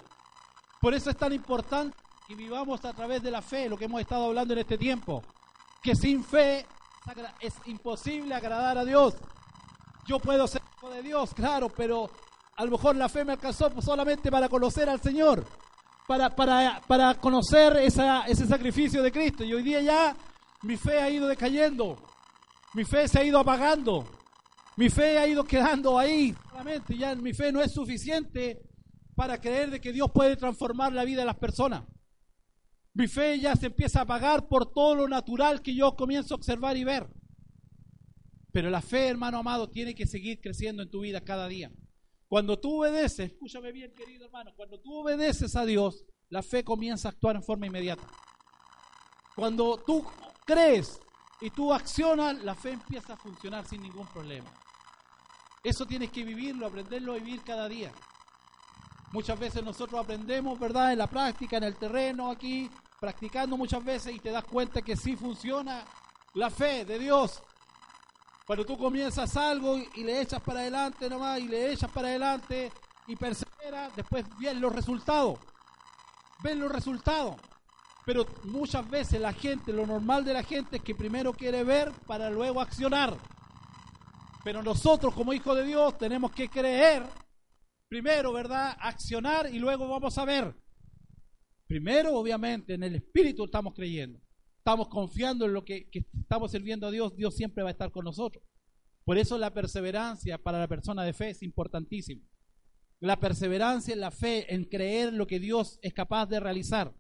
Por 0.81 0.93
eso 0.93 1.09
es 1.09 1.17
tan 1.17 1.33
importante 1.33 1.97
que 2.29 2.35
vivamos 2.35 2.85
a 2.85 2.93
través 2.93 3.23
de 3.23 3.31
la 3.31 3.41
fe, 3.41 3.69
lo 3.69 3.79
que 3.79 3.87
hemos 3.87 4.03
estado 4.03 4.27
hablando 4.27 4.53
en 4.53 4.61
este 4.61 4.77
tiempo, 4.77 5.23
que 5.83 5.95
sin 5.95 6.23
fe 6.23 6.67
es 7.41 7.55
imposible 7.65 8.35
agradar 8.35 8.77
a 8.77 8.85
Dios. 8.85 9.15
Yo 10.07 10.19
puedo 10.19 10.47
ser 10.47 10.61
hijo 10.77 10.91
de 10.91 11.03
Dios, 11.03 11.33
claro, 11.35 11.71
pero 11.71 12.11
a 12.61 12.65
lo 12.67 12.73
mejor 12.73 12.95
la 12.95 13.09
fe 13.09 13.25
me 13.25 13.33
alcanzó 13.33 13.73
solamente 13.81 14.31
para 14.31 14.47
conocer 14.47 14.87
al 14.91 15.01
Señor, 15.01 15.47
para, 16.07 16.29
para, 16.29 16.83
para 16.87 17.15
conocer 17.15 17.79
ese 17.79 18.47
sacrificio 18.47 19.03
de 19.03 19.11
Cristo. 19.11 19.45
Y 19.45 19.55
hoy 19.55 19.63
día 19.63 19.81
ya 19.81 20.15
mi 20.65 20.77
fe 20.77 20.99
ha 20.99 21.09
ido 21.09 21.27
decayendo, 21.27 21.97
mi 22.75 22.85
fe 22.85 23.09
se 23.09 23.19
ha 23.19 23.25
ido 23.25 23.39
apagando, 23.39 24.05
mi 24.77 24.91
fe 24.91 25.17
ha 25.17 25.27
ido 25.27 25.43
quedando 25.43 25.99
ahí. 25.99 26.35
Solamente 26.51 26.99
ya 26.99 27.15
mi 27.15 27.33
fe 27.33 27.51
no 27.51 27.63
es 27.63 27.73
suficiente 27.73 28.61
para 29.15 29.41
creer 29.41 29.71
de 29.71 29.81
que 29.81 29.91
Dios 29.91 30.11
puede 30.13 30.37
transformar 30.37 30.93
la 30.93 31.05
vida 31.05 31.21
de 31.21 31.27
las 31.27 31.39
personas. 31.39 31.85
Mi 32.93 33.09
fe 33.09 33.41
ya 33.41 33.57
se 33.57 33.69
empieza 33.69 34.01
a 34.01 34.03
apagar 34.03 34.49
por 34.49 34.71
todo 34.71 34.95
lo 34.97 35.09
natural 35.09 35.63
que 35.63 35.75
yo 35.75 35.97
comienzo 35.97 36.35
a 36.35 36.37
observar 36.37 36.77
y 36.77 36.85
ver. 36.85 37.09
Pero 38.53 38.69
la 38.69 38.83
fe, 38.83 39.09
hermano 39.09 39.39
amado, 39.39 39.71
tiene 39.71 39.95
que 39.95 40.07
seguir 40.07 40.43
creciendo 40.43 40.83
en 40.83 40.91
tu 40.91 41.01
vida 41.01 41.23
cada 41.23 41.49
día. 41.49 41.73
Cuando 42.31 42.61
tú 42.61 42.79
obedeces, 42.79 43.33
escúchame 43.33 43.73
bien 43.73 43.93
querido 43.93 44.27
hermano, 44.27 44.53
cuando 44.55 44.79
tú 44.79 45.01
obedeces 45.01 45.57
a 45.57 45.65
Dios, 45.65 46.07
la 46.29 46.45
fe 46.45 46.63
comienza 46.63 47.09
a 47.09 47.11
actuar 47.11 47.35
en 47.35 47.43
forma 47.43 47.67
inmediata. 47.67 48.07
Cuando 49.35 49.79
tú 49.79 50.07
crees 50.47 51.01
y 51.41 51.51
tú 51.51 51.75
accionas, 51.75 52.41
la 52.45 52.55
fe 52.55 52.71
empieza 52.71 53.15
a 53.15 53.17
funcionar 53.17 53.67
sin 53.67 53.83
ningún 53.83 54.07
problema. 54.07 54.49
Eso 55.65 55.87
tienes 55.87 56.13
que 56.13 56.23
vivirlo, 56.23 56.69
aprenderlo 56.69 57.15
a 57.15 57.17
vivir 57.17 57.43
cada 57.43 57.69
día. 57.69 57.91
Muchas 59.11 59.37
veces 59.37 59.65
nosotros 59.65 60.01
aprendemos, 60.01 60.57
¿verdad? 60.57 60.93
En 60.93 60.99
la 60.99 61.09
práctica, 61.09 61.57
en 61.57 61.65
el 61.65 61.75
terreno, 61.75 62.31
aquí, 62.31 62.71
practicando 63.01 63.57
muchas 63.57 63.85
veces 63.85 64.15
y 64.15 64.21
te 64.21 64.31
das 64.31 64.45
cuenta 64.45 64.83
que 64.83 64.97
sí 64.97 65.17
funciona 65.17 65.85
la 66.35 66.49
fe 66.49 66.85
de 66.85 66.97
Dios. 66.97 67.43
Cuando 68.51 68.67
tú 68.67 68.77
comienzas 68.77 69.37
algo 69.37 69.79
y 69.95 70.03
le 70.03 70.23
echas 70.23 70.43
para 70.43 70.59
adelante 70.59 71.09
nomás 71.09 71.39
y 71.39 71.47
le 71.47 71.71
echas 71.71 71.89
para 71.89 72.09
adelante 72.09 72.73
y 73.07 73.15
perseveras, 73.15 73.95
después 73.95 74.25
ven 74.41 74.61
los 74.61 74.75
resultados. 74.75 75.39
Ven 76.43 76.59
los 76.59 76.73
resultados. 76.73 77.37
Pero 78.05 78.27
muchas 78.47 78.91
veces 78.91 79.21
la 79.21 79.33
gente, 79.33 79.73
lo 79.73 79.87
normal 79.87 80.25
de 80.25 80.33
la 80.33 80.43
gente 80.43 80.79
es 80.79 80.83
que 80.83 80.97
primero 80.97 81.33
quiere 81.33 81.63
ver 81.63 81.93
para 82.09 82.29
luego 82.29 82.61
accionar. 82.61 83.17
Pero 84.43 84.65
nosotros 84.65 85.15
como 85.15 85.33
hijos 85.33 85.57
de 85.57 85.63
Dios 85.63 85.97
tenemos 85.97 86.33
que 86.33 86.49
creer 86.49 87.05
primero, 87.87 88.33
¿verdad? 88.33 88.77
Accionar 88.81 89.49
y 89.55 89.61
luego 89.61 89.87
vamos 89.87 90.19
a 90.19 90.25
ver. 90.25 90.57
Primero, 91.69 92.15
obviamente, 92.17 92.75
en 92.75 92.83
el 92.83 92.97
Espíritu 92.97 93.45
estamos 93.45 93.75
creyendo. 93.75 94.19
Estamos 94.61 94.89
confiando 94.89 95.47
en 95.47 95.55
lo 95.55 95.65
que, 95.65 95.89
estamos 96.21 96.51
sirviendo 96.51 96.87
a 96.87 96.91
Dios. 96.91 97.17
Dios 97.17 97.35
siempre 97.35 97.63
va 97.63 97.71
a 97.71 97.73
estar 97.73 97.91
con 97.91 98.05
nosotros. 98.05 98.45
Por 99.07 99.17
eso 99.17 99.39
la 99.39 99.55
perseverancia 99.55 100.37
para 100.37 100.59
la 100.59 100.69
persona 100.69 101.03
de 101.03 101.15
fe 101.15 101.31
es 101.31 101.43
importantísima. 101.43 102.23
La 103.01 103.19
perseverancia 103.19 103.95
en 103.95 104.01
la 104.01 104.11
fe, 104.11 104.55
en 104.55 104.67
creer 104.67 105.15
lo 105.15 105.27
que 105.27 105.41
Dios 105.41 105.79
es 105.81 105.95
capaz 105.95 106.27
de 106.27 106.41
realizar. 106.41 106.95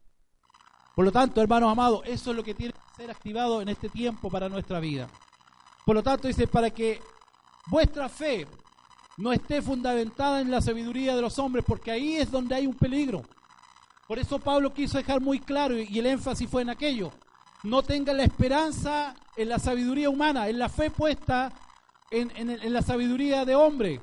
Por 0.97 1.05
lo 1.05 1.13
tanto, 1.13 1.43
hermanos 1.43 1.71
amados, 1.71 2.01
eso 2.07 2.31
es 2.31 2.37
lo 2.39 2.43
que 2.43 2.55
tiene 2.55 2.73
que 2.73 2.97
ser 2.97 3.11
activado 3.11 3.61
en 3.61 3.69
este 3.69 3.91
tiempo 3.91 4.31
para 4.31 4.49
nuestra 4.49 4.81
vida. 4.81 5.11
Por 5.85 5.95
lo 5.95 6.03
tanto, 6.03 6.29
dice, 6.29 6.47
para 6.47 6.71
que 6.71 6.99
vuestra 7.67 8.09
fe 8.09 8.47
no 9.19 9.35
esté 9.35 9.61
fundamentada 9.61 10.41
en 10.41 10.51
la 10.51 10.63
sabiduría 10.63 11.15
de 11.15 11.21
los 11.21 11.39
hombres, 11.39 11.63
porque 11.69 11.91
ahí 11.91 12.17
es 12.17 12.31
donde 12.31 12.55
hay 12.55 12.67
un 12.67 12.75
peligro. 12.75 13.21
Por 14.09 14.19
eso 14.19 14.39
Pablo 14.39 14.73
quiso 14.73 14.97
dejar 14.97 15.21
muy 15.21 15.41
claro, 15.41 15.79
y 15.79 15.99
el 15.99 16.07
énfasis 16.07 16.49
fue 16.49 16.63
en 16.63 16.71
aquello, 16.71 17.13
no 17.63 17.83
tengan 17.83 18.17
la 18.17 18.25
esperanza 18.25 19.15
en 19.37 19.49
la 19.49 19.59
sabiduría 19.59 20.11
humana, 20.11 20.49
en 20.49 20.59
la 20.59 20.69
fe 20.69 20.91
puesta 20.91 21.53
en, 22.11 22.31
en, 22.37 22.51
en 22.51 22.73
la 22.73 22.83
sabiduría 22.83 23.45
de 23.45 23.55
hombre. 23.55 24.01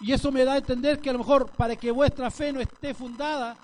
Y 0.00 0.12
eso 0.12 0.30
me 0.30 0.44
da 0.44 0.54
a 0.54 0.58
entender 0.58 1.00
que 1.00 1.10
a 1.10 1.12
lo 1.12 1.20
mejor 1.20 1.50
para 1.52 1.76
que 1.76 1.90
vuestra 1.90 2.30
fe 2.30 2.52
no 2.52 2.60
esté 2.60 2.94
fundada 2.94 3.56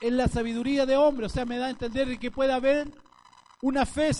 en 0.00 0.16
la 0.16 0.28
sabiduría 0.28 0.84
de 0.84 0.96
hombre, 0.96 1.26
o 1.26 1.28
sea, 1.28 1.44
me 1.44 1.58
da 1.58 1.66
a 1.66 1.70
entender 1.70 2.18
que 2.18 2.30
puede 2.30 2.52
haber 2.52 2.90
una 3.62 3.86
fe 3.86 4.10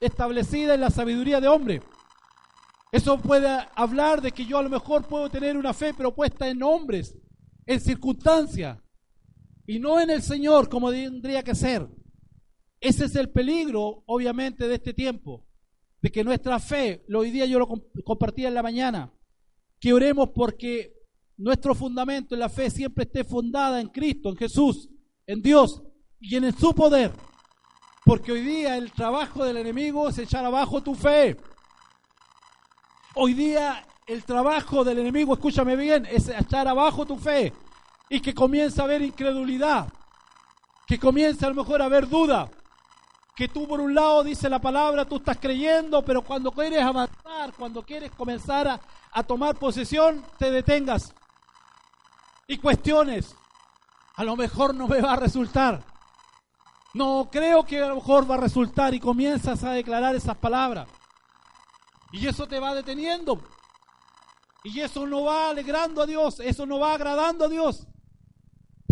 establecida 0.00 0.74
en 0.74 0.80
la 0.80 0.90
sabiduría 0.90 1.40
de 1.40 1.48
hombre. 1.48 1.82
Eso 2.92 3.18
puede 3.18 3.48
hablar 3.74 4.20
de 4.20 4.30
que 4.30 4.46
yo 4.46 4.58
a 4.58 4.62
lo 4.62 4.70
mejor 4.70 5.04
puedo 5.06 5.28
tener 5.28 5.56
una 5.56 5.74
fe, 5.74 5.92
pero 5.94 6.14
puesta 6.14 6.46
en 6.46 6.62
hombres, 6.62 7.16
en 7.66 7.80
circunstancias, 7.80 8.78
y 9.66 9.80
no 9.80 9.98
en 9.98 10.10
el 10.10 10.22
Señor 10.22 10.68
como 10.68 10.92
tendría 10.92 11.42
que 11.42 11.56
ser. 11.56 11.88
Ese 12.84 13.06
es 13.06 13.16
el 13.16 13.30
peligro, 13.30 14.04
obviamente, 14.04 14.68
de 14.68 14.74
este 14.74 14.92
tiempo, 14.92 15.48
de 16.02 16.12
que 16.12 16.22
nuestra 16.22 16.58
fe, 16.58 17.02
hoy 17.14 17.30
día 17.30 17.46
yo 17.46 17.58
lo 17.58 17.66
compartía 18.04 18.48
en 18.48 18.52
la 18.52 18.62
mañana, 18.62 19.10
que 19.80 19.94
oremos 19.94 20.28
porque 20.34 20.92
nuestro 21.38 21.74
fundamento 21.74 22.34
en 22.34 22.40
la 22.40 22.50
fe 22.50 22.68
siempre 22.68 23.04
esté 23.04 23.24
fundada 23.24 23.80
en 23.80 23.88
Cristo, 23.88 24.28
en 24.28 24.36
Jesús, 24.36 24.90
en 25.26 25.40
Dios 25.40 25.82
y 26.20 26.36
en 26.36 26.54
su 26.58 26.74
poder. 26.74 27.10
Porque 28.04 28.32
hoy 28.32 28.42
día 28.42 28.76
el 28.76 28.92
trabajo 28.92 29.46
del 29.46 29.56
enemigo 29.56 30.10
es 30.10 30.18
echar 30.18 30.44
abajo 30.44 30.82
tu 30.82 30.94
fe. 30.94 31.38
Hoy 33.14 33.32
día 33.32 33.82
el 34.06 34.24
trabajo 34.24 34.84
del 34.84 34.98
enemigo, 34.98 35.32
escúchame 35.32 35.74
bien, 35.74 36.04
es 36.04 36.28
echar 36.28 36.68
abajo 36.68 37.06
tu 37.06 37.16
fe 37.16 37.50
y 38.10 38.20
que 38.20 38.34
comienza 38.34 38.82
a 38.82 38.84
haber 38.84 39.00
incredulidad, 39.00 39.90
que 40.86 40.98
comienza 40.98 41.46
a 41.46 41.48
lo 41.48 41.54
mejor 41.54 41.80
a 41.80 41.86
haber 41.86 42.06
duda, 42.06 42.50
que 43.34 43.48
tú 43.48 43.66
por 43.66 43.80
un 43.80 43.94
lado 43.94 44.22
dice 44.22 44.48
la 44.48 44.60
palabra, 44.60 45.04
tú 45.04 45.16
estás 45.16 45.38
creyendo, 45.38 46.02
pero 46.02 46.22
cuando 46.22 46.52
quieres 46.52 46.82
avanzar, 46.82 47.52
cuando 47.58 47.82
quieres 47.82 48.10
comenzar 48.12 48.68
a, 48.68 48.80
a 49.12 49.22
tomar 49.22 49.56
posesión, 49.56 50.24
te 50.38 50.50
detengas 50.50 51.12
y 52.46 52.58
cuestiones, 52.58 53.34
a 54.16 54.24
lo 54.24 54.36
mejor 54.36 54.74
no 54.74 54.86
me 54.86 55.00
va 55.00 55.14
a 55.14 55.16
resultar. 55.16 55.82
No 56.92 57.28
creo 57.30 57.64
que 57.64 57.82
a 57.82 57.88
lo 57.88 57.96
mejor 57.96 58.30
va 58.30 58.36
a 58.36 58.38
resultar 58.38 58.94
y 58.94 59.00
comienzas 59.00 59.64
a 59.64 59.72
declarar 59.72 60.14
esas 60.14 60.36
palabras. 60.36 60.88
Y 62.12 62.28
eso 62.28 62.46
te 62.46 62.60
va 62.60 62.74
deteniendo. 62.74 63.40
Y 64.62 64.80
eso 64.80 65.06
no 65.06 65.24
va 65.24 65.50
alegrando 65.50 66.02
a 66.02 66.06
Dios, 66.06 66.40
eso 66.40 66.64
no 66.64 66.78
va 66.78 66.94
agradando 66.94 67.46
a 67.46 67.48
Dios. 67.48 67.86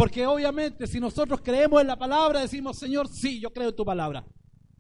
Porque 0.03 0.27
obviamente 0.27 0.89
si 0.89 0.99
nosotros 0.99 1.41
creemos 1.45 1.81
en 1.81 1.87
la 1.87 1.97
palabra, 1.97 2.41
decimos, 2.41 2.77
Señor, 2.77 3.07
sí, 3.07 3.39
yo 3.39 3.53
creo 3.53 3.69
en 3.69 3.77
tu 3.77 3.85
palabra. 3.85 4.25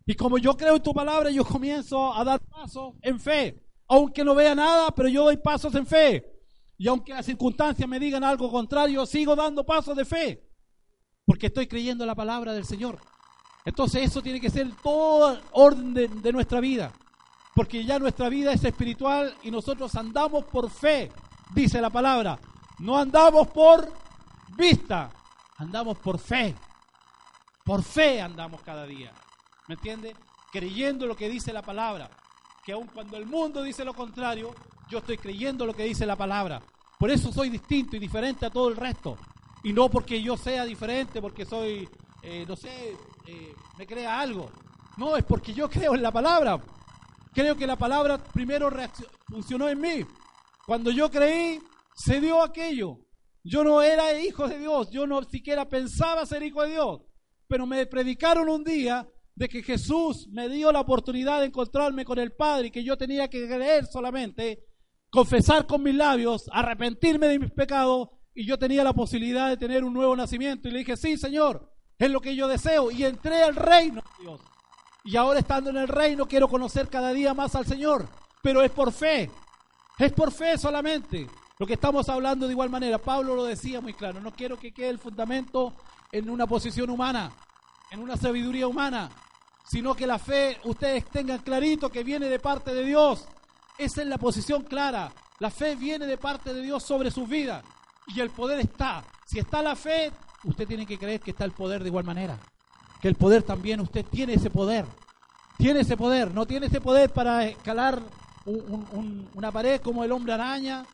Y 0.04 0.16
como 0.16 0.36
yo 0.36 0.56
creo 0.56 0.74
en 0.74 0.82
tu 0.82 0.92
palabra, 0.92 1.30
yo 1.30 1.44
comienzo 1.44 2.12
a 2.12 2.24
dar 2.24 2.40
pasos 2.40 2.94
en 3.02 3.20
fe. 3.20 3.62
Aunque 3.86 4.24
no 4.24 4.34
vea 4.34 4.56
nada, 4.56 4.90
pero 4.90 5.08
yo 5.08 5.22
doy 5.22 5.36
pasos 5.36 5.76
en 5.76 5.86
fe. 5.86 6.26
Y 6.76 6.88
aunque 6.88 7.12
las 7.12 7.24
circunstancias 7.24 7.88
me 7.88 8.00
digan 8.00 8.24
algo 8.24 8.50
contrario, 8.50 9.06
sigo 9.06 9.36
dando 9.36 9.64
pasos 9.64 9.96
de 9.96 10.04
fe. 10.04 10.42
Porque 11.24 11.46
estoy 11.46 11.68
creyendo 11.68 12.02
en 12.02 12.08
la 12.08 12.16
palabra 12.16 12.52
del 12.52 12.64
Señor. 12.64 12.98
Entonces 13.64 14.02
eso 14.02 14.22
tiene 14.22 14.40
que 14.40 14.50
ser 14.50 14.74
todo 14.82 15.38
orden 15.52 15.94
de, 15.94 16.08
de 16.08 16.32
nuestra 16.32 16.58
vida. 16.58 16.92
Porque 17.54 17.84
ya 17.84 18.00
nuestra 18.00 18.28
vida 18.28 18.52
es 18.52 18.64
espiritual 18.64 19.36
y 19.44 19.52
nosotros 19.52 19.94
andamos 19.94 20.46
por 20.46 20.68
fe, 20.68 21.12
dice 21.54 21.80
la 21.80 21.90
palabra. 21.90 22.40
No 22.80 22.98
andamos 22.98 23.46
por 23.46 24.02
vista, 24.56 25.10
andamos 25.58 25.98
por 25.98 26.18
fe. 26.18 26.54
Por 27.64 27.82
fe 27.82 28.20
andamos 28.20 28.62
cada 28.62 28.86
día. 28.86 29.12
¿Me 29.68 29.74
entiende? 29.74 30.16
Creyendo 30.50 31.06
lo 31.06 31.16
que 31.16 31.28
dice 31.28 31.52
la 31.52 31.62
palabra. 31.62 32.10
Que 32.64 32.72
aun 32.72 32.88
cuando 32.88 33.16
el 33.16 33.26
mundo 33.26 33.62
dice 33.62 33.84
lo 33.84 33.94
contrario, 33.94 34.54
yo 34.88 34.98
estoy 34.98 35.16
creyendo 35.16 35.66
lo 35.66 35.74
que 35.74 35.84
dice 35.84 36.06
la 36.06 36.16
palabra. 36.16 36.62
Por 36.98 37.10
eso 37.10 37.32
soy 37.32 37.48
distinto 37.48 37.96
y 37.96 37.98
diferente 37.98 38.46
a 38.46 38.50
todo 38.50 38.68
el 38.68 38.76
resto. 38.76 39.16
Y 39.64 39.72
no 39.72 39.88
porque 39.88 40.22
yo 40.22 40.36
sea 40.36 40.64
diferente, 40.64 41.20
porque 41.20 41.44
soy, 41.44 41.88
eh, 42.22 42.44
no 42.46 42.56
sé, 42.56 42.96
eh, 43.26 43.54
me 43.78 43.86
crea 43.86 44.20
algo. 44.20 44.50
No, 44.96 45.16
es 45.16 45.24
porque 45.24 45.54
yo 45.54 45.70
creo 45.70 45.94
en 45.94 46.02
la 46.02 46.10
palabra. 46.10 46.60
Creo 47.32 47.56
que 47.56 47.66
la 47.66 47.76
palabra 47.76 48.18
primero 48.18 48.70
funcionó 49.28 49.68
en 49.68 49.80
mí. 49.80 50.06
Cuando 50.66 50.90
yo 50.90 51.10
creí, 51.10 51.60
se 51.94 52.20
dio 52.20 52.42
aquello. 52.42 52.98
Yo 53.44 53.64
no 53.64 53.82
era 53.82 54.18
hijo 54.20 54.48
de 54.48 54.58
Dios, 54.58 54.90
yo 54.90 55.06
no 55.06 55.22
siquiera 55.24 55.68
pensaba 55.68 56.26
ser 56.26 56.42
hijo 56.42 56.62
de 56.62 56.70
Dios. 56.70 57.00
Pero 57.48 57.66
me 57.66 57.86
predicaron 57.86 58.48
un 58.48 58.64
día 58.64 59.08
de 59.34 59.48
que 59.48 59.62
Jesús 59.62 60.28
me 60.28 60.48
dio 60.48 60.70
la 60.72 60.80
oportunidad 60.80 61.40
de 61.40 61.46
encontrarme 61.46 62.04
con 62.04 62.18
el 62.18 62.32
Padre 62.32 62.68
y 62.68 62.70
que 62.70 62.84
yo 62.84 62.96
tenía 62.96 63.28
que 63.28 63.46
creer 63.46 63.86
solamente, 63.86 64.64
confesar 65.10 65.66
con 65.66 65.82
mis 65.82 65.94
labios, 65.94 66.48
arrepentirme 66.52 67.26
de 67.26 67.38
mis 67.38 67.50
pecados 67.50 68.08
y 68.34 68.46
yo 68.46 68.58
tenía 68.58 68.84
la 68.84 68.92
posibilidad 68.92 69.48
de 69.48 69.56
tener 69.56 69.84
un 69.84 69.92
nuevo 69.92 70.16
nacimiento. 70.16 70.68
Y 70.68 70.72
le 70.72 70.78
dije, 70.80 70.96
sí, 70.96 71.16
Señor, 71.16 71.70
es 71.98 72.10
lo 72.10 72.20
que 72.20 72.34
yo 72.34 72.48
deseo. 72.48 72.90
Y 72.90 73.04
entré 73.04 73.42
al 73.42 73.54
reino 73.54 74.02
de 74.02 74.24
Dios. 74.24 74.40
Y 75.04 75.16
ahora 75.16 75.40
estando 75.40 75.70
en 75.70 75.76
el 75.76 75.88
reino 75.88 76.26
quiero 76.26 76.48
conocer 76.48 76.88
cada 76.88 77.12
día 77.12 77.34
más 77.34 77.54
al 77.54 77.66
Señor. 77.66 78.08
Pero 78.42 78.62
es 78.62 78.70
por 78.70 78.92
fe. 78.92 79.30
Es 79.98 80.12
por 80.12 80.32
fe 80.32 80.56
solamente. 80.56 81.26
Lo 81.62 81.66
que 81.68 81.74
estamos 81.74 82.08
hablando 82.08 82.48
de 82.48 82.54
igual 82.54 82.70
manera. 82.70 82.98
Pablo 82.98 83.36
lo 83.36 83.44
decía 83.44 83.80
muy 83.80 83.94
claro. 83.94 84.20
No 84.20 84.32
quiero 84.32 84.58
que 84.58 84.72
quede 84.72 84.88
el 84.88 84.98
fundamento 84.98 85.72
en 86.10 86.28
una 86.28 86.44
posición 86.44 86.90
humana, 86.90 87.30
en 87.92 88.00
una 88.00 88.16
sabiduría 88.16 88.66
humana, 88.66 89.08
sino 89.64 89.94
que 89.94 90.04
la 90.04 90.18
fe 90.18 90.58
ustedes 90.64 91.04
tengan 91.04 91.38
clarito 91.38 91.88
que 91.88 92.02
viene 92.02 92.26
de 92.26 92.40
parte 92.40 92.74
de 92.74 92.82
Dios. 92.84 93.28
Esa 93.78 94.02
es 94.02 94.08
la 94.08 94.18
posición 94.18 94.64
clara. 94.64 95.12
La 95.38 95.52
fe 95.52 95.76
viene 95.76 96.04
de 96.04 96.18
parte 96.18 96.52
de 96.52 96.62
Dios 96.62 96.82
sobre 96.82 97.12
sus 97.12 97.28
vidas. 97.28 97.62
Y 98.08 98.18
el 98.18 98.30
poder 98.30 98.58
está. 98.58 99.04
Si 99.24 99.38
está 99.38 99.62
la 99.62 99.76
fe, 99.76 100.10
usted 100.42 100.66
tiene 100.66 100.84
que 100.84 100.98
creer 100.98 101.20
que 101.20 101.30
está 101.30 101.44
el 101.44 101.52
poder 101.52 101.84
de 101.84 101.90
igual 101.90 102.04
manera 102.04 102.40
que 103.00 103.06
el 103.06 103.14
poder 103.14 103.44
también, 103.44 103.78
usted 103.78 104.04
tiene 104.04 104.34
ese 104.34 104.50
poder. 104.50 104.84
Tiene 105.58 105.82
ese 105.82 105.96
poder, 105.96 106.34
no 106.34 106.44
tiene 106.44 106.66
ese 106.66 106.80
poder 106.80 107.10
para 107.10 107.46
escalar 107.46 108.02
un, 108.46 108.84
un, 108.90 109.28
una 109.34 109.52
pared 109.52 109.80
como 109.80 110.02
el 110.02 110.10
hombre 110.10 110.32
araña, 110.32 110.84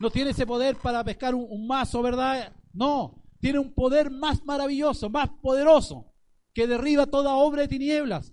no 0.00 0.10
tiene 0.10 0.30
ese 0.30 0.46
poder 0.46 0.76
para 0.76 1.02
pescar 1.04 1.34
un, 1.34 1.66
mazo, 1.66 2.02
¿verdad? 2.02 2.52
No, 2.72 3.22
tiene 3.40 3.58
un 3.58 3.72
poder 3.72 4.10
más 4.10 4.44
maravilloso, 4.44 5.10
más 5.10 5.30
poderoso, 5.42 6.12
que 6.54 6.66
derriba 6.66 7.06
toda 7.06 7.34
obra 7.34 7.62
de 7.62 7.68
tinieblas. 7.68 8.32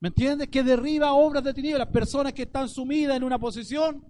¿Me 0.00 0.08
entiende? 0.08 0.48
Que 0.48 0.62
derriba 0.62 1.12
obras 1.12 1.44
de 1.44 1.52
tinieblas, 1.52 1.88
personas 1.88 2.32
que 2.32 2.42
están 2.42 2.68
sumidas 2.68 3.16
en 3.16 3.24
una 3.24 3.38
posición 3.38 4.06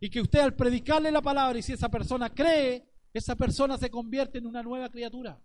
y 0.00 0.08
que 0.08 0.20
usted 0.20 0.40
al 0.40 0.54
predicarle 0.54 1.10
la 1.10 1.20
palabra 1.20 1.58
y 1.58 1.62
si 1.62 1.72
esa 1.74 1.90
persona 1.90 2.30
cree, 2.30 2.88
esa 3.12 3.36
persona 3.36 3.76
se 3.76 3.90
convierte 3.90 4.38
en 4.38 4.46
una 4.46 4.62
nueva 4.62 4.88
criatura. 4.88 5.38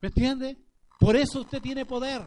¿Me 0.00 0.08
entiende? 0.08 0.58
Por 0.98 1.16
eso 1.16 1.40
usted 1.40 1.60
tiene 1.60 1.84
poder. 1.84 2.22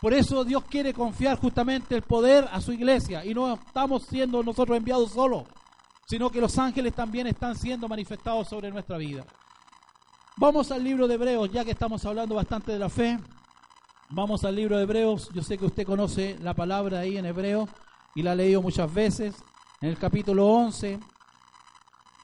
Por 0.00 0.14
eso 0.14 0.44
Dios 0.44 0.64
quiere 0.64 0.94
confiar 0.94 1.38
justamente 1.38 1.96
el 1.96 2.02
poder 2.02 2.46
a 2.52 2.60
su 2.60 2.72
iglesia. 2.72 3.24
Y 3.24 3.34
no 3.34 3.54
estamos 3.54 4.04
siendo 4.06 4.42
nosotros 4.42 4.76
enviados 4.76 5.12
solos, 5.12 5.44
sino 6.08 6.30
que 6.30 6.40
los 6.40 6.56
ángeles 6.58 6.94
también 6.94 7.26
están 7.26 7.54
siendo 7.54 7.86
manifestados 7.86 8.48
sobre 8.48 8.70
nuestra 8.70 8.96
vida. 8.96 9.26
Vamos 10.36 10.70
al 10.70 10.82
libro 10.82 11.06
de 11.06 11.14
Hebreos, 11.14 11.52
ya 11.52 11.64
que 11.64 11.72
estamos 11.72 12.04
hablando 12.06 12.34
bastante 12.34 12.72
de 12.72 12.78
la 12.78 12.88
fe. 12.88 13.18
Vamos 14.10 14.44
al 14.44 14.56
libro 14.56 14.78
de 14.78 14.84
Hebreos. 14.84 15.28
Yo 15.34 15.42
sé 15.42 15.58
que 15.58 15.66
usted 15.66 15.84
conoce 15.84 16.38
la 16.40 16.54
palabra 16.54 17.00
ahí 17.00 17.18
en 17.18 17.26
hebreo 17.26 17.68
y 18.14 18.22
la 18.22 18.32
ha 18.32 18.34
leído 18.34 18.62
muchas 18.62 18.92
veces. 18.92 19.34
En 19.82 19.90
el 19.90 19.98
capítulo 19.98 20.46
11 20.46 20.98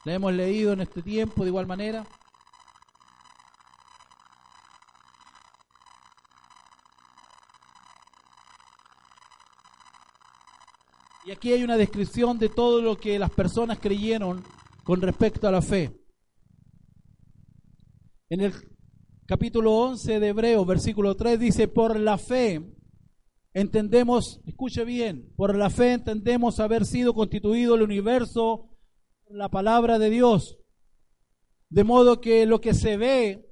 la 0.05 0.15
hemos 0.15 0.33
leído 0.33 0.73
en 0.73 0.81
este 0.81 1.03
tiempo 1.03 1.43
de 1.43 1.51
igual 1.51 1.67
manera. 1.67 2.07
Y 11.27 11.31
aquí 11.31 11.53
hay 11.55 11.65
una 11.65 11.79
descripción 11.79 12.39
de 12.39 12.51
todo 12.51 12.83
lo 12.83 12.99
que 12.99 13.19
las 13.19 13.31
personas 13.31 13.79
creyeron 13.79 14.45
con 14.83 15.01
respecto 15.01 15.49
a 15.49 15.51
la 15.51 15.63
fe. 15.63 15.99
En 18.29 18.43
el 18.43 18.53
capítulo 19.27 19.73
11 19.73 20.21
de 20.21 20.29
Hebreos, 20.29 20.67
versículo 20.67 21.17
3 21.17 21.41
dice, 21.41 21.67
por 21.67 21.99
la 21.99 22.19
fe 22.19 22.63
entendemos, 23.55 24.43
escuche 24.45 24.85
bien, 24.85 25.33
por 25.35 25.57
la 25.57 25.71
fe 25.71 25.93
entendemos 25.93 26.61
haber 26.61 26.85
sido 26.85 27.15
constituido 27.15 27.75
el 27.75 27.83
universo 27.83 28.69
por 29.25 29.37
la 29.37 29.49
palabra 29.49 29.99
de 29.99 30.11
Dios. 30.11 30.59
De 31.71 31.85
modo 31.85 32.21
que 32.21 32.45
lo 32.45 32.61
que 32.61 32.75
se 32.75 32.99
ve 32.99 33.51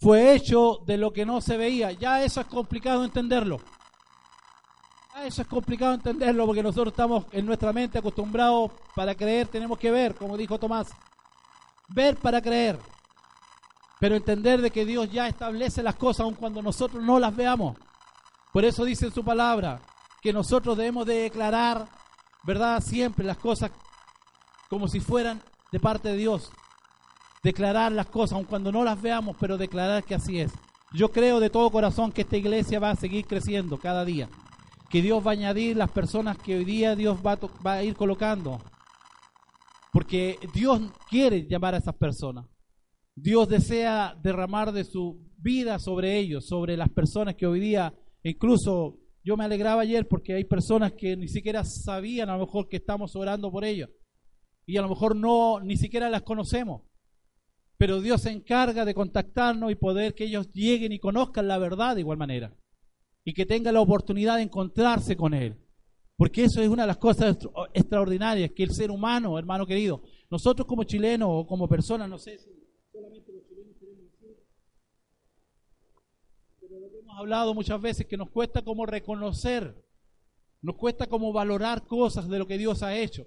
fue 0.00 0.34
hecho 0.34 0.80
de 0.84 0.96
lo 0.96 1.12
que 1.12 1.24
no 1.24 1.40
se 1.42 1.56
veía. 1.56 1.92
Ya 1.92 2.24
eso 2.24 2.40
es 2.40 2.46
complicado 2.48 3.04
entenderlo. 3.04 3.58
Ah, 5.18 5.26
eso 5.26 5.42
es 5.42 5.48
complicado 5.48 5.94
entenderlo 5.94 6.46
porque 6.46 6.62
nosotros 6.62 6.92
estamos 6.92 7.24
en 7.32 7.44
nuestra 7.44 7.72
mente 7.72 7.98
acostumbrados 7.98 8.70
para 8.94 9.16
creer, 9.16 9.48
tenemos 9.48 9.76
que 9.76 9.90
ver, 9.90 10.14
como 10.14 10.36
dijo 10.36 10.60
Tomás. 10.60 10.90
Ver 11.88 12.16
para 12.16 12.40
creer. 12.40 12.78
Pero 13.98 14.14
entender 14.14 14.60
de 14.60 14.70
que 14.70 14.84
Dios 14.84 15.10
ya 15.10 15.26
establece 15.26 15.82
las 15.82 15.96
cosas 15.96 16.20
aun 16.20 16.34
cuando 16.34 16.62
nosotros 16.62 17.02
no 17.02 17.18
las 17.18 17.34
veamos. 17.34 17.76
Por 18.52 18.64
eso 18.64 18.84
dice 18.84 19.06
en 19.06 19.12
su 19.12 19.24
palabra 19.24 19.80
que 20.22 20.32
nosotros 20.32 20.76
debemos 20.76 21.04
de 21.04 21.22
declarar, 21.22 21.88
¿verdad? 22.44 22.80
Siempre 22.80 23.24
las 23.24 23.38
cosas 23.38 23.72
como 24.70 24.86
si 24.86 25.00
fueran 25.00 25.42
de 25.72 25.80
parte 25.80 26.10
de 26.10 26.16
Dios. 26.16 26.52
Declarar 27.42 27.90
las 27.90 28.06
cosas 28.06 28.36
aun 28.36 28.44
cuando 28.44 28.70
no 28.70 28.84
las 28.84 29.02
veamos, 29.02 29.36
pero 29.40 29.58
declarar 29.58 30.04
que 30.04 30.14
así 30.14 30.38
es. 30.38 30.52
Yo 30.92 31.10
creo 31.10 31.40
de 31.40 31.50
todo 31.50 31.72
corazón 31.72 32.12
que 32.12 32.22
esta 32.22 32.36
iglesia 32.36 32.78
va 32.78 32.90
a 32.90 32.96
seguir 32.96 33.26
creciendo 33.26 33.78
cada 33.78 34.04
día 34.04 34.28
que 34.88 35.02
Dios 35.02 35.24
va 35.24 35.30
a 35.30 35.34
añadir 35.34 35.76
las 35.76 35.90
personas 35.90 36.38
que 36.38 36.56
hoy 36.56 36.64
día 36.64 36.96
Dios 36.96 37.18
va 37.24 37.32
a, 37.32 37.38
va 37.64 37.72
a 37.74 37.84
ir 37.84 37.94
colocando. 37.94 38.58
Porque 39.92 40.38
Dios 40.54 40.80
quiere 41.08 41.46
llamar 41.46 41.74
a 41.74 41.78
esas 41.78 41.94
personas. 41.96 42.46
Dios 43.14 43.48
desea 43.48 44.16
derramar 44.22 44.72
de 44.72 44.84
su 44.84 45.26
vida 45.38 45.78
sobre 45.78 46.18
ellos, 46.18 46.46
sobre 46.46 46.76
las 46.76 46.88
personas 46.88 47.34
que 47.34 47.46
hoy 47.46 47.60
día, 47.60 47.92
incluso 48.22 48.98
yo 49.24 49.36
me 49.36 49.44
alegraba 49.44 49.82
ayer 49.82 50.06
porque 50.08 50.34
hay 50.34 50.44
personas 50.44 50.92
que 50.92 51.16
ni 51.16 51.28
siquiera 51.28 51.64
sabían 51.64 52.30
a 52.30 52.36
lo 52.36 52.46
mejor 52.46 52.68
que 52.68 52.76
estamos 52.76 53.14
orando 53.16 53.50
por 53.50 53.64
ellos. 53.64 53.90
Y 54.66 54.76
a 54.76 54.82
lo 54.82 54.88
mejor 54.88 55.16
no, 55.16 55.60
ni 55.60 55.76
siquiera 55.76 56.08
las 56.10 56.22
conocemos. 56.22 56.82
Pero 57.76 58.00
Dios 58.00 58.22
se 58.22 58.30
encarga 58.30 58.84
de 58.84 58.94
contactarnos 58.94 59.70
y 59.70 59.76
poder 59.76 60.14
que 60.14 60.24
ellos 60.24 60.50
lleguen 60.52 60.92
y 60.92 60.98
conozcan 60.98 61.48
la 61.48 61.58
verdad 61.58 61.94
de 61.94 62.00
igual 62.02 62.18
manera 62.18 62.54
y 63.28 63.34
que 63.34 63.44
tenga 63.44 63.70
la 63.70 63.82
oportunidad 63.82 64.36
de 64.36 64.44
encontrarse 64.44 65.14
con 65.14 65.34
Él. 65.34 65.54
Porque 66.16 66.44
eso 66.44 66.62
es 66.62 66.68
una 66.70 66.84
de 66.84 66.86
las 66.86 66.96
cosas 66.96 67.36
extraordinarias 67.74 68.52
que 68.56 68.62
el 68.62 68.70
ser 68.70 68.90
humano, 68.90 69.38
hermano 69.38 69.66
querido, 69.66 70.00
nosotros 70.30 70.66
como 70.66 70.84
chilenos 70.84 71.28
o 71.30 71.46
como 71.46 71.68
personas, 71.68 72.08
no 72.08 72.16
sé 72.16 72.38
si 72.38 72.48
solamente 72.90 73.30
los 73.34 73.46
chilenos 73.46 73.74
decir, 73.74 74.46
pero 76.58 76.80
lo 76.80 76.90
que 76.90 77.00
hemos 77.00 77.18
hablado 77.18 77.52
muchas 77.52 77.78
veces 77.82 78.06
que 78.06 78.16
nos 78.16 78.30
cuesta 78.30 78.62
como 78.62 78.86
reconocer, 78.86 79.76
nos 80.62 80.76
cuesta 80.76 81.06
como 81.06 81.30
valorar 81.30 81.86
cosas 81.86 82.30
de 82.30 82.38
lo 82.38 82.46
que 82.46 82.56
Dios 82.56 82.82
ha 82.82 82.96
hecho. 82.96 83.26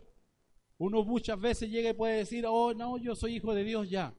Uno 0.79 1.03
muchas 1.03 1.39
veces 1.39 1.69
llega 1.69 1.91
y 1.91 1.93
puede 1.93 2.17
decir, 2.17 2.47
oh 2.47 2.73
no, 2.73 2.97
yo 2.97 3.13
soy 3.13 3.35
hijo 3.35 3.53
de 3.53 3.63
Dios 3.63 3.87
ya. 3.87 4.15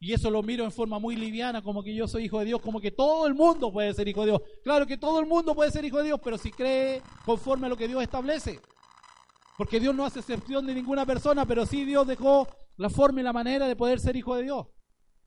Y 0.00 0.12
eso 0.12 0.30
lo 0.30 0.42
miro 0.42 0.64
en 0.64 0.70
forma 0.70 0.98
muy 0.98 1.16
liviana, 1.16 1.60
como 1.60 1.82
que 1.82 1.94
yo 1.94 2.06
soy 2.06 2.24
hijo 2.24 2.38
de 2.38 2.44
Dios, 2.44 2.60
como 2.60 2.80
que 2.80 2.92
todo 2.92 3.26
el 3.26 3.34
mundo 3.34 3.72
puede 3.72 3.92
ser 3.94 4.06
hijo 4.06 4.20
de 4.20 4.28
Dios. 4.28 4.42
Claro 4.62 4.86
que 4.86 4.96
todo 4.96 5.18
el 5.18 5.26
mundo 5.26 5.54
puede 5.56 5.72
ser 5.72 5.84
hijo 5.84 5.98
de 5.98 6.04
Dios, 6.04 6.20
pero 6.22 6.38
si 6.38 6.52
cree 6.52 7.02
conforme 7.24 7.66
a 7.66 7.70
lo 7.70 7.76
que 7.76 7.88
Dios 7.88 8.02
establece. 8.02 8.60
Porque 9.56 9.80
Dios 9.80 9.94
no 9.94 10.04
hace 10.04 10.20
excepción 10.20 10.66
de 10.66 10.74
ninguna 10.74 11.04
persona, 11.04 11.44
pero 11.46 11.66
sí 11.66 11.84
Dios 11.84 12.06
dejó 12.06 12.46
la 12.76 12.90
forma 12.90 13.20
y 13.20 13.24
la 13.24 13.32
manera 13.32 13.66
de 13.66 13.74
poder 13.74 13.98
ser 13.98 14.14
hijo 14.14 14.36
de 14.36 14.44
Dios. 14.44 14.66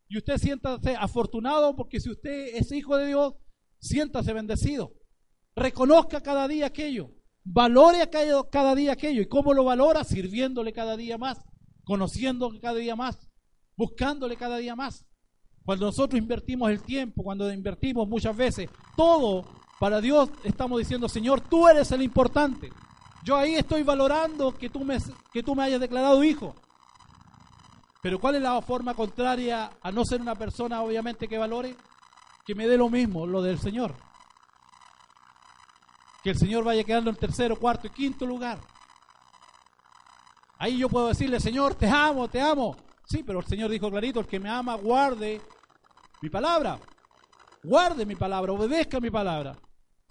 Y 0.07 0.17
usted 0.17 0.37
siéntase 0.37 0.95
afortunado 0.95 1.75
porque 1.75 1.99
si 1.99 2.09
usted 2.09 2.55
es 2.55 2.71
hijo 2.71 2.95
de 2.95 3.07
Dios, 3.07 3.33
siéntase 3.79 4.31
bendecido. 4.31 4.93
Reconozca 5.53 6.21
cada 6.21 6.47
día 6.47 6.67
aquello. 6.67 7.09
Valore 7.43 8.09
cada 8.09 8.75
día 8.75 8.93
aquello. 8.93 9.21
¿Y 9.21 9.27
cómo 9.27 9.53
lo 9.53 9.65
valora? 9.65 10.05
Sirviéndole 10.05 10.71
cada 10.71 10.95
día 10.95 11.17
más, 11.17 11.39
conociendo 11.83 12.51
cada 12.61 12.75
día 12.75 12.95
más 12.95 13.30
buscándole 13.81 14.37
cada 14.37 14.57
día 14.57 14.75
más. 14.75 15.03
Cuando 15.65 15.87
nosotros 15.87 16.19
invertimos 16.19 16.69
el 16.69 16.83
tiempo, 16.83 17.23
cuando 17.23 17.51
invertimos 17.51 18.07
muchas 18.07 18.37
veces 18.37 18.69
todo 18.95 19.43
para 19.79 19.99
Dios, 19.99 20.29
estamos 20.43 20.77
diciendo, 20.77 21.09
Señor, 21.09 21.41
tú 21.41 21.67
eres 21.67 21.91
el 21.91 22.03
importante. 22.03 22.71
Yo 23.23 23.35
ahí 23.35 23.55
estoy 23.55 23.81
valorando 23.81 24.55
que 24.55 24.69
tú 24.69 24.85
me, 24.85 24.99
que 25.33 25.41
tú 25.41 25.55
me 25.55 25.63
hayas 25.63 25.79
declarado 25.79 26.23
hijo. 26.23 26.53
Pero 28.03 28.19
¿cuál 28.19 28.35
es 28.35 28.43
la 28.43 28.61
forma 28.61 28.93
contraria 28.93 29.71
a 29.81 29.91
no 29.91 30.05
ser 30.05 30.21
una 30.21 30.35
persona, 30.35 30.83
obviamente, 30.83 31.27
que 31.27 31.39
valore? 31.39 31.75
Que 32.45 32.53
me 32.53 32.67
dé 32.67 32.77
lo 32.77 32.87
mismo, 32.87 33.25
lo 33.25 33.41
del 33.41 33.57
Señor. 33.57 33.95
Que 36.23 36.29
el 36.29 36.37
Señor 36.37 36.63
vaya 36.63 36.83
quedando 36.83 37.09
en 37.09 37.15
tercero, 37.15 37.55
cuarto 37.55 37.87
y 37.87 37.89
quinto 37.89 38.27
lugar. 38.27 38.59
Ahí 40.59 40.77
yo 40.77 40.87
puedo 40.87 41.07
decirle, 41.07 41.39
Señor, 41.39 41.73
te 41.73 41.89
amo, 41.89 42.27
te 42.27 42.39
amo. 42.39 42.77
Sí, 43.11 43.23
pero 43.23 43.39
el 43.39 43.45
Señor 43.45 43.69
dijo 43.69 43.91
clarito, 43.91 44.21
el 44.21 44.25
que 44.25 44.39
me 44.39 44.47
ama, 44.47 44.73
guarde 44.75 45.41
mi 46.21 46.29
palabra. 46.29 46.79
Guarde 47.61 48.05
mi 48.05 48.15
palabra, 48.15 48.53
obedezca 48.53 49.01
mi 49.01 49.11
palabra. 49.11 49.59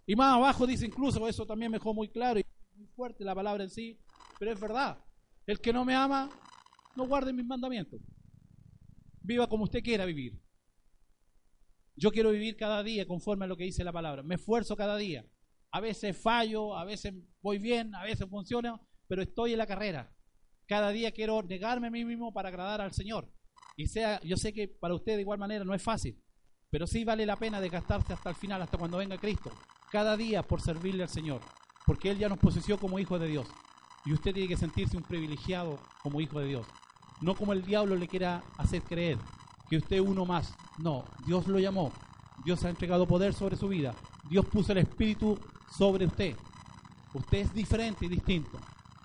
Y 0.07 0.15
más 0.15 0.37
abajo 0.37 0.67
dice 0.67 0.85
incluso, 0.85 1.27
eso 1.27 1.47
también 1.47 1.71
me 1.71 1.79
dejó 1.79 1.95
muy 1.95 2.11
claro 2.11 2.39
y 2.39 2.45
muy 2.77 2.87
fuerte 2.89 3.25
la 3.25 3.35
palabra 3.35 3.65
en 3.65 3.71
sí, 3.71 3.99
pero 4.39 4.53
es 4.53 4.61
verdad. 4.61 5.03
El 5.47 5.61
que 5.63 5.73
no 5.73 5.83
me 5.83 5.95
ama, 5.95 6.29
no 6.95 7.07
guarde 7.07 7.33
mis 7.33 7.47
mandamientos. 7.47 8.03
Viva 9.23 9.49
como 9.49 9.65
usted 9.65 9.83
quiera 9.83 10.05
vivir. 10.05 10.39
Yo 11.97 12.11
quiero 12.11 12.33
vivir 12.33 12.55
cada 12.55 12.83
día 12.83 13.07
conforme 13.07 13.47
a 13.47 13.49
lo 13.49 13.57
que 13.57 13.65
dice 13.65 13.83
la 13.83 13.95
palabra. 13.95 14.23
Me 14.23 14.35
esfuerzo 14.35 14.77
cada 14.77 14.99
día. 14.99 15.25
A 15.71 15.81
veces 15.81 16.21
fallo, 16.21 16.77
a 16.77 16.85
veces 16.85 17.15
voy 17.41 17.57
bien, 17.57 17.95
a 17.95 18.05
veces 18.05 18.29
funciona, 18.29 18.79
pero 19.09 19.23
estoy 19.23 19.53
en 19.53 19.59
la 19.59 19.67
carrera. 19.67 20.15
Cada 20.71 20.93
día 20.93 21.11
quiero 21.11 21.43
negarme 21.43 21.89
a 21.89 21.91
mí 21.91 22.05
mismo 22.05 22.33
para 22.33 22.49
agradar 22.49 22.81
al 22.81 22.93
Señor. 22.93 23.29
Y 23.77 23.89
sea, 23.89 24.21
yo 24.23 24.37
sé 24.37 24.53
que 24.53 24.69
para 24.69 24.95
usted 24.95 25.17
de 25.17 25.23
igual 25.23 25.41
manera 25.41 25.65
no 25.65 25.75
es 25.75 25.83
fácil, 25.83 26.17
pero 26.71 26.87
sí 26.87 27.03
vale 27.03 27.27
la 27.27 27.35
pena 27.35 27.61
desgastarse 27.61 28.13
hasta 28.13 28.31
el 28.31 28.37
final, 28.37 28.63
hasta 28.63 28.79
cuando 28.79 28.99
venga 28.99 29.19
Cristo. 29.19 29.51
Cada 29.91 30.17
día 30.17 30.45
por 30.45 30.61
servirle 30.61 31.03
al 31.03 31.09
Señor, 31.09 31.41
porque 31.85 32.13
Él 32.13 32.19
ya 32.19 32.29
nos 32.29 32.39
posesió 32.39 32.79
como 32.79 33.01
hijo 33.01 33.19
de 33.19 33.27
Dios. 33.27 33.49
Y 34.05 34.13
usted 34.13 34.33
tiene 34.33 34.47
que 34.47 34.57
sentirse 34.57 34.97
un 34.97 35.03
privilegiado 35.03 35.81
como 36.05 36.21
hijo 36.21 36.39
de 36.39 36.47
Dios. 36.47 36.69
No 37.21 37.35
como 37.35 37.53
el 37.53 37.65
diablo 37.65 37.97
le 37.97 38.07
quiera 38.07 38.45
hacer 38.57 38.83
creer 38.83 39.19
que 39.69 39.79
usted 39.79 39.97
es 39.97 40.03
uno 40.03 40.25
más. 40.25 40.55
No, 40.79 41.05
Dios 41.27 41.49
lo 41.49 41.59
llamó. 41.59 41.93
Dios 42.45 42.65
ha 42.65 42.71
entregado 42.71 43.09
poder 43.09 43.35
sobre 43.35 43.57
su 43.57 43.67
vida. 43.67 43.93
Dios 44.29 44.47
puso 44.47 44.71
el 44.71 44.79
Espíritu 44.79 45.37
sobre 45.77 46.07
usted. 46.07 46.37
Usted 47.13 47.39
es 47.39 47.53
diferente 47.53 48.07
y 48.07 48.09
distinto. 48.09 48.57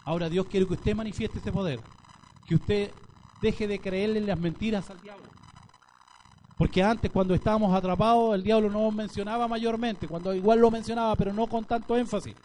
Ahora 0.06 0.30
Dios 0.30 0.46
quiere 0.46 0.68
que 0.68 0.74
usted 0.74 0.96
manifieste 0.96 1.40
ese 1.40 1.52
poder, 1.52 1.80
que 2.48 2.56
usted 2.56 2.92
deje 3.42 3.68
de 3.68 3.80
creerle 3.80 4.22
las 4.22 4.40
mentiras 4.40 4.90
al 4.92 5.02
diablo. 5.02 5.26
Porque 6.58 6.84
antes 6.84 7.12
cuando 7.12 7.34
estábamos 7.34 7.74
atrapados 7.74 8.36
el 8.36 8.44
diablo 8.44 8.70
no 8.70 8.90
mencionaba 8.92 9.48
mayormente, 9.48 10.08
cuando 10.08 10.34
igual 10.34 10.60
lo 10.60 10.70
mencionaba, 10.70 11.16
pero 11.16 11.34
no 11.34 11.48
con 11.48 11.66
tanto 11.66 11.98
énfasis. 11.98 12.36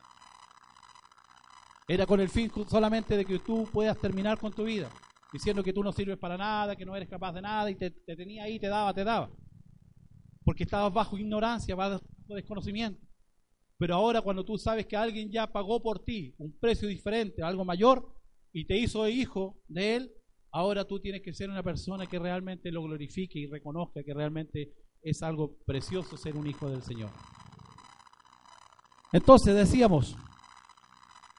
Era 1.87 2.07
con 2.07 2.21
el 2.21 2.31
fin 2.31 2.51
solamente 2.69 3.17
de 3.17 3.25
que 3.27 3.39
tú 3.41 3.69
puedas 3.71 3.99
terminar 3.99 4.39
con 4.39 4.53
tu 4.53 4.65
vida, 4.65 4.89
diciendo 5.33 5.63
que 5.63 5.73
tú 5.73 5.85
no 5.85 5.93
sirves 5.93 6.19
para 6.19 6.39
nada, 6.39 6.75
que 6.75 6.87
no 6.87 6.97
eres 6.97 7.09
capaz 7.09 7.33
de 7.33 7.43
nada 7.43 7.71
y 7.71 7.75
te, 7.75 7.91
te 7.91 8.17
tenía 8.17 8.45
ahí, 8.45 8.59
te 8.59 8.69
daba, 8.69 8.95
te 8.95 9.05
daba. 9.05 9.29
Porque 10.45 10.65
estabas 10.65 10.93
bajo 10.95 11.19
ignorancia, 11.19 11.75
bajo 11.75 12.01
desconocimiento. 12.29 13.10
Pero 13.81 13.95
ahora 13.95 14.21
cuando 14.21 14.45
tú 14.45 14.59
sabes 14.59 14.85
que 14.85 14.95
alguien 14.95 15.31
ya 15.33 15.47
pagó 15.47 15.81
por 15.81 16.05
ti 16.05 16.35
un 16.37 16.53
precio 16.61 16.87
diferente, 16.87 17.43
algo 17.43 17.65
mayor, 17.65 18.07
y 18.53 18.67
te 18.67 18.77
hizo 18.77 19.09
hijo 19.09 19.57
de 19.69 19.97
él, 19.97 20.13
ahora 20.53 20.85
tú 20.85 21.01
tienes 21.01 21.23
que 21.23 21.33
ser 21.33 21.49
una 21.49 21.63
persona 21.63 22.07
que 22.07 22.19
realmente 22.19 22.71
lo 22.71 22.83
glorifique 22.83 23.39
y 23.39 23.47
reconozca 23.47 24.03
que 24.05 24.13
realmente 24.13 24.75
es 25.01 25.23
algo 25.23 25.57
precioso 25.65 26.19
ser 26.19 26.37
un 26.37 26.47
hijo 26.47 26.69
del 26.69 26.83
Señor. 26.83 27.09
Entonces 29.15 29.55
decíamos, 29.55 30.15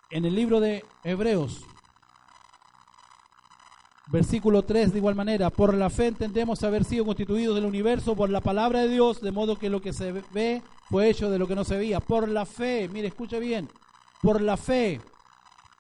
en 0.10 0.26
el 0.26 0.34
libro 0.34 0.60
de 0.60 0.84
Hebreos 1.04 1.64
Versículo 4.12 4.64
3 4.64 4.92
de 4.92 4.98
igual 4.98 5.16
manera, 5.16 5.52
por 5.52 5.74
la 5.74 5.90
fe 5.90 6.08
entendemos 6.08 6.64
haber 6.64 6.84
sido 6.84 7.06
constituidos 7.06 7.56
del 7.56 7.66
universo 7.66 8.14
por 8.14 8.30
la 8.30 8.42
palabra 8.42 8.82
de 8.82 8.90
Dios, 8.90 9.22
de 9.22 9.32
modo 9.32 9.56
que 9.56 9.70
lo 9.70 9.82
que 9.82 9.94
se 9.94 10.12
ve 10.34 10.62
fue 10.92 11.10
hecho 11.10 11.32
de 11.32 11.40
lo 11.40 11.48
que 11.48 11.56
no 11.56 11.64
se 11.64 11.78
veía. 11.78 12.02
Por 12.02 12.28
la 12.28 12.46
fe, 12.46 12.90
mire, 12.90 13.08
escuche 13.08 13.40
bien, 13.40 13.70
por 14.22 14.42
la 14.42 14.58
fe 14.58 15.00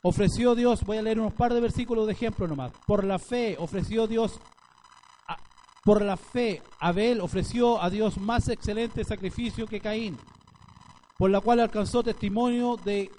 ofreció 0.01 0.55
Dios, 0.55 0.83
voy 0.83 0.97
a 0.97 1.01
leer 1.01 1.19
unos 1.19 1.33
par 1.33 1.53
de 1.53 1.59
versículos 1.59 2.07
de 2.07 2.13
ejemplo 2.13 2.47
nomás, 2.47 2.71
por 2.87 3.03
la 3.03 3.19
fe 3.19 3.57
ofreció 3.59 4.07
Dios, 4.07 4.39
por 5.83 6.01
la 6.01 6.17
fe 6.17 6.61
Abel 6.79 7.21
ofreció 7.21 7.81
a 7.81 7.89
Dios 7.89 8.17
más 8.17 8.47
excelente 8.47 9.03
sacrificio 9.03 9.67
que 9.67 9.81
Caín, 9.81 10.17
por 11.17 11.29
la 11.29 11.41
cual 11.41 11.59
alcanzó 11.59 12.01
testimonio 12.01 12.77
de 12.83 13.11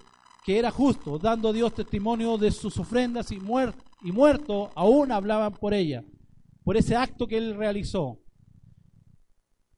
que 0.45 0.59
era 0.59 0.72
justo, 0.72 1.18
dando 1.18 1.53
Dios 1.53 1.74
testimonio 1.74 2.38
de 2.38 2.51
sus 2.51 2.78
ofrendas 2.78 3.30
y 3.30 3.38
muertos 3.38 3.84
y 4.03 4.11
muerto 4.11 4.70
aún 4.74 5.12
hablaban 5.12 5.53
por 5.53 5.74
ella, 5.74 6.03
por 6.64 6.76
ese 6.76 6.97
acto 6.97 7.26
que 7.26 7.36
él 7.36 7.55
realizó. 7.55 8.18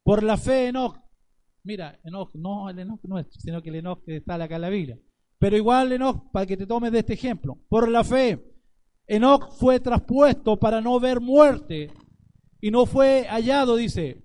Por 0.03 0.23
la 0.23 0.37
fe 0.37 0.69
Enoch, 0.69 1.04
mira, 1.65 1.99
Enoch, 2.05 2.35
no 2.35 2.71
el 2.71 2.79
Enoch 2.79 3.03
nuestro, 3.05 3.41
sino 3.41 3.63
que 3.63 3.71
el 3.71 3.77
Enoch 3.77 4.05
que 4.05 4.17
está 4.17 4.35
acá 4.35 4.57
en 4.57 4.61
la 4.61 4.69
Biblia. 4.69 4.99
Pero 5.39 5.57
igual 5.57 5.93
Enoch, 5.93 6.31
para 6.31 6.47
que 6.47 6.57
te 6.57 6.67
tomes 6.67 6.93
de 6.93 7.01
este 7.01 7.15
ejemplo, 7.15 7.59
por 7.69 7.89
la 7.89 8.05
fe, 8.05 8.55
Enoch 9.07 9.51
fue 9.59 9.81
traspuesto 9.81 10.59
para 10.59 10.81
no 10.81 11.01
ver 11.01 11.21
muerte 11.21 11.91
y 12.61 12.71
no 12.71 12.87
fue 12.87 13.27
hallado, 13.29 13.77
dice, 13.77 14.23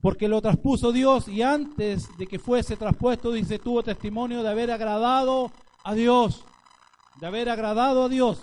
porque 0.00 0.28
lo 0.28 0.40
traspuso 0.40 0.92
Dios 0.92 1.28
y 1.28 1.42
antes 1.42 2.08
de 2.18 2.26
que 2.26 2.38
fuese 2.38 2.76
traspuesto, 2.76 3.32
dice, 3.32 3.58
tuvo 3.58 3.82
testimonio 3.82 4.42
de 4.42 4.48
haber 4.48 4.70
agradado 4.70 5.50
a 5.84 5.94
Dios, 5.94 6.44
de 7.20 7.26
haber 7.26 7.48
agradado 7.48 8.04
a 8.04 8.08
Dios. 8.08 8.42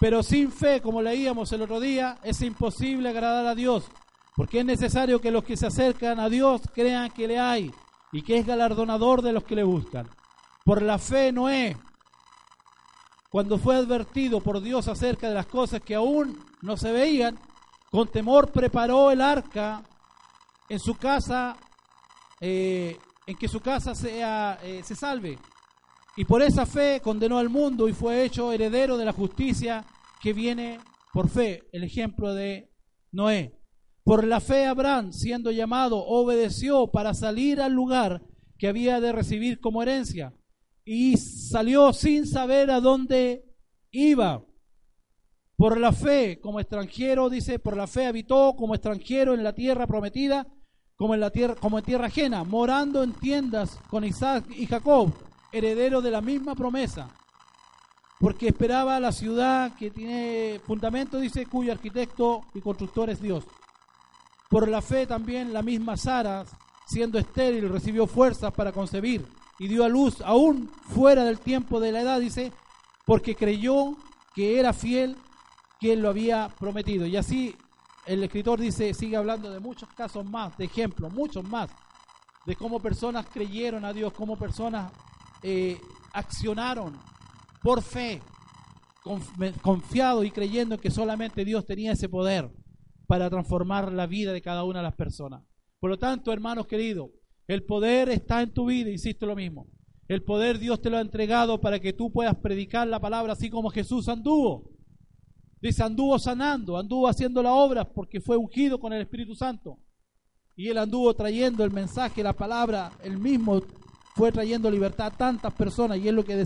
Pero 0.00 0.22
sin 0.22 0.50
fe, 0.50 0.80
como 0.80 1.02
leíamos 1.02 1.52
el 1.52 1.62
otro 1.62 1.78
día, 1.78 2.18
es 2.24 2.40
imposible 2.42 3.10
agradar 3.10 3.46
a 3.46 3.54
Dios, 3.54 3.84
porque 4.36 4.60
es 4.60 4.64
necesario 4.64 5.20
que 5.20 5.30
los 5.30 5.44
que 5.44 5.56
se 5.56 5.66
acercan 5.66 6.20
a 6.20 6.28
Dios 6.28 6.62
crean 6.72 7.10
que 7.10 7.28
le 7.28 7.38
hay 7.38 7.70
y 8.12 8.22
que 8.22 8.38
es 8.38 8.46
galardonador 8.46 9.22
de 9.22 9.32
los 9.32 9.44
que 9.44 9.56
le 9.56 9.64
buscan. 9.64 10.08
Por 10.64 10.82
la 10.82 10.98
fe 10.98 11.32
Noé, 11.32 11.76
cuando 13.30 13.58
fue 13.58 13.76
advertido 13.76 14.40
por 14.40 14.60
Dios 14.60 14.88
acerca 14.88 15.28
de 15.28 15.34
las 15.34 15.46
cosas 15.46 15.80
que 15.80 15.94
aún 15.94 16.38
no 16.62 16.76
se 16.76 16.92
veían, 16.92 17.38
con 17.90 18.08
temor 18.08 18.50
preparó 18.50 19.10
el 19.10 19.20
arca 19.20 19.82
en 20.68 20.78
su 20.78 20.96
casa, 20.96 21.56
eh, 22.40 22.98
en 23.26 23.36
que 23.36 23.48
su 23.48 23.60
casa 23.60 23.94
sea, 23.94 24.58
eh, 24.62 24.82
se 24.84 24.94
salve. 24.94 25.38
Y 26.16 26.24
por 26.24 26.42
esa 26.42 26.66
fe 26.66 27.00
condenó 27.02 27.38
al 27.38 27.48
mundo 27.48 27.88
y 27.88 27.92
fue 27.92 28.24
hecho 28.24 28.52
heredero 28.52 28.96
de 28.96 29.04
la 29.04 29.12
justicia 29.12 29.84
que 30.20 30.32
viene 30.32 30.80
por 31.12 31.28
fe, 31.28 31.68
el 31.72 31.84
ejemplo 31.84 32.34
de 32.34 32.70
Noé. 33.12 33.59
Por 34.04 34.26
la 34.26 34.40
fe 34.40 34.66
Abraham, 34.66 35.12
siendo 35.12 35.50
llamado, 35.50 36.04
obedeció 36.04 36.90
para 36.90 37.14
salir 37.14 37.60
al 37.60 37.72
lugar 37.72 38.22
que 38.58 38.68
había 38.68 39.00
de 39.00 39.12
recibir 39.12 39.60
como 39.60 39.82
herencia 39.82 40.34
y 40.84 41.16
salió 41.16 41.92
sin 41.92 42.26
saber 42.26 42.70
a 42.70 42.80
dónde 42.80 43.44
iba. 43.90 44.44
Por 45.56 45.78
la 45.78 45.92
fe, 45.92 46.40
como 46.40 46.60
extranjero, 46.60 47.28
dice, 47.28 47.58
por 47.58 47.76
la 47.76 47.86
fe 47.86 48.06
habitó 48.06 48.54
como 48.56 48.74
extranjero 48.74 49.34
en 49.34 49.44
la 49.44 49.54
tierra 49.54 49.86
prometida, 49.86 50.46
como 50.96 51.14
en 51.14 51.20
la 51.20 51.30
tierra, 51.30 51.54
como 51.54 51.78
en 51.78 51.84
tierra 51.84 52.06
ajena, 52.06 52.44
morando 52.44 53.02
en 53.02 53.12
tiendas 53.12 53.78
con 53.88 54.04
Isaac 54.04 54.46
y 54.56 54.66
Jacob, 54.66 55.12
heredero 55.52 56.00
de 56.00 56.10
la 56.10 56.20
misma 56.20 56.54
promesa 56.54 57.14
porque 58.20 58.48
esperaba 58.48 59.00
la 59.00 59.12
ciudad 59.12 59.74
que 59.76 59.90
tiene 59.90 60.60
fundamento, 60.66 61.18
dice, 61.18 61.46
cuyo 61.46 61.72
arquitecto 61.72 62.42
y 62.52 62.60
constructor 62.60 63.08
es 63.08 63.20
Dios. 63.20 63.44
Por 64.50 64.66
la 64.68 64.82
fe 64.82 65.06
también 65.06 65.52
la 65.52 65.62
misma 65.62 65.96
Sara, 65.96 66.44
siendo 66.84 67.20
estéril, 67.20 67.68
recibió 67.68 68.08
fuerzas 68.08 68.52
para 68.52 68.72
concebir 68.72 69.24
y 69.60 69.68
dio 69.68 69.84
a 69.84 69.88
luz 69.88 70.20
aún 70.22 70.68
fuera 70.92 71.22
del 71.22 71.38
tiempo 71.38 71.78
de 71.78 71.92
la 71.92 72.00
edad, 72.00 72.18
dice, 72.18 72.52
porque 73.06 73.36
creyó 73.36 73.96
que 74.34 74.58
era 74.58 74.72
fiel 74.72 75.16
quien 75.78 76.02
lo 76.02 76.08
había 76.08 76.48
prometido. 76.58 77.06
Y 77.06 77.16
así 77.16 77.54
el 78.06 78.24
escritor 78.24 78.58
dice, 78.58 78.92
sigue 78.92 79.16
hablando 79.16 79.52
de 79.52 79.60
muchos 79.60 79.88
casos 79.90 80.28
más, 80.28 80.58
de 80.58 80.64
ejemplos, 80.64 81.12
muchos 81.12 81.44
más, 81.44 81.70
de 82.44 82.56
cómo 82.56 82.80
personas 82.80 83.26
creyeron 83.32 83.84
a 83.84 83.92
Dios, 83.92 84.12
cómo 84.12 84.36
personas 84.36 84.90
eh, 85.44 85.80
accionaron 86.12 86.98
por 87.62 87.82
fe, 87.82 88.20
confiado 89.62 90.24
y 90.24 90.32
creyendo 90.32 90.76
que 90.76 90.90
solamente 90.90 91.44
Dios 91.44 91.64
tenía 91.64 91.92
ese 91.92 92.08
poder 92.08 92.50
para 93.10 93.28
transformar 93.28 93.92
la 93.92 94.06
vida 94.06 94.32
de 94.32 94.40
cada 94.40 94.62
una 94.62 94.78
de 94.78 94.84
las 94.84 94.94
personas. 94.94 95.42
Por 95.80 95.90
lo 95.90 95.98
tanto, 95.98 96.32
hermanos 96.32 96.68
queridos, 96.68 97.10
el 97.48 97.64
poder 97.64 98.08
está 98.08 98.40
en 98.40 98.54
tu 98.54 98.66
vida, 98.66 98.88
insisto 98.88 99.26
lo 99.26 99.34
mismo. 99.34 99.66
El 100.06 100.22
poder 100.22 100.60
Dios 100.60 100.80
te 100.80 100.90
lo 100.90 100.96
ha 100.96 101.00
entregado 101.00 101.60
para 101.60 101.80
que 101.80 101.92
tú 101.92 102.12
puedas 102.12 102.36
predicar 102.36 102.86
la 102.86 103.00
palabra 103.00 103.32
así 103.32 103.50
como 103.50 103.68
Jesús 103.70 104.08
anduvo. 104.08 104.70
Dice, 105.60 105.82
anduvo 105.82 106.20
sanando, 106.20 106.78
anduvo 106.78 107.08
haciendo 107.08 107.42
la 107.42 107.52
obra 107.52 107.84
porque 107.84 108.20
fue 108.20 108.36
ungido 108.36 108.78
con 108.78 108.92
el 108.92 109.02
Espíritu 109.02 109.34
Santo. 109.34 109.80
Y 110.54 110.68
él 110.68 110.78
anduvo 110.78 111.12
trayendo 111.12 111.64
el 111.64 111.72
mensaje, 111.72 112.22
la 112.22 112.34
palabra, 112.34 112.92
el 113.02 113.18
mismo 113.18 113.60
fue 114.14 114.30
trayendo 114.30 114.70
libertad 114.70 115.06
a 115.08 115.16
tantas 115.16 115.52
personas 115.54 115.98
y 115.98 116.06
es 116.06 116.14
lo 116.14 116.24
que 116.24 116.36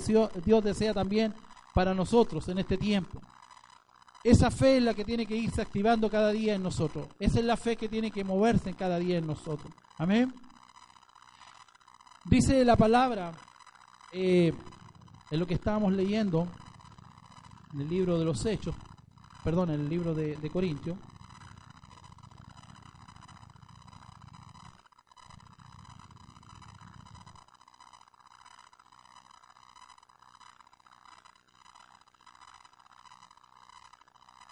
Dios 0.46 0.64
desea 0.64 0.94
también 0.94 1.34
para 1.74 1.92
nosotros 1.92 2.48
en 2.48 2.60
este 2.60 2.78
tiempo. 2.78 3.20
Esa 4.24 4.50
fe 4.50 4.78
es 4.78 4.82
la 4.82 4.94
que 4.94 5.04
tiene 5.04 5.26
que 5.26 5.36
irse 5.36 5.60
activando 5.60 6.08
cada 6.08 6.32
día 6.32 6.54
en 6.54 6.62
nosotros. 6.62 7.06
Esa 7.18 7.40
es 7.40 7.44
la 7.44 7.58
fe 7.58 7.76
que 7.76 7.90
tiene 7.90 8.10
que 8.10 8.24
moverse 8.24 8.70
en 8.70 8.74
cada 8.74 8.98
día 8.98 9.18
en 9.18 9.26
nosotros. 9.26 9.70
Amén. 9.98 10.32
Dice 12.24 12.64
la 12.64 12.74
palabra, 12.74 13.32
eh, 14.12 14.54
en 15.30 15.38
lo 15.38 15.46
que 15.46 15.52
estábamos 15.52 15.92
leyendo, 15.92 16.48
en 17.74 17.82
el 17.82 17.88
libro 17.90 18.18
de 18.18 18.24
los 18.24 18.46
Hechos, 18.46 18.74
perdón, 19.44 19.70
en 19.70 19.80
el 19.80 19.90
libro 19.90 20.14
de, 20.14 20.36
de 20.36 20.50
Corintios, 20.50 20.96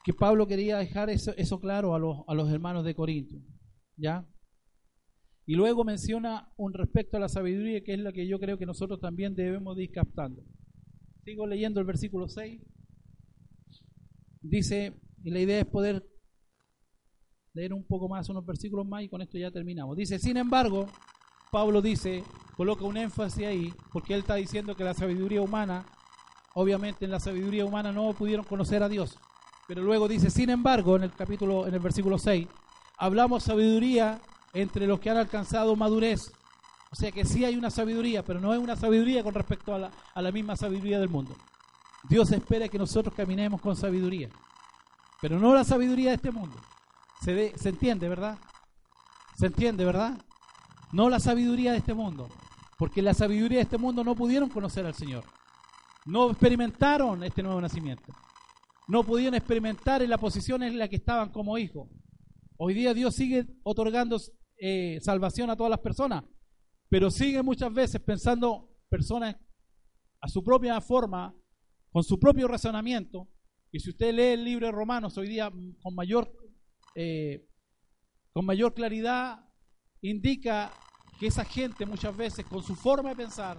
que 0.04 0.12
Pablo 0.12 0.46
quería 0.46 0.78
dejar 0.78 1.10
eso, 1.10 1.32
eso 1.36 1.60
claro 1.60 1.94
a 1.94 1.98
los, 1.98 2.18
a 2.26 2.34
los 2.34 2.50
hermanos 2.50 2.84
de 2.84 2.94
Corinto. 2.94 3.36
¿Ya? 3.96 4.26
Y 5.46 5.54
luego 5.54 5.84
menciona 5.84 6.52
un 6.56 6.72
respecto 6.72 7.16
a 7.16 7.20
la 7.20 7.28
sabiduría, 7.28 7.82
que 7.82 7.94
es 7.94 8.00
la 8.00 8.12
que 8.12 8.26
yo 8.26 8.38
creo 8.38 8.58
que 8.58 8.66
nosotros 8.66 9.00
también 9.00 9.34
debemos 9.34 9.78
ir 9.78 9.90
captando. 9.90 10.42
Sigo 11.24 11.46
leyendo 11.46 11.80
el 11.80 11.86
versículo 11.86 12.28
6. 12.28 12.62
Dice, 14.40 15.00
y 15.22 15.30
la 15.30 15.40
idea 15.40 15.60
es 15.60 15.66
poder 15.66 16.04
leer 17.54 17.72
un 17.72 17.84
poco 17.86 18.08
más, 18.08 18.28
unos 18.28 18.46
versículos 18.46 18.86
más, 18.86 19.02
y 19.02 19.08
con 19.08 19.22
esto 19.22 19.38
ya 19.38 19.50
terminamos. 19.50 19.96
Dice, 19.96 20.18
sin 20.18 20.36
embargo, 20.36 20.86
Pablo 21.50 21.82
dice, 21.82 22.24
coloca 22.56 22.84
un 22.84 22.96
énfasis 22.96 23.44
ahí, 23.44 23.72
porque 23.92 24.14
él 24.14 24.20
está 24.20 24.36
diciendo 24.36 24.74
que 24.74 24.84
la 24.84 24.94
sabiduría 24.94 25.42
humana, 25.42 25.84
obviamente 26.54 27.04
en 27.04 27.10
la 27.10 27.20
sabiduría 27.20 27.64
humana 27.64 27.92
no 27.92 28.12
pudieron 28.14 28.44
conocer 28.44 28.82
a 28.82 28.88
Dios. 28.88 29.16
Pero 29.72 29.84
luego 29.84 30.06
dice, 30.06 30.28
sin 30.28 30.50
embargo, 30.50 30.96
en 30.96 31.04
el 31.04 31.12
capítulo, 31.14 31.66
en 31.66 31.72
el 31.72 31.80
versículo 31.80 32.18
6, 32.18 32.46
hablamos 32.98 33.42
sabiduría 33.42 34.20
entre 34.52 34.86
los 34.86 35.00
que 35.00 35.08
han 35.08 35.16
alcanzado 35.16 35.74
madurez. 35.76 36.30
O 36.90 36.94
sea 36.94 37.10
que 37.10 37.24
sí 37.24 37.46
hay 37.46 37.56
una 37.56 37.70
sabiduría, 37.70 38.22
pero 38.22 38.38
no 38.38 38.52
es 38.52 38.60
una 38.60 38.76
sabiduría 38.76 39.22
con 39.22 39.32
respecto 39.32 39.74
a 39.74 39.78
la, 39.78 39.90
a 40.12 40.20
la 40.20 40.30
misma 40.30 40.56
sabiduría 40.56 41.00
del 41.00 41.08
mundo. 41.08 41.34
Dios 42.06 42.30
espera 42.32 42.68
que 42.68 42.76
nosotros 42.76 43.14
caminemos 43.14 43.62
con 43.62 43.74
sabiduría, 43.74 44.28
pero 45.22 45.38
no 45.38 45.54
la 45.54 45.64
sabiduría 45.64 46.10
de 46.10 46.16
este 46.16 46.32
mundo. 46.32 46.58
Se, 47.22 47.56
se 47.56 47.70
entiende, 47.70 48.10
¿verdad? 48.10 48.36
¿Se 49.38 49.46
entiende, 49.46 49.86
verdad? 49.86 50.22
No 50.92 51.08
la 51.08 51.18
sabiduría 51.18 51.72
de 51.72 51.78
este 51.78 51.94
mundo, 51.94 52.28
porque 52.76 53.00
la 53.00 53.14
sabiduría 53.14 53.60
de 53.60 53.64
este 53.64 53.78
mundo 53.78 54.04
no 54.04 54.14
pudieron 54.14 54.50
conocer 54.50 54.84
al 54.84 54.94
Señor. 54.94 55.24
No 56.04 56.28
experimentaron 56.28 57.24
este 57.24 57.42
nuevo 57.42 57.58
nacimiento 57.58 58.12
no 58.88 59.04
pudieron 59.04 59.34
experimentar 59.34 60.02
en 60.02 60.10
la 60.10 60.18
posición 60.18 60.62
en 60.62 60.78
la 60.78 60.88
que 60.88 60.96
estaban 60.96 61.30
como 61.30 61.58
hijos. 61.58 61.88
Hoy 62.56 62.74
día 62.74 62.94
Dios 62.94 63.14
sigue 63.14 63.46
otorgando 63.62 64.20
eh, 64.58 64.98
salvación 65.00 65.50
a 65.50 65.56
todas 65.56 65.70
las 65.70 65.80
personas, 65.80 66.24
pero 66.88 67.10
sigue 67.10 67.42
muchas 67.42 67.72
veces 67.72 68.00
pensando 68.00 68.70
personas 68.88 69.36
a 70.20 70.28
su 70.28 70.44
propia 70.44 70.80
forma, 70.80 71.34
con 71.90 72.04
su 72.04 72.18
propio 72.18 72.48
razonamiento. 72.48 73.28
Y 73.72 73.80
si 73.80 73.90
usted 73.90 74.12
lee 74.14 74.34
el 74.34 74.44
libro 74.44 74.66
de 74.66 74.72
Romanos 74.72 75.16
hoy 75.16 75.28
día 75.28 75.50
con 75.82 75.94
mayor, 75.94 76.32
eh, 76.94 77.46
con 78.32 78.44
mayor 78.44 78.74
claridad, 78.74 79.48
indica 80.02 80.70
que 81.18 81.28
esa 81.28 81.44
gente 81.44 81.86
muchas 81.86 82.16
veces 82.16 82.44
con 82.44 82.62
su 82.62 82.74
forma 82.74 83.10
de 83.10 83.16
pensar, 83.16 83.56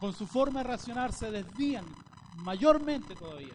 con 0.00 0.12
su 0.12 0.26
forma 0.26 0.62
de 0.62 0.70
racionar, 0.70 1.12
se 1.12 1.30
desvían 1.30 1.84
mayormente 2.44 3.14
todavía 3.14 3.54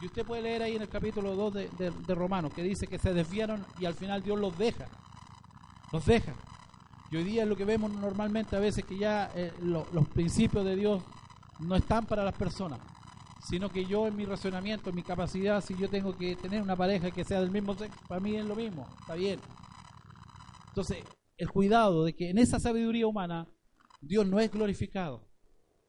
Y 0.00 0.06
usted 0.06 0.26
puede 0.26 0.42
leer 0.42 0.62
ahí 0.62 0.76
en 0.76 0.82
el 0.82 0.88
capítulo 0.88 1.34
2 1.34 1.54
de, 1.54 1.68
de, 1.78 1.90
de 1.90 2.14
Romanos, 2.14 2.52
que 2.52 2.62
dice 2.62 2.86
que 2.86 2.98
se 2.98 3.14
desviaron 3.14 3.64
y 3.78 3.86
al 3.86 3.94
final 3.94 4.22
Dios 4.22 4.38
los 4.38 4.56
deja. 4.58 4.86
Los 5.92 6.04
deja. 6.06 6.34
Y 7.10 7.16
hoy 7.16 7.24
día 7.24 7.44
es 7.44 7.48
lo 7.48 7.56
que 7.56 7.64
vemos 7.64 7.90
normalmente 7.92 8.56
a 8.56 8.60
veces 8.60 8.84
que 8.84 8.98
ya 8.98 9.30
eh, 9.34 9.52
lo- 9.62 9.86
los 9.92 10.08
principios 10.08 10.64
de 10.64 10.76
Dios 10.76 11.02
no 11.60 11.76
están 11.76 12.04
para 12.06 12.24
las 12.24 12.34
personas, 12.34 12.80
sino 13.48 13.70
que 13.70 13.86
yo 13.86 14.06
en 14.06 14.16
mi 14.16 14.24
razonamiento, 14.26 14.90
en 14.90 14.96
mi 14.96 15.02
capacidad, 15.02 15.62
si 15.64 15.76
yo 15.76 15.88
tengo 15.88 16.16
que 16.16 16.36
tener 16.36 16.62
una 16.62 16.76
pareja 16.76 17.10
que 17.10 17.24
sea 17.24 17.40
del 17.40 17.50
mismo 17.50 17.74
sexo, 17.74 17.98
para 18.08 18.20
mí 18.20 18.36
es 18.36 18.44
lo 18.44 18.56
mismo, 18.56 18.86
está 19.00 19.14
bien. 19.14 19.40
Entonces, 20.68 20.98
el 21.38 21.50
cuidado 21.50 22.04
de 22.04 22.14
que 22.14 22.30
en 22.30 22.38
esa 22.38 22.60
sabiduría 22.60 23.06
humana 23.06 23.48
Dios 24.00 24.26
no 24.26 24.40
es 24.40 24.50
glorificado. 24.50 25.25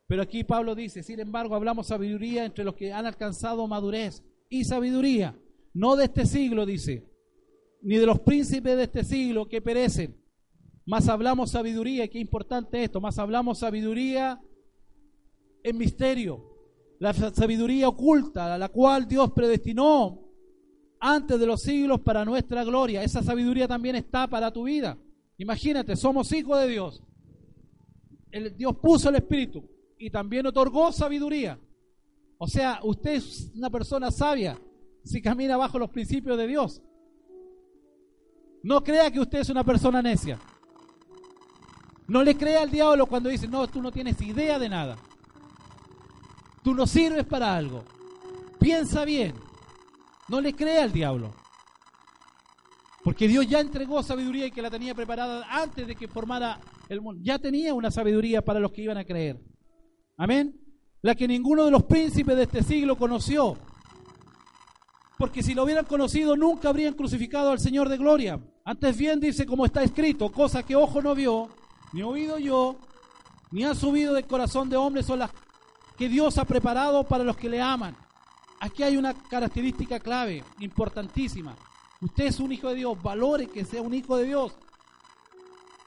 Pero 0.08 0.22
aquí 0.22 0.44
Pablo 0.46 0.74
dice, 0.74 1.04
sin 1.04 1.20
embargo, 1.20 1.54
hablamos 1.56 1.88
sabiduría 1.88 2.46
entre 2.46 2.64
los 2.64 2.76
que 2.76 2.94
han 2.94 3.06
alcanzado 3.06 3.68
madurez 3.68 4.24
y 4.50 4.64
sabiduría, 4.64 5.38
no 5.74 5.96
de 5.98 6.06
este 6.06 6.26
siglo, 6.26 6.66
dice, 6.66 7.06
ni 7.82 7.98
de 7.98 8.06
los 8.06 8.22
príncipes 8.22 8.78
de 8.78 8.84
este 8.84 9.04
siglo 9.04 9.48
que 9.50 9.62
perecen, 9.62 10.16
más 10.86 11.10
hablamos 11.10 11.52
sabiduría, 11.52 12.06
y 12.06 12.10
qué 12.10 12.20
importante 12.20 12.82
esto, 12.82 13.02
más 13.02 13.20
hablamos 13.20 13.60
sabiduría 13.60 14.42
en 15.64 15.78
misterio, 15.78 16.42
la 17.00 17.12
sa- 17.14 17.34
sabiduría 17.34 17.90
oculta, 17.90 18.58
la 18.58 18.70
cual 18.70 19.06
Dios 19.10 19.32
predestinó 19.34 20.22
antes 21.02 21.38
de 21.38 21.46
los 21.46 21.62
siglos 21.62 22.00
para 22.00 22.24
nuestra 22.24 22.64
gloria. 22.64 23.04
Esa 23.04 23.22
sabiduría 23.22 23.68
también 23.68 23.98
está 23.98 24.28
para 24.28 24.52
tu 24.52 24.64
vida. 24.64 24.98
Imagínate, 25.38 25.96
somos 25.98 26.32
hijos 26.32 26.60
de 26.62 26.68
Dios. 26.70 27.04
Dios 28.56 28.76
puso 28.82 29.10
el 29.10 29.16
Espíritu 29.16 29.70
y 29.98 30.10
también 30.10 30.46
otorgó 30.46 30.92
sabiduría. 30.92 31.60
O 32.38 32.48
sea, 32.48 32.80
usted 32.84 33.16
es 33.16 33.52
una 33.56 33.70
persona 33.70 34.12
sabia 34.12 34.58
si 35.04 35.22
camina 35.22 35.58
bajo 35.58 35.80
los 35.80 35.90
principios 35.90 36.38
de 36.38 36.48
Dios. 36.48 36.82
No 38.64 38.84
crea 38.84 39.12
que 39.12 39.20
usted 39.20 39.40
es 39.40 39.50
una 39.50 39.64
persona 39.64 40.02
necia. 40.02 40.40
No 42.08 42.24
le 42.24 42.36
crea 42.38 42.62
al 42.62 42.72
diablo 42.72 43.06
cuando 43.06 43.30
dice, 43.30 43.48
no, 43.48 43.68
tú 43.68 43.82
no 43.82 43.92
tienes 43.92 44.22
idea 44.22 44.60
de 44.60 44.70
nada. 44.70 44.98
Tú 46.64 46.74
no 46.74 46.86
sirves 46.86 47.26
para 47.26 47.56
algo. 47.56 47.84
Piensa 48.60 49.06
bien. 49.06 49.34
No 50.28 50.42
le 50.42 50.54
crea 50.54 50.84
al 50.84 50.92
diablo. 50.92 51.34
Porque 53.04 53.28
Dios 53.28 53.48
ya 53.48 53.62
entregó 53.62 54.04
sabiduría 54.04 54.48
y 54.48 54.52
que 54.52 54.62
la 54.62 54.70
tenía 54.70 54.94
preparada 54.94 55.46
antes 55.50 55.88
de 55.88 55.96
que 55.96 56.08
formara 56.08 56.60
el 56.90 57.02
mundo. 57.02 57.22
Ya 57.24 57.40
tenía 57.40 57.74
una 57.74 57.90
sabiduría 57.90 58.44
para 58.44 58.60
los 58.60 58.72
que 58.72 58.82
iban 58.82 58.98
a 58.98 59.06
creer. 59.06 59.40
Amén. 60.18 60.60
La 61.04 61.14
que 61.14 61.28
ninguno 61.28 61.64
de 61.64 61.72
los 61.72 61.84
príncipes 61.84 62.36
de 62.36 62.44
este 62.44 62.64
siglo 62.64 62.98
conoció. 62.98 63.56
Porque 65.18 65.44
si 65.44 65.54
lo 65.54 65.64
hubieran 65.64 65.86
conocido, 65.86 66.36
nunca 66.36 66.70
habrían 66.70 66.96
crucificado 66.96 67.52
al 67.52 67.60
Señor 67.60 67.88
de 67.88 67.98
gloria. 67.98 68.40
Antes 68.66 68.98
bien 68.98 69.20
dice, 69.20 69.46
como 69.46 69.66
está 69.66 69.84
escrito, 69.84 70.32
cosa 70.32 70.64
que 70.64 70.76
ojo 70.76 71.02
no 71.02 71.16
vio, 71.16 71.50
ni 71.94 72.02
oído 72.02 72.38
yo, 72.40 72.78
ni 73.52 73.64
ha 73.64 73.74
subido 73.74 74.14
del 74.14 74.28
corazón 74.28 74.70
de 74.70 74.76
hombre, 74.76 75.04
son 75.04 75.20
las 75.20 75.32
que 75.98 76.10
Dios 76.10 76.38
ha 76.38 76.46
preparado 76.46 77.04
para 77.04 77.24
los 77.24 77.38
que 77.38 77.50
le 77.50 77.62
aman. 77.62 77.96
Aquí 78.60 78.84
hay 78.84 78.98
una 78.98 79.14
característica 79.14 80.00
clave, 80.00 80.44
importantísima. 80.60 81.56
Usted 82.02 82.26
es 82.26 82.40
un 82.40 82.52
hijo 82.52 82.70
de 82.70 82.76
Dios, 82.76 83.02
valore 83.02 83.48
que 83.48 83.66
sea 83.66 83.82
un 83.82 83.94
hijo 83.94 84.18
de 84.18 84.26
Dios. 84.26 84.56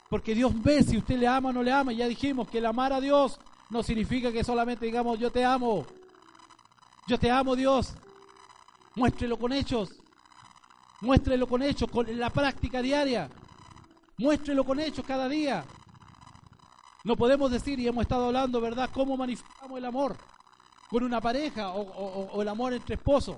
Porque 0.09 0.35
Dios 0.35 0.53
ve 0.61 0.83
si 0.83 0.97
usted 0.97 1.19
le 1.19 1.29
ama 1.29 1.51
o 1.51 1.53
no 1.53 1.63
le 1.63 1.71
ama. 1.71 1.93
Ya 1.93 2.09
dijimos 2.09 2.49
que 2.49 2.59
el 2.59 2.67
amar 2.67 2.93
a 2.93 3.01
Dios 3.01 3.39
no 3.71 3.83
significa 3.83 4.31
que 4.33 4.45
solamente 4.45 4.87
digamos 4.87 5.19
yo 5.19 5.31
te 5.31 5.45
amo. 5.45 5.87
Yo 7.07 7.19
te 7.19 7.31
amo 7.31 7.57
Dios. 7.57 7.95
Muéstrelo 8.95 9.39
con 9.39 9.53
hechos. 9.53 9.91
Muéstrelo 11.01 11.47
con 11.47 11.63
hechos, 11.63 11.91
con 11.91 12.07
la 12.19 12.31
práctica 12.31 12.83
diaria. 12.83 13.31
Muéstrelo 14.19 14.65
con 14.65 14.79
hechos 14.81 15.05
cada 15.07 15.29
día. 15.29 15.65
No 17.05 17.17
podemos 17.17 17.51
decir, 17.51 17.81
y 17.81 17.89
hemos 17.89 18.03
estado 18.03 18.27
hablando, 18.27 18.61
¿verdad?, 18.61 18.91
cómo 18.93 19.17
manifestamos 19.17 19.79
el 19.79 19.85
amor 19.87 20.17
con 20.91 21.03
una 21.03 21.21
pareja 21.21 21.71
o, 21.71 21.81
o- 21.81 22.31
o 22.33 22.43
el 22.43 22.49
amor 22.49 22.75
entre 22.75 22.97
esposos. 22.97 23.37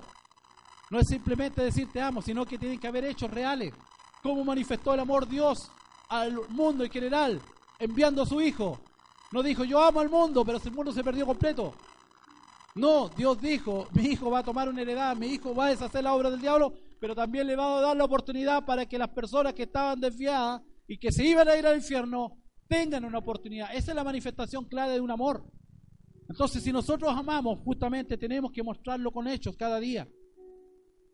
No 0.89 0.99
es 0.99 1.07
simplemente 1.07 1.61
decir 1.63 1.89
te 1.91 2.01
amo, 2.01 2.21
sino 2.21 2.45
que 2.45 2.57
tienen 2.57 2.79
que 2.79 2.87
haber 2.87 3.05
hechos 3.05 3.31
reales. 3.31 3.73
¿Cómo 4.21 4.43
manifestó 4.43 4.93
el 4.93 4.99
amor 4.99 5.27
Dios 5.27 5.71
al 6.09 6.37
mundo 6.49 6.83
en 6.83 6.91
general, 6.91 7.41
enviando 7.79 8.23
a 8.23 8.25
su 8.25 8.41
Hijo? 8.41 8.79
No 9.33 9.41
dijo 9.41 9.63
yo 9.63 9.81
amo 9.81 9.99
al 9.99 10.09
mundo, 10.11 10.45
pero 10.45 10.59
si 10.59 10.69
el 10.69 10.75
mundo 10.75 10.91
se 10.91 11.03
perdió 11.03 11.25
completo. 11.25 11.73
No, 12.75 13.09
Dios 13.09 13.41
dijo, 13.41 13.87
mi 13.93 14.03
hijo 14.03 14.29
va 14.29 14.39
a 14.39 14.43
tomar 14.43 14.69
una 14.69 14.81
heredad, 14.83 15.17
mi 15.17 15.25
hijo 15.25 15.55
va 15.55 15.65
a 15.65 15.69
deshacer 15.69 16.03
la 16.03 16.13
obra 16.13 16.29
del 16.29 16.39
diablo, 16.39 16.73
pero 16.99 17.15
también 17.15 17.47
le 17.47 17.55
va 17.55 17.79
a 17.79 17.81
dar 17.81 17.97
la 17.97 18.05
oportunidad 18.05 18.63
para 18.63 18.85
que 18.85 18.97
las 18.99 19.09
personas 19.09 19.55
que 19.55 19.63
estaban 19.63 19.99
desviadas 19.99 20.61
y 20.87 20.99
que 20.99 21.11
se 21.11 21.25
iban 21.25 21.47
a 21.47 21.57
ir 21.57 21.65
al 21.65 21.77
infierno 21.77 22.37
tengan 22.67 23.05
una 23.05 23.17
oportunidad. 23.17 23.73
Esa 23.73 23.91
es 23.91 23.95
la 23.95 24.03
manifestación 24.03 24.65
clara 24.65 24.91
de 24.93 25.01
un 25.01 25.09
amor. 25.09 25.43
Entonces, 26.29 26.61
si 26.61 26.71
nosotros 26.71 27.11
amamos, 27.15 27.57
justamente 27.63 28.17
tenemos 28.19 28.51
que 28.51 28.61
mostrarlo 28.61 29.11
con 29.11 29.27
hechos 29.27 29.55
cada 29.57 29.79
día, 29.79 30.07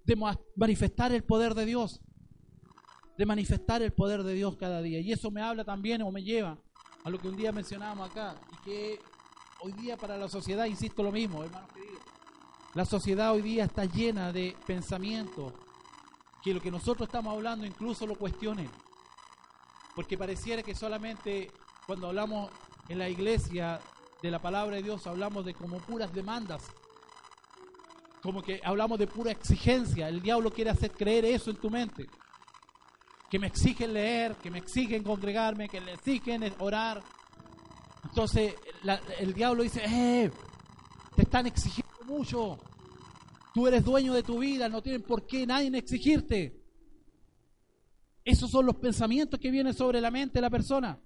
de 0.03 0.15
ma- 0.17 0.38
manifestar 0.57 1.13
el 1.13 1.24
poder 1.24 1.53
de 1.53 1.65
Dios, 1.65 2.01
de 3.17 3.26
manifestar 3.26 3.82
el 3.82 3.93
poder 3.93 4.24
de 4.24 4.34
Dios 4.34 4.57
cada 4.57 4.82
día. 4.82 4.99
Y 4.99 5.13
eso 5.13 5.32
me 5.32 5.41
habla 5.41 5.63
también 5.63 6.01
o 6.01 6.11
me 6.11 6.22
lleva 6.22 6.57
a 7.04 7.10
lo 7.10 7.20
que 7.20 7.28
un 7.28 7.38
día 7.38 7.52
mencionábamos 7.52 8.10
acá 8.10 8.36
y 8.54 8.64
que 8.64 9.00
hoy 9.62 9.72
día 9.74 9.97
para 9.97 10.18
la 10.18 10.30
sociedad, 10.30 10.66
insisto 10.66 11.04
lo 11.04 11.12
mismo, 11.12 11.43
hermanos 11.43 11.72
queridos, 11.74 12.04
la 12.74 12.86
sociedad 12.86 13.34
hoy 13.34 13.41
día 13.41 13.66
está 13.66 13.86
llena 13.86 14.32
de 14.32 14.56
pensamientos 14.66 15.54
que 16.43 16.54
lo 16.54 16.62
que 16.62 16.72
nosotros 16.72 17.08
estamos 17.08 17.34
hablando 17.34 17.66
incluso 17.66 18.06
lo 18.06 18.16
cuestionen. 18.16 18.70
Porque 19.95 20.18
pareciera 20.18 20.64
que 20.64 20.76
solamente 20.76 21.52
cuando 21.86 22.08
hablamos 22.08 22.52
en 22.88 23.00
la 23.00 23.10
iglesia 23.10 23.80
de 24.22 24.32
la 24.32 24.39
palabra 24.39 24.78
de 24.78 24.84
Dios 24.84 25.08
hablamos 25.08 25.45
de 25.45 25.54
como 25.54 25.80
puras 25.80 26.14
demandas. 26.14 26.64
Como 28.22 28.41
que 28.41 28.62
hablamos 28.64 29.00
de 29.00 29.08
pura 29.08 29.32
exigencia. 29.32 30.08
El 30.08 30.22
diablo 30.22 30.52
quiere 30.52 30.70
hacer 30.70 30.91
creer 30.91 31.26
eso 31.26 31.52
en 31.52 31.58
tu 31.58 31.70
mente. 31.70 32.08
Que 33.30 33.39
me 33.39 33.47
exigen 33.47 33.93
leer, 33.93 34.36
que 34.36 34.49
me 34.49 34.59
exigen 34.59 35.03
congregarme, 35.03 35.69
que 35.69 35.82
me 35.82 35.93
exigen 35.93 36.43
orar. 36.59 37.01
Entonces 38.03 38.55
el 39.19 39.34
diablo 39.34 39.63
dice, 39.63 39.82
eh, 39.86 40.32
te 41.15 41.21
están 41.23 41.45
exigiendo 41.47 42.05
mucho. 42.05 42.57
Tú 43.53 43.67
eres 43.67 43.84
dueño 43.84 44.13
de 44.13 44.23
tu 44.23 44.39
vida, 44.39 44.69
no 44.69 44.82
tienen 44.82 45.01
por 45.01 45.25
qué 45.25 45.45
nadie 45.45 45.75
exigirte. 45.77 46.59
Esos 48.23 48.51
son 48.51 48.65
los 48.65 48.75
pensamientos 48.75 49.39
que 49.39 49.51
vienen 49.51 49.73
sobre 49.73 49.99
la 50.01 50.11
mente 50.11 50.36
de 50.36 50.41
la 50.41 50.49
persona, 50.49 51.01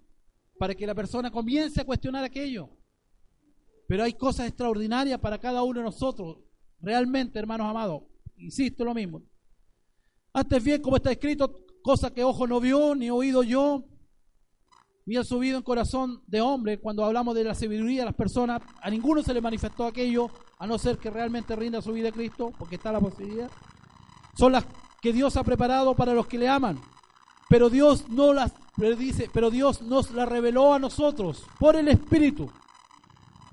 para 0.60 0.76
que 0.76 0.86
la 0.86 0.94
persona 0.94 1.32
comience 1.32 1.82
a 1.82 1.86
cuestionar 1.86 2.24
aquello. 2.24 2.70
Pero 3.88 4.04
hay 4.04 4.14
cosas 4.14 4.48
extraordinarias 4.48 5.20
para 5.20 5.38
cada 5.38 5.64
uno 5.64 5.80
de 5.80 5.86
nosotros, 5.86 6.40
realmente, 6.82 7.40
hermanos 7.40 7.70
amados. 7.70 8.04
Insisto 8.38 8.84
lo 8.84 8.94
mismo. 8.94 9.24
Antes 10.34 10.64
bien, 10.64 10.82
como 10.82 10.98
está 10.98 11.12
escrito, 11.12 11.66
cosa 11.84 12.12
que 12.12 12.24
ojo 12.24 12.48
no 12.48 12.60
vio, 12.60 12.96
ni 12.96 13.12
oído 13.12 13.44
yo, 13.44 13.84
ni 15.06 15.18
ha 15.18 15.24
subido 15.24 15.58
en 15.58 15.64
corazón 15.64 16.24
de 16.26 16.42
hombre, 16.42 16.80
cuando 16.80 17.06
hablamos 17.06 17.36
de 17.36 17.44
la 17.44 17.54
sabiduría 17.54 18.02
de 18.02 18.06
las 18.06 18.16
personas, 18.16 18.62
a 18.82 18.90
ninguno 18.90 19.22
se 19.22 19.34
le 19.34 19.42
manifestó 19.42 19.86
aquello, 19.86 20.30
a 20.58 20.66
no 20.66 20.80
ser 20.80 20.98
que 20.98 21.10
realmente 21.10 21.56
rinda 21.56 21.82
su 21.82 21.92
vida 21.94 22.10
a 22.10 22.14
Cristo, 22.14 22.52
porque 22.58 22.76
está 22.76 22.92
la 22.92 23.00
posibilidad. 23.00 23.52
Son 24.36 24.54
las 24.54 24.66
que 25.02 25.14
Dios 25.14 25.38
ha 25.38 25.44
preparado 25.44 25.94
para 25.94 26.14
los 26.14 26.26
que 26.26 26.38
le 26.40 26.48
aman. 26.48 26.80
Pero 27.50 27.70
Dios 27.70 28.10
no 28.10 28.34
las 28.34 28.54
pero 28.76 28.96
dice, 28.96 29.30
pero 29.32 29.52
Dios 29.52 29.82
nos 29.84 30.12
las 30.12 30.28
reveló 30.28 30.74
a 30.74 30.80
nosotros 30.80 31.46
por 31.60 31.76
el 31.76 31.88
Espíritu. 31.88 32.50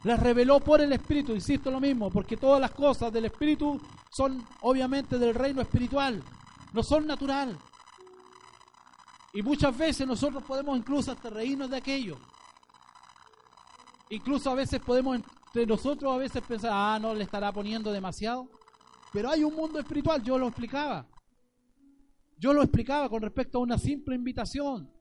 Las 0.03 0.19
reveló 0.19 0.61
por 0.61 0.81
el 0.81 0.93
Espíritu, 0.93 1.35
insisto 1.35 1.71
lo 1.71 1.79
mismo, 1.79 2.11
porque 2.11 2.39
todas 2.39 2.59
las 2.61 2.71
cosas 2.71 3.13
del 3.13 3.27
Espíritu 3.27 3.79
son 4.11 4.43
obviamente 4.63 5.19
del 5.19 5.35
reino 5.35 5.61
espiritual, 5.61 6.23
no 6.73 6.83
son 6.83 7.07
natural. 7.07 7.59
Y 9.33 9.43
muchas 9.43 9.77
veces 9.77 10.07
nosotros 10.07 10.43
podemos 10.43 10.77
incluso 10.77 11.13
hasta 11.13 11.31
reírnos 11.31 11.71
de 11.71 11.77
aquello. 11.77 12.19
Incluso 14.11 14.51
a 14.51 14.55
veces 14.55 14.81
podemos 14.81 15.21
entre 15.51 15.67
nosotros 15.67 16.13
a 16.13 16.17
veces 16.17 16.43
pensar, 16.43 16.71
ah, 16.73 16.99
no 17.01 17.13
le 17.13 17.25
estará 17.25 17.53
poniendo 17.53 17.93
demasiado. 17.93 18.49
Pero 19.13 19.31
hay 19.31 19.43
un 19.43 19.55
mundo 19.55 19.81
espiritual, 19.81 20.23
yo 20.23 20.39
lo 20.39 20.47
explicaba. 20.47 21.09
Yo 22.39 22.53
lo 22.53 22.63
explicaba 22.63 23.09
con 23.09 23.23
respecto 23.23 23.59
a 23.59 23.63
una 23.63 23.77
simple 23.77 24.15
invitación. 24.15 24.93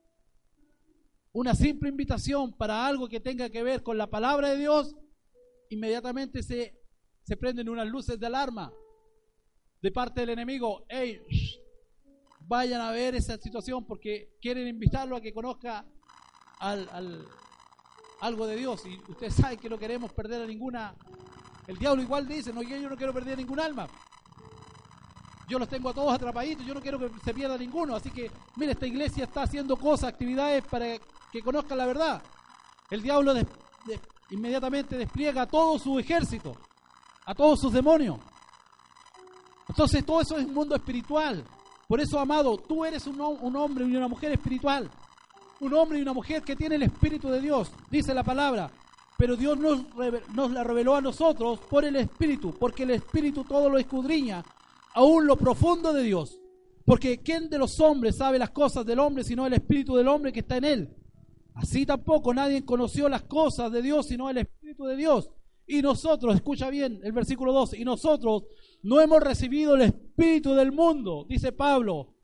Una 1.32 1.54
simple 1.54 1.88
invitación 1.88 2.52
para 2.56 2.84
algo 2.84 3.08
que 3.08 3.20
tenga 3.20 3.48
que 3.48 3.62
ver 3.62 3.84
con 3.84 3.96
la 3.96 4.10
palabra 4.10 4.50
de 4.50 4.58
Dios, 4.58 4.96
inmediatamente 5.68 6.42
se, 6.42 6.76
se 7.22 7.36
prenden 7.36 7.68
unas 7.68 7.86
luces 7.86 8.18
de 8.18 8.26
alarma 8.26 8.72
de 9.80 9.92
parte 9.92 10.20
del 10.20 10.30
enemigo. 10.30 10.84
Hey, 10.88 11.20
shh, 11.30 11.58
vayan 12.50 12.80
a 12.80 12.90
ver 12.90 13.14
esa 13.14 13.36
situación 13.38 13.86
porque 13.86 14.36
quieren 14.42 14.66
invitarlo 14.66 15.14
a 15.16 15.20
que 15.20 15.32
conozca 15.32 15.86
al, 16.58 16.88
al- 16.92 17.28
algo 18.20 18.44
de 18.48 18.56
Dios. 18.56 18.84
Y 18.86 19.00
usted 19.08 19.30
sabe 19.30 19.56
que 19.56 19.68
no 19.70 19.78
queremos 19.78 20.12
perder 20.12 20.42
a 20.42 20.46
ninguna 20.46 20.94
El 21.68 21.78
diablo 21.78 22.02
igual 22.02 22.26
dice, 22.26 22.52
no, 22.52 22.62
yo 22.62 22.76
no 22.90 22.96
quiero 22.96 23.12
perder 23.14 23.38
ningún 23.38 23.60
alma. 23.60 23.86
Yo 25.48 25.58
los 25.60 25.68
tengo 25.68 25.90
a 25.90 25.94
todos 25.94 26.12
atrapaditos, 26.12 26.66
yo 26.66 26.74
no 26.74 26.80
quiero 26.80 26.98
que 26.98 27.08
se 27.24 27.32
pierda 27.32 27.56
ninguno. 27.56 27.94
Así 27.94 28.10
que, 28.10 28.28
mire, 28.56 28.72
esta 28.72 28.86
iglesia 28.86 29.24
está 29.24 29.42
haciendo 29.42 29.76
cosas, 29.76 30.08
actividades 30.12 30.64
para 30.64 30.98
que 31.30 31.40
conozcan 31.42 31.78
la 31.78 31.86
verdad. 31.86 32.22
El 32.90 33.00
diablo 33.02 33.32
inmediatamente 34.30 34.96
despliega 34.96 35.42
a 35.42 35.46
todo 35.46 35.78
su 35.78 35.98
ejército, 36.00 36.52
a 37.26 37.32
todos 37.34 37.60
sus 37.60 37.72
demonios. 37.72 38.18
Entonces 39.68 40.04
todo 40.04 40.20
eso 40.20 40.36
es 40.36 40.46
un 40.46 40.54
mundo 40.54 40.74
espiritual. 40.74 41.44
Por 41.90 42.00
eso, 42.00 42.20
amado, 42.20 42.56
tú 42.56 42.84
eres 42.84 43.04
un, 43.08 43.20
hombre 43.20 43.84
y 43.84 43.96
una 43.96 44.06
mujer 44.06 44.30
espiritual. 44.30 44.88
Un 45.58 45.74
hombre 45.74 45.98
y 45.98 46.02
una 46.02 46.12
mujer 46.12 46.40
que 46.40 46.54
tiene 46.54 46.76
el 46.76 46.84
Espíritu 46.84 47.28
de 47.28 47.40
Dios, 47.40 47.72
dice 47.90 48.14
la 48.14 48.22
palabra. 48.22 48.70
Pero 49.18 49.34
Dios 49.34 49.58
nos, 49.58 49.86
nos 50.32 50.52
la 50.52 50.62
reveló 50.62 50.94
a 50.94 51.00
nosotros 51.00 51.58
por 51.68 51.84
el 51.84 51.96
Espíritu, 51.96 52.54
porque 52.56 52.84
el 52.84 52.90
Espíritu 52.90 53.42
todo 53.42 53.68
lo 53.68 53.76
escudriña, 53.76 54.44
aún 54.94 55.26
lo 55.26 55.34
profundo 55.34 55.92
de 55.92 56.04
Dios. 56.04 56.38
Porque 56.84 57.18
¿quién 57.18 57.50
de 57.50 57.58
los 57.58 57.80
hombres 57.80 58.18
sabe 58.18 58.38
las 58.38 58.50
cosas 58.50 58.86
del 58.86 59.00
hombre 59.00 59.24
sino 59.24 59.44
el 59.44 59.54
Espíritu 59.54 59.96
del 59.96 60.06
hombre 60.06 60.32
que 60.32 60.40
está 60.40 60.58
en 60.58 60.64
él? 60.66 60.96
Así 61.54 61.84
tampoco 61.84 62.32
nadie 62.32 62.64
conoció 62.64 63.08
las 63.08 63.22
cosas 63.22 63.72
de 63.72 63.82
Dios 63.82 64.06
sino 64.06 64.30
el 64.30 64.38
Espíritu 64.38 64.84
de 64.84 64.94
Dios. 64.94 65.28
Y 65.70 65.82
nosotros, 65.82 66.34
escucha 66.34 66.68
bien 66.68 66.98
el 67.04 67.12
versículo 67.12 67.52
2, 67.52 67.74
y 67.74 67.84
nosotros 67.84 68.42
no 68.82 69.00
hemos 69.00 69.22
recibido 69.22 69.76
el 69.76 69.82
Espíritu 69.82 70.52
del 70.52 70.72
mundo, 70.72 71.24
dice 71.28 71.52
Pablo 71.52 72.16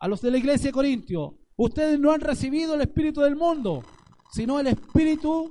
a 0.00 0.08
los 0.08 0.20
de 0.20 0.32
la 0.32 0.38
iglesia 0.38 0.70
de 0.70 0.72
Corintio. 0.72 1.38
Ustedes 1.54 2.00
no 2.00 2.10
han 2.10 2.20
recibido 2.20 2.74
el 2.74 2.80
Espíritu 2.80 3.20
del 3.20 3.36
mundo, 3.36 3.84
sino 4.32 4.58
el 4.58 4.66
Espíritu 4.66 5.48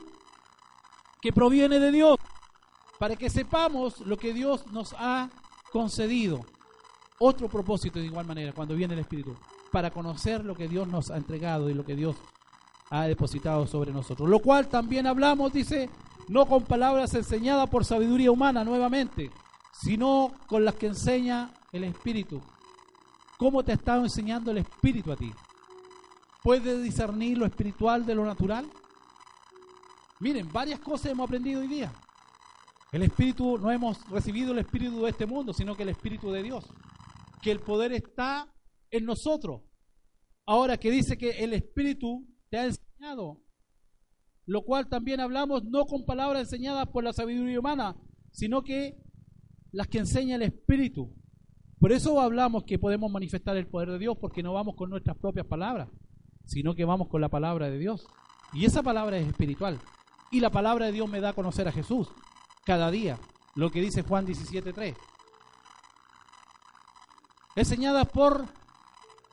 que 1.22 1.32
proviene 1.32 1.80
de 1.80 1.90
Dios, 1.90 2.18
para 3.00 3.16
que 3.16 3.30
sepamos 3.30 4.02
lo 4.02 4.18
que 4.18 4.34
Dios 4.34 4.70
nos 4.74 4.94
ha 4.98 5.30
concedido. 5.72 6.46
Otro 7.18 7.48
propósito 7.48 7.98
de 7.98 8.08
igual 8.08 8.26
manera, 8.26 8.52
cuando 8.52 8.76
viene 8.76 8.94
el 8.94 9.00
Espíritu, 9.00 9.38
para 9.72 9.90
conocer 9.90 10.44
lo 10.44 10.54
que 10.54 10.68
Dios 10.68 10.86
nos 10.90 11.12
ha 11.12 11.16
entregado 11.16 11.70
y 11.70 11.74
lo 11.74 11.86
que 11.86 11.96
Dios 11.96 12.18
ha 12.90 13.08
depositado 13.08 13.66
sobre 13.68 13.94
nosotros. 13.94 14.28
Lo 14.28 14.40
cual 14.40 14.68
también 14.68 15.08
hablamos, 15.08 15.54
dice, 15.54 15.90
no 16.28 16.46
con 16.46 16.64
palabras 16.64 17.14
enseñadas 17.14 17.70
por 17.70 17.86
sabiduría 17.86 18.32
humana 18.32 18.64
nuevamente, 18.64 19.32
sino 19.82 20.32
con 20.48 20.66
las 20.66 20.76
que 20.76 20.88
enseña 20.88 21.54
el 21.72 21.84
Espíritu. 21.84 22.42
¿Cómo 23.38 23.64
te 23.64 23.72
ha 23.72 23.76
estado 23.76 24.04
enseñando 24.04 24.52
el 24.52 24.58
Espíritu 24.58 25.12
a 25.12 25.16
ti? 25.16 25.32
¿Puedes 26.44 26.84
discernir 26.84 27.38
lo 27.38 27.46
espiritual 27.46 28.06
de 28.06 28.16
lo 28.16 28.26
natural? 28.26 28.70
Miren, 30.20 30.52
varias 30.52 30.80
cosas 30.80 31.12
hemos 31.12 31.28
aprendido 31.28 31.62
hoy 31.62 31.68
día. 31.68 31.94
El 32.92 33.04
Espíritu, 33.04 33.58
no 33.58 33.70
hemos 33.72 34.10
recibido 34.10 34.54
el 34.54 34.60
Espíritu 34.60 35.04
de 35.04 35.10
este 35.10 35.26
mundo, 35.26 35.54
sino 35.54 35.76
que 35.76 35.84
el 35.84 35.90
Espíritu 35.90 36.32
de 36.32 36.42
Dios. 36.42 36.66
Que 37.42 37.52
el 37.52 37.60
poder 37.60 37.92
está 37.94 38.52
en 38.90 39.06
nosotros. 39.06 39.62
Ahora 40.46 40.78
que 40.78 40.90
dice 40.90 41.18
que 41.18 41.44
el 41.44 41.54
Espíritu 41.54 42.26
te 42.50 42.58
ha 42.58 42.66
enseñado, 42.66 43.44
lo 44.48 44.62
cual 44.64 44.88
también 44.88 45.20
hablamos 45.20 45.66
no 45.66 45.86
con 45.86 46.06
palabras 46.06 46.44
enseñadas 46.44 46.88
por 46.88 47.04
la 47.04 47.12
sabiduría 47.12 47.60
humana, 47.60 47.98
sino 48.32 48.64
que 48.64 48.98
las 49.74 49.88
que 49.88 50.00
enseña 50.00 50.38
el 50.38 50.42
Espíritu. 50.42 51.14
Por 51.80 51.92
eso 51.92 52.20
hablamos 52.22 52.64
que 52.64 52.80
podemos 52.80 53.12
manifestar 53.12 53.58
el 53.58 53.68
poder 53.68 53.92
de 53.92 54.00
Dios, 54.00 54.18
porque 54.20 54.42
no 54.42 54.54
vamos 54.54 54.76
con 54.76 54.90
nuestras 54.90 55.18
propias 55.18 55.46
palabras, 55.46 55.90
sino 56.46 56.74
que 56.76 56.86
vamos 56.86 57.10
con 57.10 57.20
la 57.20 57.28
palabra 57.28 57.70
de 57.70 57.78
Dios. 57.78 58.08
Y 58.54 58.64
esa 58.66 58.82
palabra 58.82 59.18
es 59.18 59.28
espiritual. 59.28 59.80
Y 60.32 60.40
la 60.40 60.50
palabra 60.50 60.86
de 60.86 60.94
Dios 60.94 61.10
me 61.10 61.20
da 61.20 61.30
a 61.30 61.34
conocer 61.34 61.68
a 61.68 61.74
Jesús 61.74 62.08
cada 62.66 62.90
día, 62.90 63.20
lo 63.54 63.70
que 63.70 63.82
dice 63.82 64.02
Juan 64.02 64.26
17.3. 64.26 64.96
Enseñada 67.58 68.06
por 68.06 68.46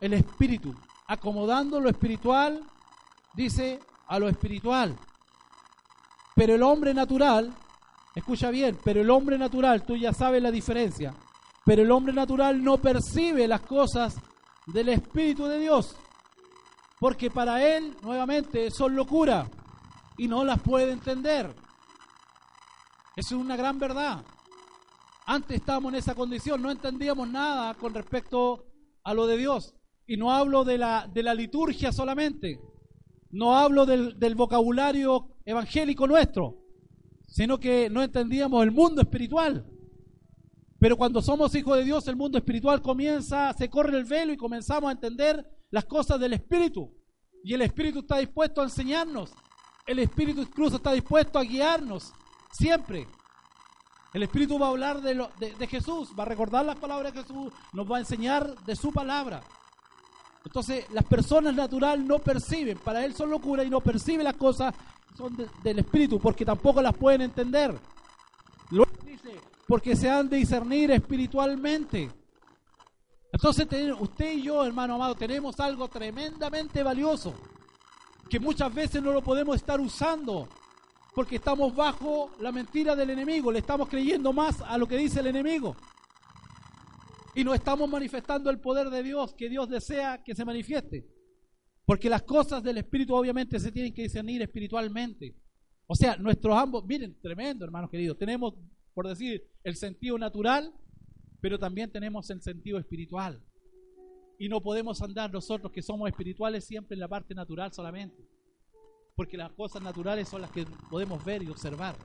el 0.00 0.12
Espíritu, 0.12 0.74
acomodando 1.06 1.80
lo 1.80 1.88
espiritual, 1.88 2.64
dice, 3.34 3.78
a 4.06 4.18
lo 4.18 4.28
espiritual. 4.28 4.96
Pero 6.34 6.54
el 6.54 6.62
hombre 6.62 6.92
natural, 6.94 7.54
escucha 8.14 8.50
bien, 8.50 8.78
pero 8.82 9.00
el 9.00 9.10
hombre 9.10 9.38
natural, 9.38 9.84
tú 9.84 9.96
ya 9.96 10.12
sabes 10.12 10.42
la 10.42 10.50
diferencia, 10.50 11.14
pero 11.64 11.82
el 11.82 11.90
hombre 11.90 12.12
natural 12.12 12.62
no 12.62 12.78
percibe 12.78 13.46
las 13.46 13.60
cosas 13.62 14.16
del 14.66 14.88
Espíritu 14.88 15.46
de 15.46 15.58
Dios, 15.58 15.96
porque 16.98 17.30
para 17.30 17.64
él, 17.64 17.96
nuevamente, 18.02 18.70
son 18.70 18.94
locura 18.94 19.48
y 20.16 20.28
no 20.28 20.44
las 20.44 20.60
puede 20.60 20.92
entender. 20.92 21.54
Eso 23.16 23.36
es 23.36 23.40
una 23.40 23.56
gran 23.56 23.78
verdad. 23.78 24.24
Antes 25.26 25.58
estábamos 25.58 25.92
en 25.92 25.98
esa 26.00 26.14
condición, 26.14 26.60
no 26.60 26.70
entendíamos 26.70 27.28
nada 27.28 27.74
con 27.74 27.94
respecto 27.94 28.66
a 29.04 29.14
lo 29.14 29.26
de 29.26 29.36
Dios. 29.36 29.74
Y 30.06 30.16
no 30.16 30.32
hablo 30.32 30.64
de 30.64 30.76
la, 30.76 31.08
de 31.10 31.22
la 31.22 31.32
liturgia 31.32 31.92
solamente, 31.92 32.60
no 33.34 33.56
hablo 33.56 33.84
del, 33.84 34.34
vocabulario 34.36 35.26
evangélico 35.44 36.06
nuestro, 36.06 36.62
sino 37.26 37.58
que 37.58 37.90
no 37.90 38.00
entendíamos 38.00 38.62
el 38.62 38.70
mundo 38.70 39.02
espiritual. 39.02 39.66
Pero 40.78 40.96
cuando 40.96 41.20
somos 41.20 41.52
hijos 41.56 41.76
de 41.76 41.84
Dios, 41.84 42.06
el 42.06 42.14
mundo 42.14 42.38
espiritual 42.38 42.80
comienza, 42.80 43.52
se 43.54 43.68
corre 43.68 43.98
el 43.98 44.04
velo 44.04 44.32
y 44.32 44.36
comenzamos 44.36 44.88
a 44.88 44.92
entender 44.92 45.44
las 45.70 45.84
cosas 45.84 46.20
del 46.20 46.34
Espíritu. 46.34 46.94
Y 47.42 47.54
el 47.54 47.62
Espíritu 47.62 48.00
está 48.00 48.18
dispuesto 48.18 48.60
a 48.60 48.64
enseñarnos. 48.64 49.32
El 49.84 49.98
Espíritu 49.98 50.42
incluso 50.42 50.76
está 50.76 50.92
dispuesto 50.92 51.38
a 51.38 51.42
guiarnos 51.42 52.12
siempre. 52.52 53.08
El 54.12 54.22
Espíritu 54.22 54.60
va 54.60 54.66
a 54.66 54.70
hablar 54.70 55.00
de, 55.00 55.26
de, 55.58 55.66
Jesús, 55.66 56.10
va 56.16 56.22
a 56.22 56.26
recordar 56.26 56.64
las 56.64 56.76
palabras 56.76 57.12
de 57.12 57.22
Jesús, 57.22 57.52
nos 57.72 57.90
va 57.90 57.96
a 57.96 58.00
enseñar 58.00 58.54
de 58.64 58.76
su 58.76 58.92
palabra. 58.92 59.42
Entonces, 60.44 60.84
las 60.92 61.04
personas 61.04 61.54
natural 61.54 62.06
no 62.06 62.18
perciben, 62.18 62.78
para 62.78 63.04
él 63.04 63.14
son 63.14 63.30
locura 63.30 63.64
y 63.64 63.70
no 63.70 63.80
perciben 63.80 64.24
las 64.24 64.36
cosas 64.36 64.74
son 65.16 65.36
del 65.62 65.78
Espíritu, 65.78 66.18
porque 66.18 66.44
tampoco 66.44 66.82
las 66.82 66.94
pueden 66.94 67.22
entender. 67.22 67.78
Luego 68.70 68.90
dice, 69.04 69.30
porque 69.66 69.94
se 69.94 70.10
han 70.10 70.28
de 70.28 70.38
discernir 70.38 70.90
espiritualmente. 70.90 72.10
Entonces, 73.32 73.66
usted 73.98 74.32
y 74.32 74.42
yo, 74.42 74.64
hermano 74.64 74.96
amado, 74.96 75.14
tenemos 75.14 75.58
algo 75.60 75.88
tremendamente 75.88 76.82
valioso 76.82 77.34
que 78.28 78.40
muchas 78.40 78.72
veces 78.74 79.02
no 79.02 79.12
lo 79.12 79.22
podemos 79.22 79.56
estar 79.56 79.80
usando 79.80 80.48
porque 81.14 81.36
estamos 81.36 81.74
bajo 81.74 82.30
la 82.40 82.50
mentira 82.50 82.96
del 82.96 83.10
enemigo, 83.10 83.52
le 83.52 83.60
estamos 83.60 83.88
creyendo 83.88 84.32
más 84.32 84.60
a 84.60 84.76
lo 84.76 84.86
que 84.86 84.96
dice 84.96 85.20
el 85.20 85.28
enemigo. 85.28 85.76
Y 87.34 87.44
no 87.44 87.54
estamos 87.54 87.88
manifestando 87.88 88.50
el 88.50 88.60
poder 88.60 88.90
de 88.90 89.02
Dios 89.02 89.34
que 89.34 89.48
Dios 89.48 89.68
desea 89.68 90.22
que 90.22 90.34
se 90.34 90.44
manifieste. 90.44 91.06
Porque 91.84 92.08
las 92.08 92.22
cosas 92.22 92.62
del 92.62 92.78
Espíritu 92.78 93.14
obviamente 93.14 93.58
se 93.58 93.72
tienen 93.72 93.92
que 93.92 94.02
discernir 94.02 94.42
espiritualmente. 94.42 95.36
O 95.86 95.94
sea, 95.94 96.16
nuestros 96.16 96.56
ambos, 96.56 96.84
miren, 96.84 97.20
tremendo 97.20 97.64
hermanos 97.64 97.90
queridos, 97.90 98.16
tenemos, 98.16 98.54
por 98.94 99.06
decir, 99.06 99.44
el 99.64 99.76
sentido 99.76 100.16
natural, 100.16 100.72
pero 101.40 101.58
también 101.58 101.90
tenemos 101.90 102.30
el 102.30 102.40
sentido 102.40 102.78
espiritual. 102.78 103.42
Y 104.38 104.48
no 104.48 104.62
podemos 104.62 105.02
andar 105.02 105.32
nosotros 105.32 105.70
que 105.70 105.82
somos 105.82 106.08
espirituales 106.08 106.64
siempre 106.64 106.94
en 106.94 107.00
la 107.00 107.08
parte 107.08 107.34
natural 107.34 107.72
solamente. 107.72 108.24
Porque 109.14 109.36
las 109.36 109.52
cosas 109.52 109.82
naturales 109.82 110.28
son 110.28 110.40
las 110.40 110.50
que 110.50 110.64
podemos 110.90 111.22
ver 111.24 111.42
y 111.42 111.50
observar. 111.50 111.96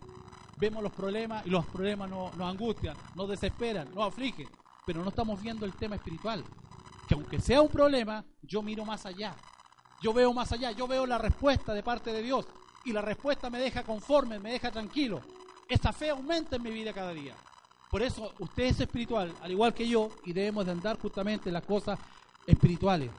Vemos 0.59 0.83
los 0.83 0.91
problemas 0.91 1.47
y 1.47 1.49
los 1.49 1.65
problemas 1.67 2.09
nos, 2.09 2.37
angustian, 2.39 2.95
nos 3.15 3.29
desesperan, 3.29 3.89
nos 3.95 4.07
afligen. 4.07 4.47
Pero 4.89 5.03
no 5.03 5.09
estamos 5.09 5.39
viendo 5.39 5.67
el 5.67 5.73
tema 5.73 5.97
espiritual. 5.97 6.43
Que 7.07 7.13
aunque 7.13 7.39
sea 7.39 7.61
un 7.61 7.69
problema, 7.69 8.25
yo 8.41 8.63
miro 8.63 8.85
más 8.85 9.05
allá. 9.05 9.35
Yo 10.01 10.13
veo 10.13 10.33
más 10.33 10.51
allá, 10.51 10.71
yo 10.71 10.87
veo 10.87 11.05
la 11.05 11.19
respuesta 11.19 11.75
de 11.75 11.83
parte 11.83 12.11
de 12.11 12.23
Dios. 12.23 12.47
Y 12.85 12.91
la 12.91 13.03
respuesta 13.03 13.51
me 13.51 13.59
deja 13.59 13.83
conforme, 13.83 14.39
me 14.39 14.51
deja 14.51 14.71
tranquilo. 14.71 15.21
Esa 15.67 15.93
fe 15.93 16.09
aumenta 16.09 16.55
en 16.55 16.63
mi 16.63 16.71
vida 16.71 16.91
cada 16.91 17.13
día. 17.13 17.35
Por 17.91 18.01
eso 18.01 18.33
usted 18.39 18.63
es 18.63 18.79
espiritual, 18.79 19.31
al 19.43 19.51
igual 19.51 19.75
que 19.75 19.87
yo, 19.87 20.09
y 20.25 20.33
debemos 20.33 20.65
de 20.65 20.71
andar 20.71 20.97
justamente 20.97 21.49
en 21.49 21.53
las 21.53 21.65
cosas 21.67 21.99
espirituales. 22.47 23.11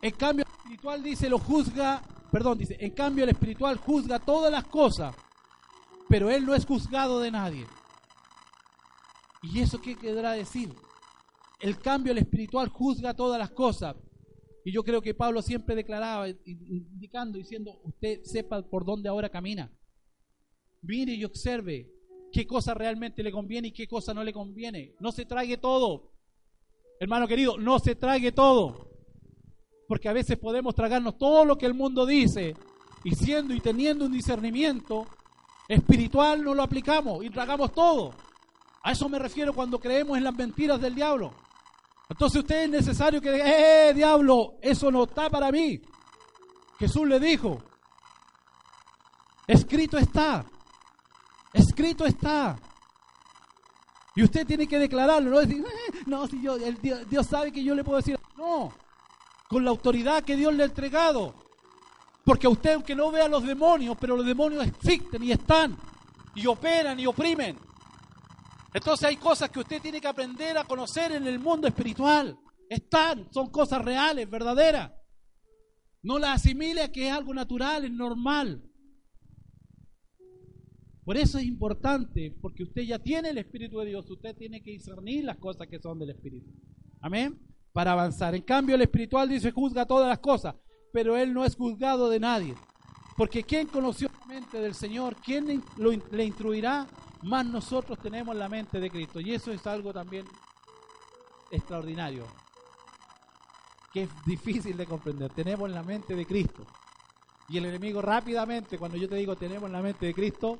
En 0.00 0.12
cambio, 0.12 0.44
el 0.44 0.52
espiritual 0.58 1.02
dice, 1.02 1.28
lo 1.28 1.40
juzga, 1.40 2.00
perdón, 2.30 2.56
dice, 2.56 2.76
en 2.78 2.92
cambio 2.92 3.24
el 3.24 3.30
espiritual 3.30 3.78
juzga 3.78 4.20
todas 4.20 4.52
las 4.52 4.62
cosas, 4.68 5.12
pero 6.08 6.30
él 6.30 6.46
no 6.46 6.54
es 6.54 6.64
juzgado 6.64 7.18
de 7.18 7.32
nadie. 7.32 7.66
¿Y 9.42 9.60
eso 9.60 9.80
qué 9.80 9.96
quedará 9.96 10.32
decir? 10.32 10.74
El 11.60 11.78
cambio, 11.78 12.12
espiritual 12.14 12.68
juzga 12.68 13.14
todas 13.14 13.38
las 13.38 13.50
cosas. 13.50 13.96
Y 14.64 14.72
yo 14.72 14.82
creo 14.82 15.00
que 15.00 15.14
Pablo 15.14 15.42
siempre 15.42 15.74
declaraba, 15.74 16.28
indicando, 16.28 17.38
diciendo, 17.38 17.80
usted 17.84 18.22
sepa 18.24 18.62
por 18.62 18.84
dónde 18.84 19.08
ahora 19.08 19.28
camina. 19.28 19.72
Mire 20.82 21.14
y 21.14 21.24
observe 21.24 21.90
qué 22.32 22.46
cosa 22.46 22.74
realmente 22.74 23.22
le 23.22 23.32
conviene 23.32 23.68
y 23.68 23.72
qué 23.72 23.88
cosa 23.88 24.12
no 24.12 24.22
le 24.22 24.32
conviene. 24.32 24.94
No 25.00 25.12
se 25.12 25.24
trague 25.24 25.56
todo. 25.56 26.12
Hermano 27.00 27.26
querido, 27.26 27.56
no 27.56 27.78
se 27.78 27.94
trague 27.94 28.32
todo. 28.32 28.90
Porque 29.86 30.08
a 30.08 30.12
veces 30.12 30.36
podemos 30.36 30.74
tragarnos 30.74 31.16
todo 31.16 31.44
lo 31.44 31.56
que 31.56 31.66
el 31.66 31.74
mundo 31.74 32.04
dice 32.04 32.54
y 33.04 33.14
siendo 33.14 33.54
y 33.54 33.60
teniendo 33.60 34.04
un 34.06 34.12
discernimiento, 34.12 35.06
espiritual 35.68 36.42
no 36.42 36.54
lo 36.54 36.62
aplicamos 36.62 37.24
y 37.24 37.30
tragamos 37.30 37.72
todo. 37.72 38.12
A 38.82 38.92
eso 38.92 39.08
me 39.08 39.18
refiero 39.18 39.52
cuando 39.52 39.78
creemos 39.78 40.16
en 40.16 40.24
las 40.24 40.34
mentiras 40.34 40.80
del 40.80 40.94
diablo. 40.94 41.32
Entonces 42.08 42.40
usted 42.40 42.64
es 42.64 42.70
necesario 42.70 43.20
que 43.20 43.32
diga, 43.32 43.46
¡eh, 43.46 43.92
diablo! 43.94 44.54
Eso 44.62 44.90
no 44.90 45.04
está 45.04 45.28
para 45.28 45.50
mí. 45.52 45.80
Jesús 46.78 47.06
le 47.06 47.18
dijo, 47.20 47.58
escrito 49.46 49.98
está, 49.98 50.44
escrito 51.52 52.06
está. 52.06 52.56
Y 54.14 54.22
usted 54.22 54.46
tiene 54.46 54.66
que 54.66 54.78
declararlo, 54.78 55.30
no 55.30 55.38
decir, 55.40 55.64
eh, 55.64 55.92
no, 56.06 56.26
si 56.26 56.40
yo, 56.40 56.56
el 56.56 56.80
Dios, 56.80 57.08
Dios 57.08 57.26
sabe 57.26 57.52
que 57.52 57.62
yo 57.62 57.74
le 57.74 57.84
puedo 57.84 57.98
decir, 57.98 58.18
no, 58.36 58.72
con 59.48 59.64
la 59.64 59.70
autoridad 59.70 60.24
que 60.24 60.36
Dios 60.36 60.54
le 60.54 60.62
ha 60.62 60.66
entregado. 60.66 61.34
Porque 62.24 62.46
a 62.46 62.50
usted, 62.50 62.74
aunque 62.74 62.94
no 62.94 63.10
vea 63.10 63.28
los 63.28 63.42
demonios, 63.42 63.96
pero 64.00 64.16
los 64.16 64.26
demonios 64.26 64.66
existen 64.66 65.22
y 65.22 65.32
están, 65.32 65.76
y 66.34 66.46
operan 66.46 66.98
y 66.98 67.06
oprimen. 67.06 67.67
Entonces 68.78 69.08
hay 69.08 69.16
cosas 69.16 69.50
que 69.50 69.58
usted 69.58 69.82
tiene 69.82 70.00
que 70.00 70.06
aprender 70.06 70.56
a 70.56 70.62
conocer 70.62 71.10
en 71.10 71.26
el 71.26 71.40
mundo 71.40 71.66
espiritual. 71.66 72.38
Están, 72.70 73.26
son 73.32 73.50
cosas 73.50 73.84
reales, 73.84 74.30
verdaderas. 74.30 74.92
No 76.00 76.16
las 76.16 76.36
asimile 76.36 76.82
a 76.82 76.92
que 76.92 77.08
es 77.08 77.12
algo 77.12 77.34
natural, 77.34 77.84
es 77.84 77.90
normal. 77.90 78.62
Por 81.04 81.16
eso 81.16 81.38
es 81.38 81.44
importante, 81.44 82.36
porque 82.40 82.62
usted 82.62 82.82
ya 82.82 83.00
tiene 83.00 83.30
el 83.30 83.38
Espíritu 83.38 83.80
de 83.80 83.86
Dios, 83.86 84.08
usted 84.08 84.36
tiene 84.36 84.62
que 84.62 84.70
discernir 84.70 85.24
las 85.24 85.38
cosas 85.38 85.66
que 85.66 85.80
son 85.80 85.98
del 85.98 86.10
Espíritu. 86.10 86.48
Amén. 87.00 87.36
Para 87.72 87.92
avanzar. 87.92 88.36
En 88.36 88.42
cambio, 88.42 88.76
el 88.76 88.82
espiritual 88.82 89.28
dice 89.28 89.50
juzga 89.50 89.86
todas 89.86 90.08
las 90.08 90.20
cosas, 90.20 90.54
pero 90.92 91.16
él 91.16 91.34
no 91.34 91.44
es 91.44 91.56
juzgado 91.56 92.08
de 92.10 92.20
nadie. 92.20 92.54
Porque 93.16 93.42
¿quién 93.42 93.66
conoció 93.66 94.08
la 94.20 94.26
mente 94.26 94.60
del 94.60 94.74
Señor? 94.74 95.16
¿Quién 95.16 95.64
le 96.12 96.24
instruirá? 96.24 96.86
Más 97.22 97.44
nosotros 97.46 97.98
tenemos 97.98 98.36
la 98.36 98.48
mente 98.48 98.80
de 98.80 98.90
Cristo. 98.90 99.20
Y 99.20 99.34
eso 99.34 99.50
es 99.50 99.66
algo 99.66 99.92
también 99.92 100.26
extraordinario. 101.50 102.26
Que 103.92 104.04
es 104.04 104.10
difícil 104.24 104.76
de 104.76 104.86
comprender. 104.86 105.32
Tenemos 105.32 105.70
la 105.70 105.82
mente 105.82 106.14
de 106.14 106.26
Cristo. 106.26 106.64
Y 107.48 107.58
el 107.58 107.64
enemigo 107.64 108.02
rápidamente, 108.02 108.78
cuando 108.78 108.98
yo 108.98 109.08
te 109.08 109.16
digo 109.16 109.34
tenemos 109.34 109.70
la 109.70 109.80
mente 109.80 110.06
de 110.06 110.14
Cristo, 110.14 110.58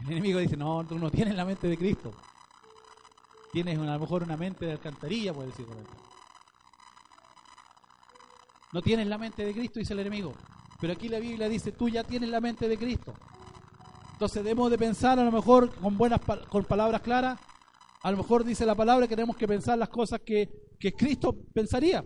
el 0.00 0.12
enemigo 0.12 0.38
dice, 0.38 0.56
no, 0.56 0.84
tú 0.84 0.98
no 0.98 1.10
tienes 1.10 1.34
la 1.34 1.44
mente 1.44 1.66
de 1.66 1.78
Cristo. 1.78 2.12
Tienes 3.52 3.78
a 3.78 3.82
lo 3.82 3.98
mejor 3.98 4.22
una 4.22 4.36
mente 4.36 4.66
de 4.66 4.72
alcantarilla, 4.72 5.32
puede 5.32 5.48
decir. 5.48 5.66
No 8.72 8.82
tienes 8.82 9.06
la 9.06 9.18
mente 9.18 9.44
de 9.44 9.52
Cristo, 9.52 9.78
dice 9.78 9.92
el 9.92 10.00
enemigo. 10.00 10.34
Pero 10.80 10.94
aquí 10.94 11.08
la 11.08 11.20
Biblia 11.20 11.48
dice, 11.48 11.72
tú 11.72 11.88
ya 11.88 12.02
tienes 12.04 12.28
la 12.28 12.40
mente 12.40 12.68
de 12.68 12.76
Cristo. 12.76 13.14
Entonces 14.22 14.44
debemos 14.44 14.70
de 14.70 14.78
pensar 14.78 15.18
a 15.18 15.24
lo 15.24 15.32
mejor 15.32 15.74
con 15.74 15.98
buenas 15.98 16.20
con 16.48 16.64
palabras 16.64 17.00
claras. 17.00 17.40
A 18.04 18.10
lo 18.12 18.18
mejor 18.18 18.44
dice 18.44 18.64
la 18.64 18.76
palabra 18.76 19.08
que 19.08 19.16
tenemos 19.16 19.36
que 19.36 19.48
pensar 19.48 19.76
las 19.76 19.88
cosas 19.88 20.20
que, 20.24 20.48
que 20.78 20.92
Cristo 20.92 21.36
pensaría. 21.52 22.04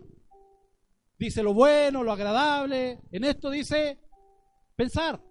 Dice 1.18 1.42
lo 1.42 1.52
bueno, 1.52 2.02
lo 2.02 2.10
agradable. 2.12 3.02
En 3.12 3.24
esto 3.24 3.50
dice 3.50 4.00
pensar. 4.74 5.22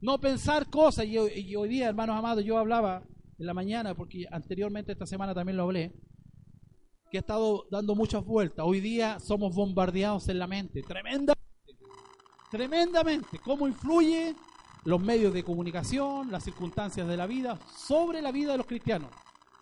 No 0.00 0.18
pensar 0.18 0.68
cosas. 0.68 1.06
Y, 1.06 1.18
y 1.18 1.54
hoy 1.54 1.68
día, 1.68 1.86
hermanos 1.90 2.16
amados, 2.16 2.42
yo 2.42 2.58
hablaba 2.58 3.04
en 3.38 3.46
la 3.46 3.54
mañana, 3.54 3.94
porque 3.94 4.24
anteriormente 4.28 4.90
esta 4.90 5.06
semana 5.06 5.32
también 5.32 5.56
lo 5.56 5.62
hablé 5.62 5.92
que 7.12 7.18
ha 7.18 7.20
estado 7.20 7.68
dando 7.70 7.94
muchas 7.94 8.24
vueltas. 8.24 8.66
Hoy 8.66 8.80
día 8.80 9.20
somos 9.20 9.54
bombardeados 9.54 10.28
en 10.28 10.40
la 10.40 10.48
mente, 10.48 10.82
tremendamente, 10.82 11.40
tremendamente. 12.50 13.38
¿Cómo 13.38 13.68
influye 13.68 14.34
los 14.84 15.00
medios 15.00 15.32
de 15.32 15.44
comunicación, 15.44 16.30
las 16.30 16.44
circunstancias 16.44 17.06
de 17.06 17.16
la 17.16 17.26
vida 17.26 17.58
sobre 17.76 18.20
la 18.20 18.32
vida 18.32 18.52
de 18.52 18.58
los 18.58 18.66
cristianos, 18.66 19.10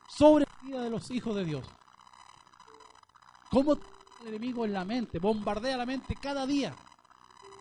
sobre 0.08 0.44
la 0.44 0.68
vida 0.68 0.82
de 0.82 0.90
los 0.90 1.10
hijos 1.10 1.34
de 1.36 1.44
Dios? 1.44 1.66
¿Cómo 3.50 3.74
el 3.74 4.28
enemigo 4.28 4.64
en 4.64 4.72
la 4.72 4.84
mente 4.84 5.18
bombardea 5.18 5.76
la 5.76 5.86
mente 5.86 6.14
cada 6.14 6.46
día? 6.46 6.74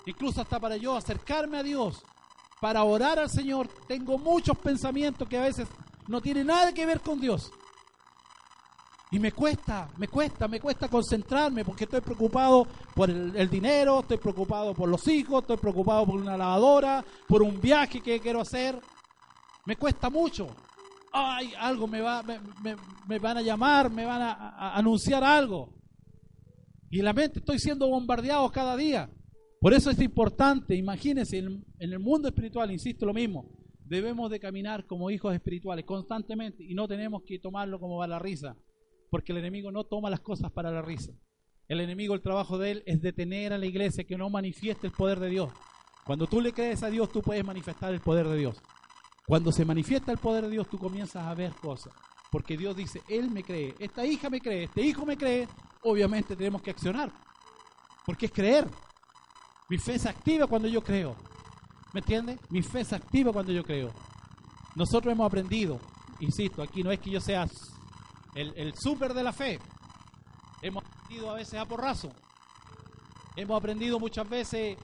Incluso 0.05 0.41
hasta 0.41 0.59
para 0.59 0.77
yo 0.77 0.95
acercarme 0.95 1.57
a 1.57 1.63
Dios, 1.63 2.03
para 2.61 2.83
orar 2.83 3.19
al 3.19 3.29
Señor, 3.29 3.67
tengo 3.87 4.17
muchos 4.17 4.57
pensamientos 4.57 5.27
que 5.27 5.37
a 5.37 5.41
veces 5.41 5.67
no 6.07 6.21
tienen 6.21 6.47
nada 6.47 6.73
que 6.73 6.85
ver 6.85 7.01
con 7.01 7.19
Dios 7.19 7.51
y 9.11 9.17
me 9.17 9.31
cuesta, 9.31 9.89
me 9.97 10.07
cuesta, 10.07 10.47
me 10.47 10.59
cuesta 10.59 10.87
concentrarme 10.87 11.65
porque 11.65 11.85
estoy 11.85 12.01
preocupado 12.01 12.67
por 12.93 13.09
el, 13.09 13.49
dinero, 13.49 14.01
estoy 14.01 14.17
preocupado 14.17 14.75
por 14.75 14.87
los 14.87 15.07
hijos, 15.07 15.41
estoy 15.41 15.57
preocupado 15.57 16.05
por 16.05 16.21
una 16.21 16.37
lavadora, 16.37 17.03
por 17.27 17.41
un 17.41 17.59
viaje 17.59 18.01
que 18.01 18.19
quiero 18.19 18.41
hacer. 18.41 18.79
Me 19.65 19.75
cuesta 19.75 20.11
mucho. 20.11 20.47
Ay, 21.11 21.51
algo 21.57 21.87
me, 21.87 22.01
va, 22.01 22.23
me, 23.07 23.17
van 23.19 23.37
a 23.37 23.41
llamar, 23.41 23.89
me 23.89 24.05
van 24.05 24.21
a, 24.21 24.75
anunciar 24.75 25.23
algo. 25.23 25.73
Y 26.91 27.01
la 27.01 27.13
mente 27.13 27.39
estoy 27.39 27.57
siendo 27.57 27.87
bombardeado 27.87 28.51
cada 28.51 28.77
día. 28.77 29.09
Por 29.59 29.73
eso 29.73 29.89
es 29.89 29.99
importante, 30.01 30.75
imagínense, 30.75 31.39
en, 31.39 31.65
en 31.79 31.93
el 31.93 31.99
mundo 31.99 32.27
espiritual, 32.27 32.71
insisto 32.71 33.07
lo 33.07 33.13
mismo, 33.13 33.49
debemos 33.85 34.29
de 34.29 34.39
caminar 34.39 34.85
como 34.85 35.09
hijos 35.09 35.33
espirituales 35.33 35.83
constantemente 35.83 36.63
y 36.63 36.75
no 36.75 36.87
tenemos 36.87 37.23
que 37.23 37.39
tomarlo 37.39 37.79
como 37.79 37.97
va 37.97 38.07
la 38.07 38.19
risa 38.19 38.55
porque 39.09 39.31
el 39.31 39.39
enemigo 39.39 39.71
no 39.71 39.83
toma 39.83 40.09
las 40.09 40.19
cosas 40.19 40.51
para 40.51 40.71
la 40.71 40.81
risa. 40.81 41.11
El 41.67 41.81
enemigo, 41.81 42.15
el 42.15 42.21
trabajo 42.21 42.57
de 42.57 42.71
él 42.71 42.83
es 42.85 43.01
detener 43.01 43.53
a 43.53 43.57
la 43.57 43.65
iglesia 43.65 44.03
que 44.03 44.17
no 44.17 44.29
manifieste 44.29 44.87
el 44.87 44.93
poder 44.93 45.19
de 45.19 45.29
Dios. 45.29 45.51
Cuando 46.03 46.25
tú 46.25 46.41
le 46.41 46.53
crees 46.53 46.81
a 46.81 46.89
Dios, 46.89 47.11
tú 47.11 47.21
puedes 47.21 47.45
manifestar 47.45 47.93
el 47.93 47.99
poder 47.99 48.27
de 48.27 48.37
Dios. 48.37 48.61
Cuando 49.27 49.51
se 49.51 49.65
manifiesta 49.65 50.11
el 50.11 50.17
poder 50.17 50.45
de 50.45 50.49
Dios, 50.49 50.67
tú 50.67 50.79
comienzas 50.79 51.27
a 51.27 51.35
ver 51.35 51.51
cosas. 51.53 51.93
Porque 52.31 52.57
Dios 52.57 52.75
dice, 52.75 53.01
Él 53.07 53.29
me 53.29 53.43
cree, 53.43 53.75
esta 53.79 54.05
hija 54.05 54.29
me 54.29 54.41
cree, 54.41 54.63
este 54.63 54.81
hijo 54.81 55.05
me 55.05 55.17
cree. 55.17 55.47
Obviamente 55.83 56.35
tenemos 56.35 56.61
que 56.61 56.71
accionar. 56.71 57.11
Porque 58.05 58.25
es 58.25 58.31
creer. 58.31 58.67
Mi 59.69 59.77
fe 59.77 59.99
se 59.99 60.09
activa 60.09 60.47
cuando 60.47 60.67
yo 60.67 60.81
creo. 60.83 61.15
¿Me 61.93 61.99
entiendes? 61.99 62.39
Mi 62.49 62.63
fe 62.63 62.83
se 62.83 62.95
activa 62.95 63.31
cuando 63.31 63.51
yo 63.51 63.63
creo. 63.63 63.91
Nosotros 64.75 65.11
hemos 65.11 65.27
aprendido, 65.27 65.79
insisto, 66.19 66.63
aquí 66.63 66.83
no 66.83 66.91
es 66.91 66.99
que 66.99 67.11
yo 67.11 67.21
sea 67.21 67.47
el, 68.35 68.53
el 68.55 68.73
súper 68.75 69.13
de 69.13 69.23
la 69.23 69.33
fe. 69.33 69.59
Hemos 70.61 70.83
aprendido 70.83 71.29
a 71.31 71.35
veces 71.35 71.59
a 71.59 71.65
porrazo. 71.65 72.11
Hemos 73.35 73.57
aprendido 73.57 73.99
muchas 73.99 74.27
veces, 74.27 74.77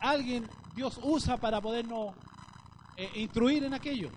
alguien 0.00 0.44
Dios 0.74 0.98
usa 1.02 1.36
para 1.36 1.60
podernos 1.60 2.14
eh, 2.96 3.08
instruir 3.16 3.64
en 3.64 3.74
aquello. 3.74 4.10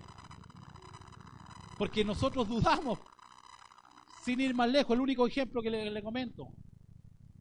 Porque 1.78 2.04
nosotros 2.04 2.48
dudamos, 2.48 2.98
sin 4.24 4.40
ir 4.40 4.54
más 4.54 4.70
lejos, 4.70 4.94
el 4.94 5.00
único 5.00 5.26
ejemplo 5.26 5.62
que 5.62 5.70
le, 5.70 6.02
comento, 6.02 6.48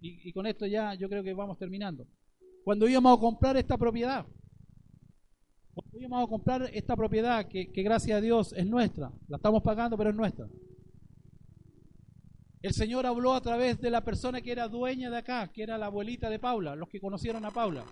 y, 0.01 0.31
con 0.33 0.45
esto 0.45 0.67
ya 0.67 0.93
yo 0.93 1.09
creo 1.09 1.23
que 1.23 1.33
vamos 1.33 1.57
terminando. 1.57 2.05
Cuando 2.63 2.87
íbamos 2.87 3.17
a 3.17 3.19
comprar 3.19 3.57
esta 3.57 3.77
propiedad, 3.77 4.25
cuando 5.73 5.99
íbamos 5.99 6.25
a 6.25 6.29
comprar 6.29 6.69
esta 6.73 6.95
propiedad 6.95 7.47
que, 7.47 7.71
que 7.71 7.81
gracias 7.81 8.17
a 8.17 8.21
Dios 8.21 8.53
es 8.53 8.67
nuestra, 8.67 9.11
la 9.27 9.37
estamos 9.37 9.63
pagando 9.63 9.97
pero 9.97 10.09
es 10.09 10.15
nuestra. 10.15 10.47
El 12.65 12.73
Señor 12.73 13.05
habló 13.05 13.35
a 13.35 13.41
través 13.41 13.79
de 13.79 13.91
la 13.91 14.01
persona 14.01 14.41
que 14.41 14.51
era 14.51 14.67
dueña 14.67 15.11
de 15.11 15.19
acá, 15.19 15.51
que 15.53 15.61
era 15.61 15.77
la 15.77 15.85
abuelita 15.85 16.31
de 16.31 16.39
Paula, 16.39 16.75
los 16.75 16.89
que 16.89 16.99
conocieron 16.99 17.45
a 17.45 17.51
Paula. 17.51 17.83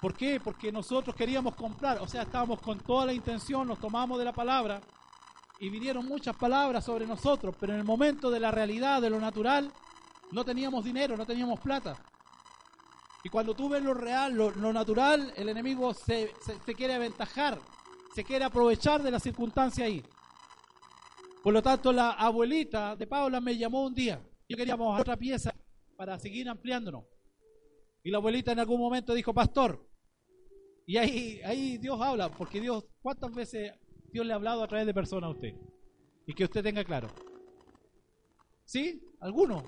¿Por 0.00 0.14
qué? 0.14 0.38
Porque 0.38 0.70
nosotros 0.70 1.16
queríamos 1.16 1.56
comprar, 1.56 1.98
o 2.00 2.06
sea, 2.06 2.22
estábamos 2.22 2.60
con 2.60 2.78
toda 2.78 3.06
la 3.06 3.12
intención, 3.12 3.66
nos 3.66 3.80
tomamos 3.80 4.20
de 4.20 4.24
la 4.24 4.32
palabra 4.32 4.80
y 5.58 5.68
vinieron 5.68 6.06
muchas 6.06 6.36
palabras 6.36 6.84
sobre 6.84 7.08
nosotros, 7.08 7.56
pero 7.58 7.72
en 7.72 7.80
el 7.80 7.84
momento 7.84 8.30
de 8.30 8.38
la 8.38 8.52
realidad, 8.52 9.02
de 9.02 9.10
lo 9.10 9.18
natural, 9.18 9.72
no 10.30 10.44
teníamos 10.44 10.84
dinero, 10.84 11.16
no 11.16 11.26
teníamos 11.26 11.58
plata. 11.58 11.96
Y 13.24 13.30
cuando 13.30 13.52
tú 13.52 13.68
ves 13.68 13.82
lo 13.82 13.94
real, 13.94 14.32
lo, 14.32 14.72
natural, 14.72 15.32
el 15.34 15.48
enemigo 15.48 15.92
se, 15.92 16.32
se 16.64 16.74
quiere 16.76 16.94
aventajar, 16.94 17.58
se 18.14 18.22
quiere 18.22 18.44
aprovechar 18.44 19.02
de 19.02 19.10
la 19.10 19.18
circunstancia 19.18 19.86
ahí. 19.86 20.04
Por 21.44 21.52
lo 21.52 21.62
tanto, 21.62 21.92
la 21.92 22.12
abuelita 22.12 22.96
de 22.96 23.06
Paula 23.06 23.38
me 23.38 23.54
llamó 23.54 23.84
un 23.84 23.94
día. 23.94 24.18
Yo 24.48 24.56
quería 24.56 24.78
mojar 24.78 25.02
otra 25.02 25.18
pieza 25.18 25.54
para 25.94 26.18
seguir 26.18 26.48
ampliándonos. 26.48 27.04
Y 28.02 28.10
la 28.10 28.16
abuelita 28.16 28.52
en 28.52 28.60
algún 28.60 28.80
momento 28.80 29.12
dijo, 29.12 29.34
pastor. 29.34 29.86
Y 30.86 30.96
ahí, 30.96 31.42
ahí 31.44 31.76
Dios 31.76 32.00
habla, 32.00 32.30
porque 32.30 32.62
Dios, 32.62 32.86
¿cuántas 33.02 33.30
veces 33.34 33.74
Dios 34.10 34.24
le 34.24 34.32
ha 34.32 34.36
hablado 34.36 34.62
a 34.62 34.68
través 34.68 34.86
de 34.86 34.94
personas 34.94 35.28
a 35.28 35.32
usted? 35.32 35.54
Y 36.26 36.32
que 36.32 36.44
usted 36.44 36.62
tenga 36.62 36.82
claro. 36.82 37.08
¿Sí? 38.64 39.02
¿Alguno? 39.20 39.64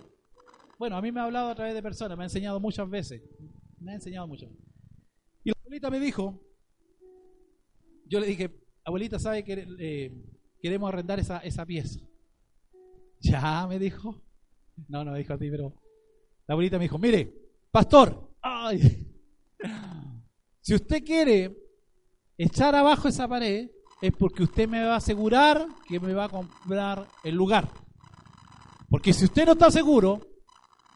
Bueno, 0.79 0.97
a 0.97 1.03
mí 1.03 1.13
me 1.13 1.21
ha 1.21 1.25
hablado 1.25 1.51
a 1.51 1.55
través 1.55 1.75
de 1.75 1.83
personas, 1.83 2.17
me 2.17 2.25
ha 2.25 2.27
enseñado 2.27 2.59
muchas 2.59 2.89
veces. 2.89 3.21
Me 3.81 3.93
ha 3.93 3.97
enseñado 3.97 4.27
mucho. 4.27 4.47
Y 5.45 5.51
la 5.51 5.57
abuelita 5.61 5.91
me 5.91 6.01
dijo, 6.01 6.43
yo 8.07 8.19
le 8.19 8.29
dije, 8.29 8.51
abuelita, 8.83 9.19
¿sabe 9.19 9.45
que 9.45 9.67
eh, 9.79 10.36
queremos 10.67 10.89
arrendar 10.89 11.21
esa, 11.21 11.39
esa 11.39 11.65
pieza. 11.65 12.01
Ya, 13.21 13.65
me 13.69 13.79
dijo. 13.79 14.21
No, 14.89 15.05
no 15.05 15.13
me 15.13 15.19
dijo 15.19 15.33
a 15.33 15.39
ti, 15.39 15.49
pero 15.49 15.73
la 16.49 16.55
abuelita 16.55 16.77
me 16.77 16.85
dijo, 16.85 16.99
mire, 16.99 17.33
pastor, 17.71 18.35
ay, 18.43 19.15
si 20.61 20.75
usted 20.75 21.05
quiere 21.05 21.57
echar 22.37 22.75
abajo 22.75 23.07
esa 23.07 23.29
pared 23.29 23.71
es 24.03 24.13
porque 24.13 24.43
usted 24.43 24.69
me 24.69 24.85
va 24.85 24.95
a 24.95 24.99
asegurar 24.99 25.67
que 25.89 26.01
me 26.01 26.13
va 26.13 26.25
a 26.25 26.29
comprar 26.29 27.07
el 27.23 27.37
lugar. 27.37 27.71
Porque 28.91 29.13
si 29.13 29.25
usted 29.25 29.47
no 29.47 29.53
está 29.53 29.71
seguro, 29.71 30.21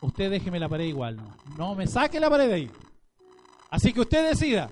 usted 0.00 0.30
déjeme 0.30 0.58
la 0.58 0.68
pared 0.68 0.86
igual, 0.86 1.16
no, 1.16 1.36
no 1.56 1.74
me 1.76 1.86
saque 1.86 2.18
la 2.18 2.28
pared 2.28 2.48
de 2.48 2.54
ahí. 2.54 2.70
Así 3.70 3.92
que 3.92 4.00
usted 4.00 4.28
decida, 4.30 4.68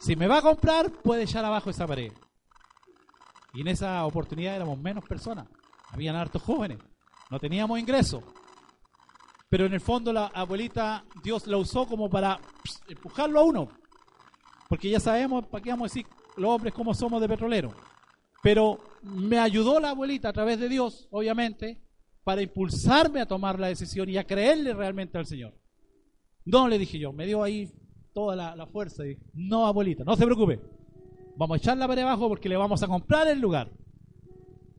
si 0.00 0.16
me 0.16 0.28
va 0.28 0.38
a 0.38 0.42
comprar, 0.42 0.90
puede 0.90 1.22
echar 1.22 1.44
abajo 1.44 1.70
esa 1.70 1.86
pared. 1.86 2.12
Y 3.54 3.60
en 3.60 3.68
esa 3.68 4.04
oportunidad 4.06 4.56
éramos 4.56 4.78
menos 4.78 5.04
personas, 5.04 5.46
habían 5.90 6.16
hartos 6.16 6.42
jóvenes, 6.42 6.78
no 7.30 7.38
teníamos 7.38 7.78
ingresos. 7.78 8.22
Pero 9.48 9.66
en 9.66 9.74
el 9.74 9.80
fondo 9.80 10.12
la 10.12 10.26
abuelita, 10.28 11.04
Dios 11.22 11.46
la 11.46 11.58
usó 11.58 11.86
como 11.86 12.08
para 12.08 12.40
empujarlo 12.88 13.40
a 13.40 13.44
uno. 13.44 13.68
Porque 14.68 14.88
ya 14.88 14.98
sabemos, 14.98 15.46
¿para 15.46 15.62
qué 15.62 15.70
vamos 15.70 15.90
a 15.90 15.94
decir 15.94 16.06
los 16.36 16.50
hombres 16.50 16.72
cómo 16.72 16.94
somos 16.94 17.20
de 17.20 17.28
petrolero? 17.28 17.74
Pero 18.42 18.78
me 19.02 19.38
ayudó 19.38 19.78
la 19.78 19.90
abuelita 19.90 20.30
a 20.30 20.32
través 20.32 20.58
de 20.58 20.70
Dios, 20.70 21.06
obviamente, 21.10 21.82
para 22.24 22.40
impulsarme 22.40 23.20
a 23.20 23.26
tomar 23.26 23.58
la 23.58 23.66
decisión 23.66 24.08
y 24.08 24.16
a 24.16 24.24
creerle 24.24 24.72
realmente 24.72 25.18
al 25.18 25.26
Señor. 25.26 25.54
No, 26.44 26.66
le 26.68 26.78
dije 26.78 26.98
yo, 26.98 27.12
me 27.12 27.26
dio 27.26 27.42
ahí 27.42 27.70
toda 28.12 28.56
la, 28.56 28.66
fuerza 28.66 29.06
y 29.06 29.18
no, 29.34 29.66
abuelita, 29.66 30.04
no 30.04 30.16
se 30.16 30.24
preocupe. 30.24 30.60
Vamos 31.36 31.54
a 31.54 31.58
echar 31.58 31.76
la 31.76 31.88
pared 31.88 32.02
abajo 32.02 32.28
porque 32.28 32.48
le 32.48 32.56
vamos 32.56 32.82
a 32.82 32.86
comprar 32.86 33.28
el 33.28 33.40
lugar. 33.40 33.70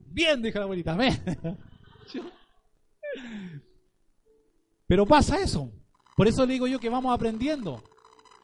Bien, 0.08 0.42
dijo 0.42 0.60
la 0.60 0.66
abuelita, 0.66 0.98
Pero 4.88 5.06
pasa 5.06 5.40
eso. 5.40 5.72
Por 6.16 6.28
eso 6.28 6.46
digo 6.46 6.68
yo 6.68 6.80
que 6.80 6.90
vamos 6.90 7.14
aprendiendo. 7.14 7.82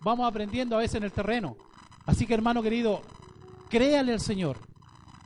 Vamos 0.01 0.27
aprendiendo 0.27 0.75
a 0.75 0.79
veces 0.79 0.95
en 0.95 1.03
el 1.03 1.11
terreno. 1.11 1.57
Así 2.05 2.25
que 2.25 2.33
hermano 2.33 2.63
querido, 2.63 3.01
créale 3.69 4.13
al 4.13 4.19
Señor. 4.19 4.57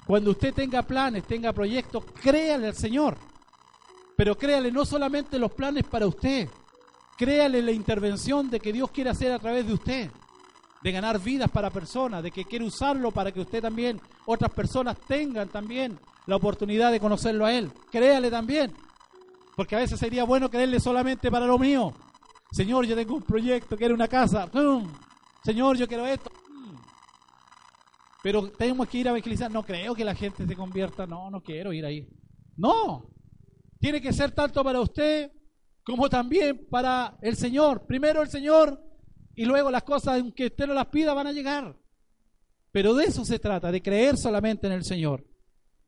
Cuando 0.06 0.32
usted 0.32 0.54
tenga 0.54 0.82
planes, 0.82 1.24
tenga 1.24 1.54
proyectos, 1.54 2.04
créale 2.22 2.68
al 2.68 2.76
Señor. 2.76 3.18
Pero 4.18 4.38
créale 4.38 4.72
no 4.72 4.86
solamente 4.86 5.40
los 5.40 5.54
planes 5.54 5.86
para 5.86 6.08
usted, 6.08 6.50
créale 7.18 7.62
la 7.62 7.72
intervención 7.72 8.50
de 8.50 8.60
que 8.60 8.74
Dios 8.74 8.92
quiere 8.92 9.10
hacer 9.10 9.32
a 9.32 9.40
través 9.40 9.66
de 9.66 9.74
usted, 9.74 10.12
de 10.84 10.92
ganar 10.92 11.20
vidas 11.20 11.50
para 11.50 11.70
personas, 11.70 12.22
de 12.22 12.30
que 12.30 12.44
quiere 12.44 12.66
usarlo 12.66 13.12
para 13.12 13.32
que 13.32 13.40
usted 13.40 13.62
también, 13.62 14.02
otras 14.26 14.52
personas 14.52 14.98
tengan 15.08 15.48
también 15.48 15.98
la 16.28 16.36
oportunidad 16.36 16.92
de 16.92 17.00
conocerlo 17.00 17.46
a 17.46 17.54
Él. 17.54 17.72
Créale 17.90 18.30
también, 18.30 18.74
porque 19.56 19.76
a 19.76 19.80
veces 19.80 19.98
sería 19.98 20.26
bueno 20.26 20.50
creerle 20.50 20.82
solamente 20.82 21.32
para 21.32 21.46
lo 21.46 21.58
mío. 21.58 21.94
Señor, 22.52 22.86
yo 22.86 22.96
tengo 22.96 23.16
un 23.16 23.24
proyecto, 23.24 23.78
quiero 23.78 23.96
una 23.96 24.08
casa. 24.08 24.50
Señor, 25.44 25.78
yo 25.78 25.88
quiero 25.88 26.06
esto. 26.06 26.30
Pero 28.22 28.52
tenemos 28.52 28.88
que 28.88 29.00
ir 29.00 29.08
a 29.08 29.12
evangelizar. 29.12 29.52
No 29.52 29.64
creo 29.64 29.96
que 29.96 30.06
la 30.06 30.16
gente 30.16 30.46
se 30.46 30.56
convierta. 30.56 31.08
No, 31.08 31.32
no 31.32 31.42
quiero 31.42 31.74
ir 31.74 31.86
ahí. 31.86 32.08
No, 32.56 33.10
tiene 33.80 34.00
que 34.00 34.14
ser 34.14 34.32
tanto 34.32 34.64
para 34.64 34.80
usted 34.80 35.32
como 35.84 36.10
también 36.10 36.68
para 36.70 37.18
el 37.22 37.36
Señor. 37.36 37.86
Primero 37.88 38.22
el 38.22 38.30
Señor 38.30 38.80
y 39.36 39.46
luego 39.46 39.72
las 39.72 39.84
cosas, 39.84 40.20
aunque 40.20 40.48
usted 40.48 40.68
no 40.68 40.74
las 40.74 40.88
pida, 40.88 41.14
van 41.14 41.28
a 41.28 41.32
llegar. 41.32 41.76
Pero 42.72 42.94
de 42.94 43.06
eso 43.06 43.26
se 43.26 43.40
trata, 43.40 43.72
de 43.72 43.82
creer 43.82 44.18
solamente 44.18 44.68
en 44.68 44.74
el 44.74 44.84
Señor. 44.84 45.26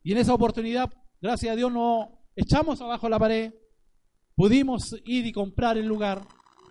Y 0.03 0.11
en 0.11 0.19
esa 0.19 0.33
oportunidad, 0.33 0.91
gracias 1.21 1.53
a 1.53 1.55
Dios, 1.55 1.71
nos 1.71 2.07
echamos 2.35 2.81
abajo 2.81 3.09
la 3.09 3.19
pared, 3.19 3.53
pudimos 4.35 4.95
ir 5.05 5.25
y 5.25 5.31
comprar 5.31 5.77
el 5.77 5.85
lugar. 5.85 6.21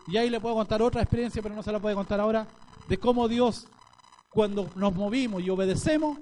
Y 0.06 0.16
ahí 0.16 0.30
le 0.30 0.40
puedo 0.40 0.54
contar 0.54 0.82
otra 0.82 1.02
experiencia, 1.02 1.42
pero 1.42 1.54
no 1.54 1.62
se 1.62 1.72
la 1.72 1.80
puede 1.80 1.94
contar 1.94 2.20
ahora, 2.20 2.46
de 2.88 2.98
cómo 2.98 3.28
Dios, 3.28 3.66
cuando 4.30 4.68
nos 4.76 4.94
movimos 4.94 5.42
y 5.42 5.50
obedecemos, 5.50 6.18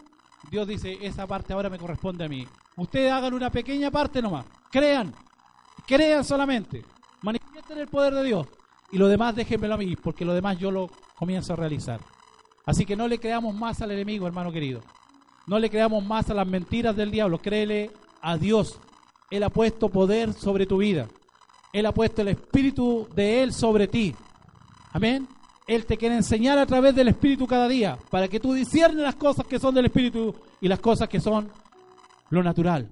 Dios 0.51 0.67
dice, 0.69 0.99
esa 1.03 1.27
parte 1.27 1.53
ahora 1.53 1.71
me 1.71 1.79
corresponde 1.79 2.25
a 2.25 2.29
mí. 2.29 2.47
Ustedes 2.77 3.11
hagan 3.11 3.35
una 3.35 3.51
pequeña 3.51 3.91
parte 3.91 4.23
nomás. 4.23 4.47
Crean, 4.71 5.15
crean 5.87 6.25
solamente, 6.25 6.85
manifiesten 7.23 7.79
el 7.79 7.89
poder 7.89 8.15
de 8.15 8.25
Dios 8.25 8.47
y 8.93 8.99
lo 8.99 9.09
demás 9.09 9.35
déjenmelo 9.35 9.75
a 9.75 9.79
mí, 9.79 9.97
porque 9.97 10.25
lo 10.25 10.35
demás 10.35 10.59
yo 10.59 10.71
lo 10.71 10.91
comienzo 11.17 11.55
a 11.55 11.57
realizar. 11.57 12.01
Así 12.67 12.85
que 12.85 12.95
no 12.95 13.09
le 13.09 13.19
creamos 13.19 13.55
más 13.55 13.81
al 13.81 13.91
enemigo, 13.91 14.27
hermano 14.27 14.53
querido. 14.53 14.83
No 15.47 15.59
le 15.59 15.71
creamos 15.71 16.05
más 16.05 16.31
a 16.31 16.35
las 16.35 16.47
mentiras 16.47 16.95
del 16.95 17.11
diablo, 17.11 17.39
créele 17.39 17.91
a 18.21 18.37
Dios. 18.37 18.79
Él 19.31 19.43
ha 19.43 19.49
puesto 19.49 19.89
poder 19.89 20.35
sobre 20.35 20.67
tu 20.67 20.77
vida. 20.77 21.09
Él 21.73 21.87
ha 21.87 21.93
puesto 21.93 22.21
el 22.21 22.29
espíritu 22.29 23.09
de 23.17 23.43
Él 23.43 23.53
sobre 23.55 23.89
ti. 23.89 24.15
Amén. 24.93 25.27
Él 25.67 25.87
te 25.87 25.97
quiere 25.97 26.15
enseñar 26.15 26.59
a 26.59 26.67
través 26.67 26.95
del 26.95 27.09
espíritu 27.09 27.47
cada 27.47 27.67
día, 27.67 27.99
para 28.11 28.29
que 28.29 28.41
tú 28.41 28.53
disciernes 28.53 29.03
las 29.03 29.15
cosas 29.15 29.47
que 29.47 29.59
son 29.59 29.75
del 29.75 29.87
espíritu 29.87 30.35
y 30.61 30.69
las 30.69 30.81
cosas 30.81 31.09
que 31.09 31.19
son 31.19 31.51
lo 32.29 32.43
natural 32.43 32.91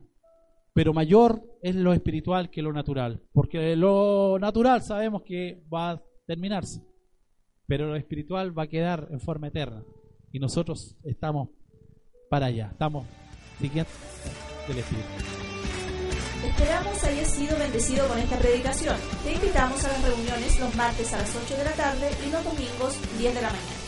pero 0.72 0.92
mayor 0.92 1.42
es 1.62 1.74
lo 1.74 1.92
espiritual 1.92 2.50
que 2.50 2.62
lo 2.62 2.72
natural, 2.72 3.22
porque 3.32 3.76
lo 3.76 4.38
natural 4.38 4.82
sabemos 4.82 5.22
que 5.22 5.62
va 5.72 5.90
a 5.92 6.02
terminarse, 6.26 6.82
pero 7.66 7.88
lo 7.88 7.96
espiritual 7.96 8.56
va 8.56 8.64
a 8.64 8.68
quedar 8.68 9.08
en 9.10 9.20
forma 9.20 9.48
eterna 9.48 9.82
y 10.32 10.38
nosotros 10.38 10.96
estamos 11.04 11.48
para 12.28 12.46
allá, 12.46 12.68
estamos 12.72 13.06
siguiendo 13.58 13.90
del 14.68 14.78
espíritu. 14.78 15.08
Esperamos 16.44 17.04
hayas 17.04 17.30
sido 17.34 17.58
bendecido 17.58 18.08
con 18.08 18.18
esta 18.18 18.38
predicación. 18.38 18.96
Te 19.24 19.34
invitamos 19.34 19.84
a 19.84 19.88
las 19.88 20.04
reuniones 20.04 20.58
los 20.58 20.74
martes 20.74 21.12
a 21.12 21.18
las 21.18 21.36
8 21.36 21.56
de 21.56 21.64
la 21.64 21.72
tarde 21.72 22.08
y 22.26 22.30
los 22.30 22.44
domingos 22.44 22.98
10 23.18 23.34
de 23.34 23.42
la 23.42 23.48
mañana. 23.48 23.79